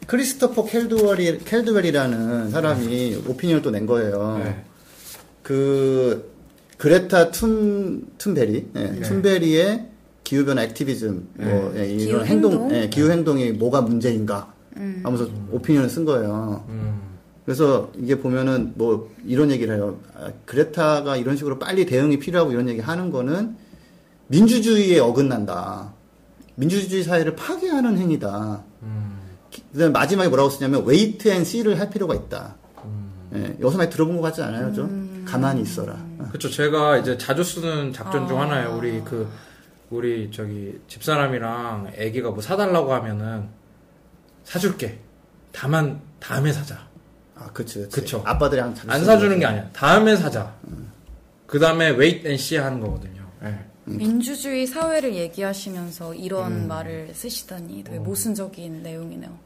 크리스토퍼 0.08 0.66
켈드웰이, 0.66 1.40
켈드웰이라는 1.40 2.50
사람이 2.50 3.24
오피니언을 3.28 3.62
또 3.62 3.72
낸 3.72 3.86
거예요. 3.86 4.40
네. 4.44 4.64
그, 5.44 6.32
그레타 6.78 7.32
툰, 7.32 8.08
툰베리, 8.18 8.70
예, 8.76 8.80
네. 8.84 9.02
툰베리의 9.02 9.86
기후변화 10.32 10.64
액티비즘, 10.64 11.28
뭐, 11.34 11.74
예, 11.76 11.88
이런 11.88 11.98
기후행동? 11.98 12.52
행동, 12.54 12.72
예, 12.74 12.88
기후행동이 12.88 13.52
뭐가 13.52 13.82
문제인가 13.82 14.54
음. 14.78 15.02
하면서 15.04 15.28
오피니언을 15.52 15.90
쓴 15.90 16.06
거예요. 16.06 16.64
음, 16.70 17.02
그래서 17.44 17.92
이게 17.98 18.18
보면은 18.18 18.72
뭐 18.76 19.12
이런 19.26 19.52
얘기를 19.52 19.76
해요. 19.76 20.00
아, 20.16 20.32
그레타가 20.46 21.18
이런 21.18 21.36
식으로 21.36 21.60
빨리 21.60 21.86
대응이 21.86 22.20
필요하고 22.20 22.54
이런 22.54 22.70
얘기 22.70 22.80
하는 22.80 23.12
거는 23.12 23.58
민주주의에 24.28 25.00
어긋난다. 25.00 25.92
민주주의 26.56 27.04
사회를 27.04 27.36
파괴하는 27.36 27.98
행위다. 27.98 28.64
음, 28.84 29.20
그다음에 29.74 29.92
마지막에 29.92 30.30
뭐라고 30.30 30.50
쓰냐면 30.50 30.86
wait 30.86 31.28
and 31.28 31.44
see를 31.44 31.78
할 31.78 31.90
필요가 31.90 32.16
있다. 32.16 32.56
음. 32.86 33.12
예, 33.36 33.58
여기서 33.60 33.78
많이 33.78 33.90
들어본 33.90 34.16
것 34.16 34.22
같지 34.22 34.42
않아요, 34.44 34.72
좀? 34.72 35.26
가만히 35.28 35.62
있어라. 35.62 35.98
그렇죠. 36.30 36.50
제가 36.50 37.00
이제 37.00 37.18
자주 37.18 37.44
쓰는 37.44 37.92
작전 37.92 38.30
중 38.30 38.40
아. 38.40 38.44
하나예요. 38.44 38.78
우리 38.78 39.02
그 39.02 39.28
우리 39.92 40.32
저기 40.32 40.80
집사람이랑 40.88 41.94
아기가 42.00 42.32
뭐 42.32 42.42
사달라고 42.42 42.94
하면은 42.94 43.50
사줄게. 44.44 45.00
다만 45.52 46.02
다음에 46.20 46.54
사자. 46.54 46.88
아, 47.36 47.52
그치, 47.52 47.80
그치. 47.80 48.00
그쵸. 48.00 48.24
아빠들이 48.26 48.62
항상 48.62 48.90
안 48.90 49.04
사주는 49.04 49.38
게 49.38 49.46
아니야. 49.46 49.70
다음에 49.74 50.16
사자. 50.16 50.56
그 51.46 51.60
다음에 51.60 51.90
wait 51.90 52.26
and 52.26 52.42
see 52.42 52.62
하는 52.64 52.80
거거든요. 52.80 53.30
예. 53.44 53.60
민주주의 53.84 54.66
사회를 54.66 55.14
얘기하시면서 55.16 56.14
이런 56.14 56.52
음. 56.54 56.68
말을 56.70 57.14
쓰시다니 57.14 57.84
되게 57.84 58.00
모순적인 58.00 58.84
내용이네요. 58.84 59.38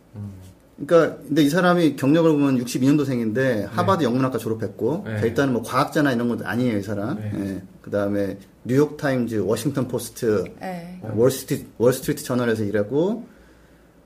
그러니까 0.77 1.17
근데 1.25 1.41
이 1.41 1.49
사람이 1.49 1.95
경력을 1.95 2.29
보면 2.29 2.63
62년도생인데 2.63 3.67
하버드 3.69 4.03
영문학과 4.03 4.37
졸업했고 4.37 5.05
네. 5.05 5.21
일단은 5.23 5.53
뭐 5.53 5.63
과학자나 5.63 6.11
이런 6.11 6.27
건 6.27 6.43
아니에요 6.43 6.77
이 6.77 6.81
사람. 6.81 7.17
네. 7.17 7.31
예. 7.35 7.61
그다음에 7.81 8.37
뉴욕 8.63 8.97
타임즈, 8.97 9.43
워싱턴 9.45 9.87
포스트, 9.87 10.43
네. 10.59 10.99
월스트리트, 11.01 11.67
월스트리트 11.77 12.23
저널에서 12.23 12.63
일하고 12.63 13.25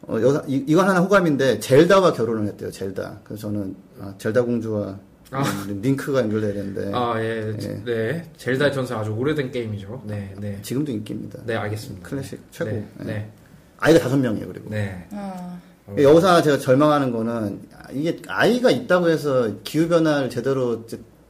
어, 0.01 0.21
여, 0.21 0.43
이, 0.47 0.63
이건 0.67 0.87
하나 0.87 0.99
호감인데 0.99 1.59
젤다와 1.59 2.13
결혼을 2.13 2.47
했대요. 2.47 2.71
젤다. 2.71 3.21
그래서 3.23 3.41
저는 3.41 3.75
아, 3.99 4.13
젤다 4.17 4.43
공주와 4.43 4.99
아. 5.31 5.43
음, 5.67 5.79
링크가 5.81 6.21
연결돼야 6.21 6.53
되는데 6.53 6.91
아, 6.93 7.15
예, 7.19 7.53
예. 7.61 7.83
네. 7.85 8.31
젤다 8.37 8.71
전설 8.71 8.97
아주 8.97 9.11
오래된 9.11 9.51
게임이죠. 9.51 10.03
네, 10.05 10.33
네. 10.39 10.59
지금도 10.61 10.91
인기입니다. 10.91 11.39
네, 11.45 11.55
알겠습니다. 11.55 12.07
클래식 12.07 12.39
최고. 12.51 12.71
네, 12.71 12.87
예. 13.01 13.03
네. 13.03 13.31
아이가 13.77 13.99
다섯 13.99 14.17
명이에요. 14.17 14.47
그리고 14.47 14.69
네. 14.69 15.07
어, 15.11 15.59
여기서 15.97 16.27
하나 16.29 16.41
제가 16.41 16.57
절망하는 16.57 17.11
거는 17.11 17.61
이게 17.93 18.19
아이가 18.27 18.69
있다고 18.71 19.09
해서 19.09 19.51
기후 19.63 19.87
변화를 19.87 20.29
제대로 20.29 20.85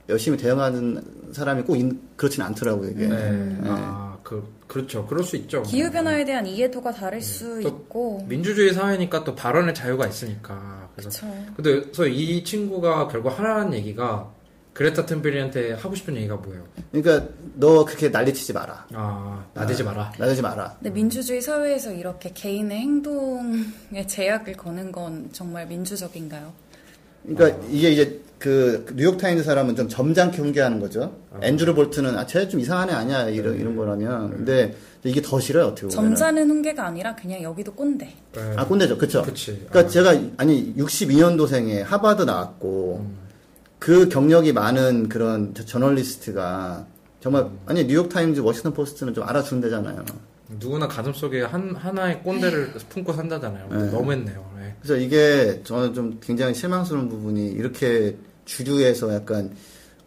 열심히 0.09 0.37
대응하는 0.37 1.01
사람이 1.31 1.63
꼭 1.63 1.75
있- 1.77 2.17
그렇진 2.17 2.41
않더라고요. 2.43 2.89
이게. 2.89 3.07
네. 3.07 3.57
아, 3.65 4.17
그, 4.23 4.43
그렇죠. 4.67 5.05
그럴 5.05 5.23
수 5.23 5.35
있죠. 5.37 5.61
기후 5.63 5.89
변화에 5.91 6.25
대한 6.25 6.45
이해도가 6.45 6.91
다를 6.91 7.21
수또 7.21 7.61
있고 7.67 8.25
민주주의 8.27 8.73
사회니까 8.73 9.23
또 9.23 9.35
발언의 9.35 9.73
자유가 9.75 10.07
있으니까. 10.07 10.89
그래서 10.95 11.09
그렇죠. 11.21 11.45
근데 11.55 11.81
그래서 11.81 12.07
이 12.07 12.43
친구가 12.43 13.07
결국 13.07 13.29
하라는 13.39 13.73
얘기가 13.75 14.31
그레타 14.79 15.05
툰베리한테 15.05 15.73
하고 15.73 15.93
싶은 15.93 16.15
얘기가 16.15 16.37
뭐예요? 16.37 16.63
그러니까 16.93 17.27
너 17.55 17.83
그렇게 17.83 18.07
난리치지 18.07 18.53
마라. 18.53 18.87
아 18.93 19.43
나대지 19.53 19.83
마라. 19.83 20.13
나대지 20.17 20.41
마라. 20.41 20.77
근데 20.79 20.89
민주주의 20.91 21.41
사회에서 21.41 21.91
이렇게 21.91 22.31
개인의 22.33 22.77
행동에 22.79 24.07
제약을 24.07 24.53
거는 24.53 24.93
건 24.93 25.27
정말 25.33 25.67
민주적인가요? 25.67 26.53
그러니까 27.27 27.61
이게 27.69 27.91
이제 27.91 28.21
그 28.37 28.85
뉴욕 28.95 29.17
타임즈 29.17 29.43
사람은 29.43 29.75
좀 29.75 29.89
점잖게 29.89 30.37
훈계하는 30.37 30.79
거죠. 30.79 31.13
앤드루 31.41 31.75
볼트는 31.75 32.17
아 32.17 32.25
쟤 32.25 32.47
좀 32.47 32.61
이상한 32.61 32.89
애 32.89 32.93
아니야 32.93 33.27
이런 33.27 33.59
이런 33.59 33.75
거라면 33.75 34.29
근데 34.29 34.77
이게 35.03 35.21
더 35.21 35.41
싫어요 35.41 35.65
어떻게 35.65 35.87
보면. 35.87 35.91
점잖은 35.91 36.49
훈계가 36.49 36.85
아니라 36.85 37.13
그냥 37.17 37.43
여기도 37.43 37.73
꼰대. 37.73 38.05
네. 38.33 38.53
아 38.55 38.65
꼰대죠, 38.65 38.97
그쵸? 38.97 39.23
그치. 39.23 39.57
그러니까 39.69 39.79
아. 39.81 39.87
제가 39.87 40.11
아니 40.37 40.73
62년도생에 40.77 41.83
하버드 41.83 42.21
나왔고 42.21 43.27
그 43.79 44.09
경력이 44.09 44.53
많은 44.53 45.07
그런 45.09 45.53
저- 45.53 45.65
저널리스트가 45.65 46.85
정말 47.21 47.49
아니 47.65 47.85
뉴욕 47.85 48.09
타임즈, 48.09 48.41
워싱턴 48.41 48.73
포스트는 48.73 49.13
좀 49.13 49.23
알아주는 49.27 49.61
데잖아요. 49.61 50.05
누구나 50.59 50.87
가슴 50.87 51.13
속에 51.13 51.43
한 51.43 51.75
하나의 51.75 52.21
꼰대를 52.23 52.73
품고 52.89 53.13
산다잖아요. 53.13 53.67
네. 53.69 53.91
너무했네요. 53.91 54.51
네. 54.57 54.75
그래서 54.81 54.97
이게 54.97 55.61
저는 55.63 55.93
좀 55.93 56.19
굉장히 56.21 56.53
실망스러운 56.55 57.07
부분이 57.07 57.47
이렇게 57.51 58.17
주류에서 58.45 59.13
약간 59.13 59.51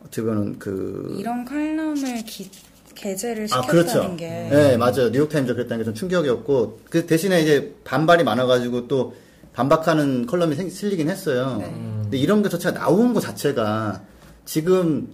어떻게 0.05 0.23
보면 0.23 0.59
그 0.59 1.17
이런 1.19 1.45
칼럼을 1.45 2.25
기- 2.27 2.51
게재를 2.95 3.45
아, 3.45 3.63
시켰다는 3.63 3.67
그렇죠. 3.71 4.17
게 4.17 4.29
네, 4.29 4.77
맞아요. 4.77 5.09
뉴욕타임즈 5.11 5.55
그랬다는 5.55 5.79
게 5.79 5.85
좀 5.85 5.95
충격이었고, 5.95 6.81
그 6.91 7.07
대신에 7.07 7.41
이제 7.41 7.75
반발이 7.85 8.23
많아가지고 8.25 8.87
또 8.89 9.15
반박하는 9.55 10.27
컬럼이 10.27 10.55
생, 10.55 10.71
실리긴 10.71 11.11
했어요. 11.11 11.57
네. 11.61 11.67
근데 12.03 12.17
이런 12.17 12.43
것 12.43 12.51
자체가 12.51 12.79
나온 12.79 13.13
것 13.15 13.21
자체가 13.21 14.03
지금 14.45 15.09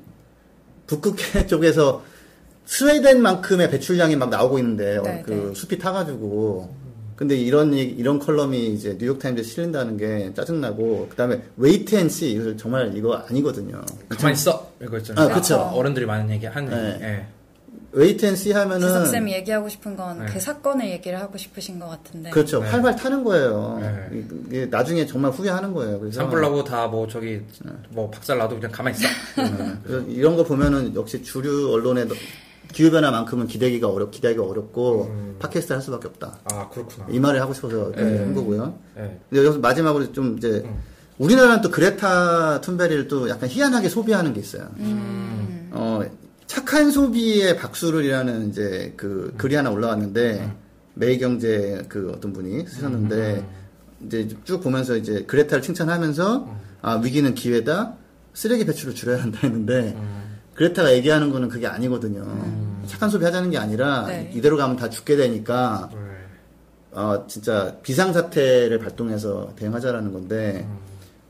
북극해 0.86 1.46
쪽에서 1.48 2.02
스웨덴만큼의 2.66 3.70
배출량이 3.70 4.16
막 4.16 4.28
나오고 4.28 4.58
있는데, 4.58 4.98
어, 4.98 5.02
네, 5.02 5.22
그 5.24 5.30
네. 5.30 5.54
숲이 5.54 5.78
타가지고. 5.78 6.76
근데 7.16 7.34
이런, 7.34 7.72
이런 7.72 8.20
컬럼이 8.20 8.66
이제 8.74 8.96
뉴욕타임즈에 9.00 9.42
실린다는 9.42 9.96
게 9.96 10.32
짜증나고, 10.34 11.08
그 11.10 11.16
다음에 11.16 11.42
wait 11.56 11.96
and 11.96 12.08
see, 12.08 12.30
이거 12.30 12.54
정말 12.56 12.96
이거 12.96 13.14
아니거든요. 13.14 13.82
가만히 14.08 14.34
있어 14.34 14.70
이거 14.80 14.98
있잖아요. 14.98 15.28
아, 15.30 15.34
그쵸. 15.34 15.56
어른들이 15.56 16.06
많은 16.06 16.30
얘기 16.30 16.46
하는 16.46 16.70
네. 17.00 17.26
얘기. 17.94 18.00
예. 18.00 18.00
웨이트 18.00 18.26
앤씨 18.26 18.52
하면은. 18.52 18.86
지석쌤이 18.86 19.32
얘기하고 19.32 19.68
싶은 19.68 19.96
건그 19.96 20.32
네. 20.32 20.40
사건을 20.40 20.88
얘기를 20.90 21.18
하고 21.20 21.36
싶으신 21.38 21.78
것 21.78 21.88
같은데 21.88 22.30
그렇죠. 22.30 22.60
네. 22.62 22.68
활발 22.68 22.96
타는 22.96 23.24
거예요. 23.24 23.78
네. 23.80 24.22
이게 24.48 24.66
나중에 24.66 25.06
정말 25.06 25.30
후회하는 25.32 25.72
거예요. 25.72 25.98
그래서, 26.00 26.20
산불나고 26.20 26.64
다 26.64 26.88
뭐 26.88 27.06
저기 27.06 27.40
뭐 27.90 28.10
박살 28.10 28.38
나도 28.38 28.56
그냥 28.56 28.70
가만히 28.72 28.96
있어. 28.96 29.08
네. 29.42 30.04
이런 30.08 30.36
거 30.36 30.44
보면은 30.44 30.94
역시 30.94 31.22
주류 31.22 31.72
언론의 31.72 32.08
기후 32.72 32.90
변화만큼은 32.90 33.46
기대기가 33.46 33.88
어렵 33.88 34.10
기대하기가 34.10 34.44
어렵고 34.44 35.04
음. 35.04 35.36
팟캐스트 35.38 35.72
할 35.72 35.80
수밖에 35.82 36.08
없다. 36.08 36.38
아 36.52 36.68
그렇구나. 36.68 37.06
이 37.10 37.18
말을 37.18 37.40
하고 37.40 37.52
싶어서 37.54 37.90
네. 37.92 38.02
한 38.02 38.34
거고요. 38.34 38.78
예. 38.98 39.18
근데 39.30 39.44
여기서 39.44 39.58
마지막으로 39.60 40.12
좀 40.12 40.36
이제 40.36 40.62
음. 40.64 40.78
우리나라는 41.18 41.62
또 41.62 41.70
그레타 41.70 42.60
툰베리를 42.60 43.08
또 43.08 43.28
약간 43.28 43.48
희한하게 43.48 43.88
소비하는 43.88 44.32
게 44.34 44.40
있어요. 44.40 44.68
음. 44.78 45.70
어, 45.72 46.00
착한 46.48 46.90
소비의 46.90 47.56
박수를이라는 47.56 48.48
이제 48.48 48.94
그 48.96 49.32
글이 49.36 49.54
하나 49.54 49.70
올라왔는데 49.70 50.40
음. 50.40 50.52
매일경제 50.94 51.84
그 51.88 52.12
어떤 52.12 52.32
분이 52.32 52.66
쓰셨는데 52.66 53.46
이제 54.04 54.28
쭉 54.42 54.60
보면서 54.60 54.96
이제 54.96 55.22
그레타를 55.24 55.62
칭찬하면서 55.62 56.36
음. 56.38 56.56
아 56.82 56.94
위기는 56.96 57.32
기회다 57.34 57.94
쓰레기 58.34 58.66
배출을 58.66 58.96
줄여야 58.96 59.22
한다 59.22 59.38
했는데 59.44 59.94
음. 59.96 60.38
그레타가 60.54 60.92
얘기하는 60.94 61.30
거는 61.30 61.48
그게 61.48 61.68
아니거든요. 61.68 62.26
착한 62.86 63.10
소비 63.10 63.24
하자는 63.24 63.50
게 63.50 63.58
아니라 63.58 64.06
네. 64.06 64.32
이대로 64.34 64.56
가면 64.56 64.74
다 64.74 64.90
죽게 64.90 65.14
되니까 65.14 65.88
네. 65.92 66.08
어, 66.92 67.26
진짜 67.28 67.76
비상사태를 67.82 68.78
발동해서 68.78 69.52
대응하자라는 69.56 70.12
건데, 70.12 70.66
음. 70.68 70.78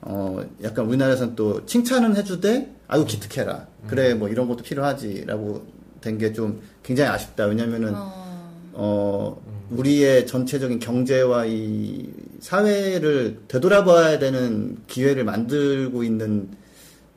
어, 0.01 0.41
약간 0.63 0.87
우리나라에서는 0.87 1.35
또 1.35 1.67
칭찬은 1.67 2.17
해주되, 2.17 2.75
아유, 2.89 3.05
기특해라. 3.05 3.67
그래, 3.87 4.15
뭐 4.15 4.29
이런 4.29 4.49
것도 4.49 4.63
필요하지라고 4.65 5.65
된 6.01 6.19
게 6.19 6.33
좀 6.33 6.61
굉장히 6.83 7.11
아쉽다. 7.11 7.45
왜냐면은, 7.47 7.93
어, 7.95 8.51
어, 8.73 9.41
우리의 9.71 10.27
전체적인 10.27 10.79
경제와 10.79 11.45
이 11.47 12.09
사회를 12.41 13.41
되돌아봐야 13.49 14.19
되는 14.19 14.79
기회를 14.87 15.25
만들고 15.25 16.03
있는 16.05 16.49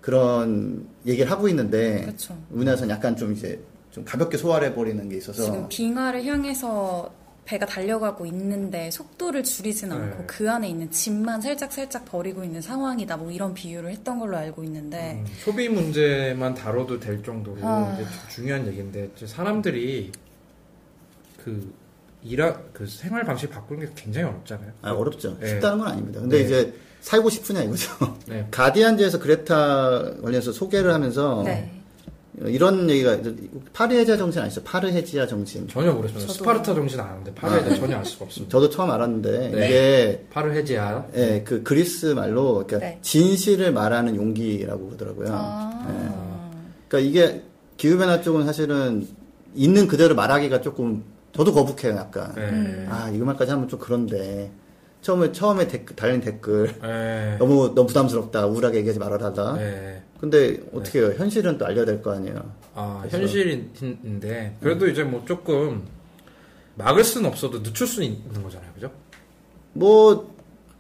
그런 0.02 0.88
얘기를 1.06 1.30
하고 1.32 1.48
있는데, 1.48 2.02
그렇죠. 2.02 2.38
우리나라에서는 2.50 2.94
약간 2.94 3.16
좀 3.16 3.34
이제 3.34 3.62
좀 3.92 4.04
가볍게 4.04 4.38
소화해버리는 4.38 5.08
게 5.10 5.18
있어서, 5.18 5.44
지금 5.44 5.70
빙하를 5.70 6.26
향해서 6.26 7.12
배가 7.46 7.66
달려가고 7.66 8.26
있는데 8.28 8.92
속도를 8.92 9.44
줄이진 9.44 9.92
않고 9.92 10.18
네. 10.20 10.24
그 10.28 10.50
안에 10.50 10.70
있는 10.70 10.90
짐만 10.92 11.42
살짝 11.42 11.74
살짝 11.74 12.06
버리고 12.06 12.44
있는 12.44 12.62
상황이다 12.62 13.18
뭐 13.18 13.32
이런 13.32 13.54
비유를 13.54 13.90
했던 13.92 14.20
걸로 14.20 14.38
알고 14.38 14.64
있는데 14.64 15.14
음, 15.14 15.26
소비 15.44 15.68
문제만 15.68 16.54
다뤄도 16.54 17.00
될 17.00 17.24
정도로 17.24 17.58
아. 17.62 17.98
중요한 18.30 18.68
얘기인데 18.68 19.10
사람들이 19.26 20.12
그 21.44 21.74
일하 22.24 22.56
그 22.74 22.86
생활 22.86 23.24
방식 23.24 23.50
바꾸는 23.50 23.88
게 23.88 23.92
굉장히 23.96 24.28
어렵잖아요. 24.28 24.72
아, 24.84 24.92
어렵죠. 24.92 25.38
네. 25.40 25.48
쉽다는 25.48 25.80
건 25.80 25.88
아닙니다. 25.88 26.20
근데 26.20 26.38
네. 26.38 26.44
이제 26.44 26.74
살고 27.02 27.30
싶으냐 27.30 27.64
이거죠. 27.64 28.18
네. 28.28 28.48
가디안지에서 28.52 29.20
그레타 29.20 30.22
관련해서 30.22 30.52
소개를 30.52 30.94
하면서 30.94 31.42
네. 31.44 31.81
이런 32.46 32.90
얘기가 32.90 33.18
파르헤지아 33.74 34.18
정신 34.18 34.42
아시죠? 34.42 34.64
파르헤지아 34.64 35.28
정신. 35.28 35.68
전혀. 35.68 35.92
저도- 35.96 36.30
스파르타 36.30 36.74
정신 36.74 37.00
아는데 37.00 37.34
파르헤지 37.34 37.70
아. 37.72 37.76
전혀 37.76 37.98
알 37.98 38.06
수가 38.06 38.26
없습니다. 38.26 38.52
저도 38.52 38.70
처음 38.70 38.90
알았는데 38.90 39.50
네. 39.50 39.66
이게 39.68 40.26
파르헤지아. 40.32 41.06
예, 41.16 41.44
그 41.46 41.62
그리스 41.64 42.08
말로 42.08 42.66
그러니까 42.66 42.80
네. 42.80 43.00
진실을 43.02 43.72
말하는 43.74 44.16
용기라고 44.16 44.88
그러더라고요. 44.88 45.28
아, 45.32 46.52
그러니까 46.88 47.10
이게 47.10 47.44
기후 47.78 47.98
변화 47.98 48.22
쪽은 48.22 48.46
사실은 48.46 49.08
있는 49.54 49.88
그대로 49.88 50.16
말하기가 50.16 50.62
조금 50.62 51.04
저도 51.34 51.54
거북해요, 51.54 51.96
약간. 51.96 52.34
네. 52.36 52.42
음. 52.42 52.88
아, 52.90 53.10
이거 53.14 53.24
말까지 53.26 53.52
하면 53.52 53.68
좀 53.68 53.80
그런데 53.80 54.52
처음에 55.02 55.32
처음에 55.32 55.68
댓글, 55.68 55.96
달린 55.96 56.22
댓글 56.22 56.74
네. 56.82 57.36
너무 57.40 57.74
너무 57.74 57.88
부담스럽다, 57.88 58.46
우울하게 58.48 58.80
얘기하지 58.80 59.00
말아달라. 59.00 59.54
네. 59.54 60.01
근데 60.22 60.58
어떻게 60.74 61.00
해요? 61.00 61.14
현실은 61.18 61.58
또 61.58 61.66
알려야 61.66 61.84
될 61.86 62.02
거 62.02 62.12
아니에요. 62.14 62.52
아, 62.76 63.00
그래서- 63.02 63.18
현실인데 63.18 64.58
그래도 64.62 64.88
이제 64.88 65.04
뭐 65.04 65.24
조금 65.26 65.84
막을 66.76 67.04
수는 67.04 67.28
없어도 67.30 67.62
늦출 67.64 67.88
수는 67.88 68.08
있는 68.08 68.44
거잖아요, 68.44 68.72
그죠? 68.74 68.92
뭐 69.74 70.32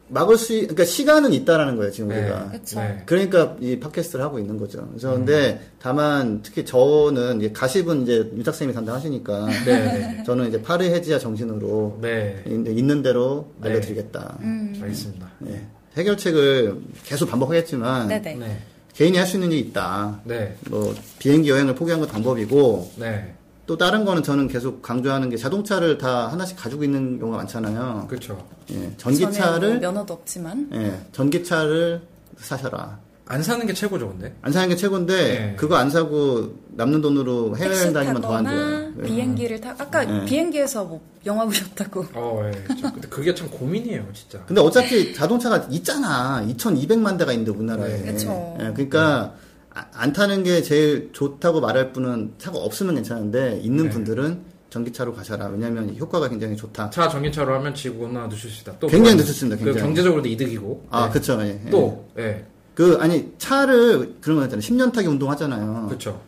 막을 0.10 0.38
수, 0.38 0.54
있- 0.54 0.62
그러니까 0.64 0.84
시간은 0.86 1.32
있다라는 1.34 1.76
거예요, 1.78 1.92
지금 1.92 2.10
네. 2.10 2.20
우리가. 2.22 2.52
네. 2.76 3.04
그러니까 3.06 3.56
이 3.62 3.80
팟캐스트를 3.80 4.24
하고 4.24 4.39
있는 4.39 4.58
거죠. 4.58 4.86
그래서 4.89 5.12
음. 5.14 5.26
근데 5.26 5.62
다만 5.80 6.42
특히 6.44 6.66
저는 6.66 7.38
이제 7.39 7.52
가십은 7.52 8.04
이제 8.04 8.18
유탁쌤이 8.36 8.74
담당하시니까 8.74 9.48
네. 9.66 10.24
저는 10.26 10.50
이제 10.50 10.62
파르헤지아 10.62 11.18
정신으로 11.18 12.00
네. 12.02 12.44
있는 12.46 13.02
대로 13.02 13.52
네. 13.62 13.70
알려드리겠다. 13.70 14.38
음. 14.42 14.80
알겠습니다. 14.82 15.32
예. 15.48 15.62
해결책을 15.96 16.78
계속 17.06 17.30
반복하겠지만 17.30 18.08
네네. 18.10 18.36
네. 18.36 18.60
개인이 18.94 19.18
할 19.18 19.26
수 19.26 19.38
있는 19.38 19.52
일이 19.52 19.62
있다. 19.62 20.20
네. 20.26 20.56
뭐 20.70 20.94
비행기 21.20 21.50
여행을 21.50 21.76
포기한 21.76 22.00
것도 22.00 22.12
방법이고 22.12 22.92
네. 22.98 23.34
또 23.66 23.78
다른 23.78 24.04
거는 24.04 24.24
저는 24.24 24.48
계속 24.48 24.82
강조하는 24.82 25.30
게 25.30 25.38
자동차를 25.38 25.98
다 25.98 26.28
하나씩 26.28 26.58
가지고 26.58 26.84
있는 26.84 27.20
경우가 27.20 27.38
많잖아요. 27.38 28.08
그렇죠. 28.10 28.46
예, 28.72 28.74
전에 28.74 28.86
뭐 28.88 28.98
전기차를 28.98 29.80
면허도 29.80 30.14
없지만 30.14 30.70
예, 30.74 31.00
전기차를 31.14 32.02
사셔라. 32.38 33.00
안 33.28 33.41
사는 33.43 33.65
게 33.65 33.74
최고죠, 33.74 34.09
근데. 34.09 34.36
안 34.41 34.51
사는 34.51 34.67
게 34.67 34.76
최고인데 34.76 35.13
네. 35.15 35.55
그거 35.57 35.76
안 35.76 35.89
사고 35.89 36.53
남는 36.72 37.01
돈으로 37.01 37.55
해외 37.55 37.69
여행 37.69 37.80
택시 37.80 37.93
다니면 37.93 38.22
더안 38.22 38.43
돼요. 38.43 38.91
네. 38.97 39.03
비행기를 39.07 39.61
타 39.61 39.69
아까 39.78 40.03
네. 40.03 40.26
비행기에서 40.26 40.84
뭐 40.84 41.01
영화 41.26 41.45
보셨다고 41.45 42.05
어, 42.13 42.41
예. 42.53 42.57
그렇죠. 42.63 42.91
근데 42.91 43.07
그게 43.07 43.34
참 43.34 43.49
고민이에요, 43.49 44.05
진짜. 44.13 44.43
근데 44.45 44.59
어차피 44.61 45.13
자동차가 45.13 45.67
있잖아. 45.69 46.43
2,200만 46.47 47.17
대가 47.17 47.32
있는데 47.32 47.51
우리나라에. 47.51 48.01
네. 48.01 48.11
그쵸. 48.11 48.57
예, 48.59 48.72
그러니까 48.74 49.34
아- 49.74 49.86
안 49.93 50.11
타는 50.11 50.43
게 50.43 50.61
제일 50.61 51.11
좋다고 51.13 51.61
말할 51.61 51.93
분은 51.93 52.34
차가 52.38 52.57
없으면 52.57 52.95
괜찮은데 52.95 53.61
있는 53.63 53.86
네. 53.86 53.89
분들은 53.91 54.41
전기차로 54.72 55.13
가셔라. 55.13 55.47
왜냐하면 55.47 55.95
효과가 55.97 56.28
굉장히 56.30 56.57
좋다. 56.57 56.89
차 56.89 57.07
전기차로 57.07 57.53
하면 57.55 57.74
지구나 57.76 58.28
늦출 58.28 58.49
수 58.49 58.61
있다. 58.63 58.74
또 58.80 58.88
굉장히 58.88 59.15
뭐, 59.15 59.22
늦출 59.24 59.36
수 59.36 59.45
있다, 59.45 59.55
그 59.57 59.63
굉장히. 59.65 59.86
경제적으로도 59.86 60.28
이득이고. 60.30 60.88
아, 60.89 61.05
네. 61.07 61.11
그쵸. 61.13 61.38
예, 61.41 61.61
예. 61.65 61.69
또, 61.69 62.09
예. 62.17 62.45
그 62.82 62.98
아니 63.00 63.32
차를 63.38 64.16
그런 64.22 64.38
거 64.40 64.44
있잖아요. 64.46 64.60
10년 64.60 64.92
타기 64.92 65.08
운동 65.08 65.30
하잖아요. 65.30 65.86
그렇죠. 65.88 66.20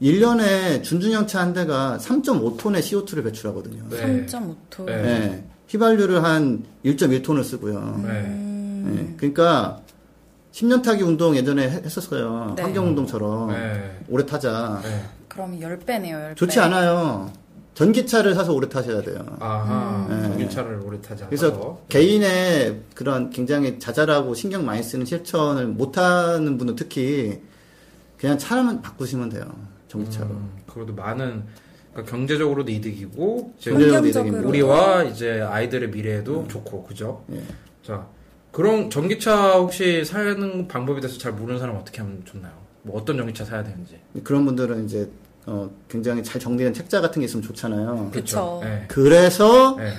1년에 0.00 0.84
준중형 0.84 1.26
차 1.26 1.40
한 1.40 1.52
대가 1.52 1.98
3.5톤의 2.00 2.78
CO2를 2.80 3.24
배출하거든요. 3.24 3.82
네. 3.90 4.24
3.5톤 4.26 4.84
네. 4.86 4.92
예. 4.92 5.44
휘발유를 5.66 6.22
한 6.22 6.62
1.1톤을 6.84 7.42
쓰고요. 7.42 8.02
네. 8.06 8.92
예. 8.94 9.14
그러니까 9.16 9.80
10년 10.52 10.80
타기 10.84 11.02
운동 11.02 11.34
예전에 11.36 11.68
해- 11.68 11.82
했었어요. 11.84 12.52
네. 12.56 12.62
환경 12.62 12.86
운동처럼 12.86 13.48
네. 13.50 13.98
오래 14.08 14.24
타자. 14.24 14.80
네. 14.84 15.02
그럼 15.26 15.58
10배네요 15.58 16.34
10배 16.34 16.36
좋지 16.36 16.60
않아요. 16.60 17.32
전기차를 17.76 18.34
사서 18.34 18.54
오래 18.54 18.68
타셔야 18.70 19.02
돼요. 19.02 19.22
아하. 19.38 20.06
음. 20.08 20.22
전기차를 20.22 20.80
오래 20.82 20.98
타지 20.98 21.24
않아서. 21.24 21.28
그래서 21.28 21.82
개인의 21.90 22.80
그런 22.94 23.28
굉장히 23.28 23.78
자잘하고 23.78 24.34
신경 24.34 24.64
많이 24.64 24.82
쓰는 24.82 25.04
실천을 25.04 25.66
못하는 25.66 26.56
분은 26.56 26.74
특히 26.74 27.38
그냥 28.16 28.38
차만 28.38 28.80
바꾸시면 28.80 29.28
돼요. 29.28 29.44
전기차로. 29.88 30.26
음, 30.30 30.50
그래도 30.66 30.94
많은 30.94 31.44
그러니까 31.92 32.10
경제적으로도 32.10 32.72
이득이고 32.72 33.54
경제적으로 33.60 34.06
이득입니다. 34.06 34.48
우리와 34.48 35.04
이제 35.04 35.42
아이들의 35.42 35.90
미래에도 35.90 36.48
좋고 36.48 36.84
그죠? 36.84 37.24
예. 37.32 37.42
자 37.82 38.06
그런 38.52 38.88
전기차 38.88 39.58
혹시 39.58 40.02
사는 40.02 40.66
방법에 40.66 41.00
대해서 41.00 41.18
잘 41.18 41.32
모르는 41.32 41.60
사람 41.60 41.74
은 41.74 41.80
어떻게 41.82 42.00
하면 42.00 42.22
좋나요? 42.24 42.54
뭐 42.80 42.98
어떤 42.98 43.18
전기차 43.18 43.44
사야 43.44 43.62
되는지. 43.62 43.98
그런 44.24 44.46
분들은 44.46 44.86
이제 44.86 45.10
어, 45.46 45.70
굉장히 45.88 46.22
잘 46.24 46.40
정리된 46.40 46.74
책자 46.74 47.00
같은 47.00 47.20
게 47.20 47.26
있으면 47.26 47.42
좋잖아요. 47.44 48.10
예. 48.64 48.84
그래서 48.88 49.76
예. 49.80 49.92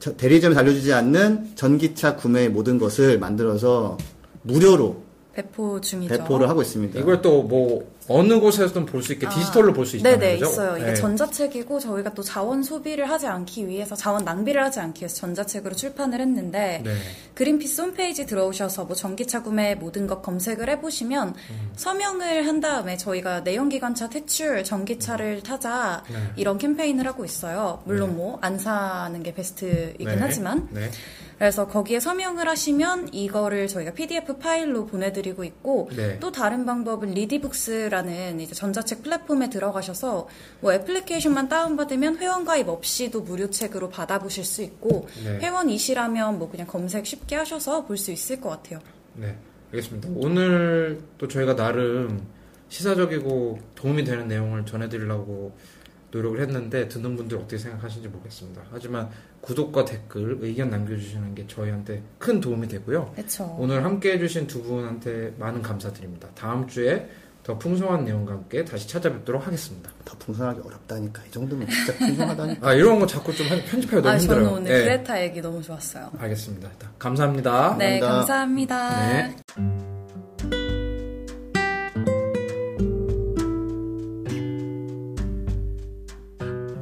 저- 0.00 0.16
대리점이 0.16 0.56
알려주지 0.56 0.92
않는 0.92 1.52
전기차 1.54 2.16
구매의 2.16 2.48
모든 2.50 2.78
것을 2.78 3.18
만들어서 3.18 3.98
무료로 4.42 5.03
배포 5.34 5.80
중이죠 5.80 6.16
배포를 6.16 6.48
하고 6.48 6.62
있습니다. 6.62 6.98
이걸 7.00 7.20
또 7.22 7.42
뭐 7.44 7.92
어느 8.06 8.38
곳에서든 8.38 8.84
볼 8.86 9.02
수 9.02 9.12
있게 9.14 9.26
아, 9.26 9.30
디지털로 9.30 9.72
볼 9.72 9.86
수 9.86 9.96
있다는 9.96 10.18
네네 10.18 10.38
거죠? 10.38 10.50
있어요. 10.50 10.76
이게 10.78 10.90
예. 10.90 10.94
전자책이고 10.94 11.80
저희가 11.80 12.12
또 12.14 12.22
자원 12.22 12.62
소비를 12.62 13.08
하지 13.08 13.26
않기 13.26 13.66
위해서 13.66 13.94
자원 13.96 14.24
낭비를 14.24 14.62
하지 14.62 14.80
않기 14.80 15.02
위해서 15.02 15.16
전자책으로 15.16 15.74
출판을 15.74 16.20
했는데 16.20 16.82
네. 16.84 16.94
그린피스 17.34 17.80
홈페이지 17.80 18.26
들어오셔서 18.26 18.84
뭐 18.84 18.94
전기차 18.94 19.42
구매 19.42 19.74
모든 19.74 20.06
것 20.06 20.20
검색을 20.22 20.68
해보시면 20.70 21.28
음. 21.28 21.70
서명을 21.76 22.46
한 22.46 22.60
다음에 22.60 22.96
저희가 22.98 23.40
내연기관차 23.40 24.08
퇴출 24.10 24.64
전기차를 24.64 25.42
타자 25.42 26.02
네. 26.10 26.18
이런 26.36 26.58
캠페인을 26.58 27.06
하고 27.06 27.24
있어요. 27.24 27.82
물론 27.84 28.16
뭐 28.16 28.38
안 28.42 28.58
사는 28.58 29.22
게 29.22 29.32
베스트이긴 29.32 30.08
네. 30.08 30.16
하지만 30.20 30.68
네. 30.70 30.90
그래서 31.38 31.66
거기에 31.66 32.00
서명을 32.00 32.48
하시면 32.48 33.12
이거를 33.12 33.66
저희가 33.68 33.92
PDF 33.92 34.38
파일로 34.38 34.86
보내드리고 34.86 35.44
있고 35.44 35.90
네. 35.96 36.18
또 36.20 36.30
다른 36.30 36.64
방법은 36.64 37.10
리디북스라는 37.10 38.40
이제 38.40 38.54
전자책 38.54 39.02
플랫폼에 39.02 39.50
들어가셔서 39.50 40.28
뭐 40.60 40.72
애플리케이션만 40.72 41.48
다운받으면 41.48 42.18
회원가입 42.18 42.68
없이도 42.68 43.22
무료 43.22 43.50
책으로 43.50 43.88
받아보실 43.90 44.44
수 44.44 44.62
있고 44.62 45.08
네. 45.24 45.38
회원이시라면 45.38 46.38
뭐 46.38 46.50
그냥 46.50 46.66
검색 46.66 47.06
쉽게 47.06 47.36
하셔서 47.36 47.84
볼 47.84 47.94
수 47.96 48.10
있을 48.12 48.40
것 48.40 48.50
같아요. 48.50 48.80
네, 49.14 49.36
알겠습니다. 49.72 50.08
오늘 50.16 51.00
또 51.16 51.26
저희가 51.28 51.56
나름 51.56 52.26
시사적이고 52.68 53.58
도움이 53.76 54.04
되는 54.04 54.26
내용을 54.28 54.66
전해드리려고 54.66 55.56
노력을 56.14 56.40
했는데 56.40 56.88
듣는 56.88 57.16
분들 57.16 57.36
어떻게 57.38 57.58
생각하시는지 57.58 58.08
모르겠습니다. 58.08 58.62
하지만 58.70 59.08
구독과 59.40 59.84
댓글, 59.84 60.38
의견 60.40 60.70
남겨주시는 60.70 61.34
게 61.34 61.46
저희한테 61.48 62.02
큰 62.18 62.40
도움이 62.40 62.68
되고요. 62.68 63.12
그렇죠. 63.16 63.56
오늘 63.58 63.84
함께 63.84 64.12
해주신 64.12 64.46
두 64.46 64.62
분한테 64.62 65.34
많은 65.38 65.60
감사드립니다. 65.60 66.28
다음 66.34 66.66
주에 66.68 67.08
더 67.42 67.58
풍성한 67.58 68.04
내용과 68.06 68.32
함께 68.32 68.64
다시 68.64 68.88
찾아뵙도록 68.88 69.46
하겠습니다. 69.46 69.90
더 70.04 70.16
풍성하기 70.18 70.60
어렵다니까. 70.64 71.22
이 71.26 71.30
정도면 71.30 71.68
진짜 71.68 71.92
풍성하다니까. 71.98 72.66
아, 72.68 72.72
이런 72.72 72.98
거 72.98 73.06
자꾸 73.06 73.34
좀 73.34 73.46
한- 73.48 73.62
편집하기 73.66 73.96
너무 73.96 74.08
아, 74.08 74.16
힘들어요. 74.18 74.44
저는 74.44 74.58
오늘 74.60 74.72
네, 74.72 74.84
그레타 74.84 75.22
얘기 75.22 75.42
너무 75.42 75.60
좋았어요. 75.60 76.10
알겠습니다. 76.18 76.70
감사합니다. 76.98 77.76
네, 77.78 78.00
감사합니다. 78.00 78.78
감사합니다. 78.78 79.06
네. 79.58 79.93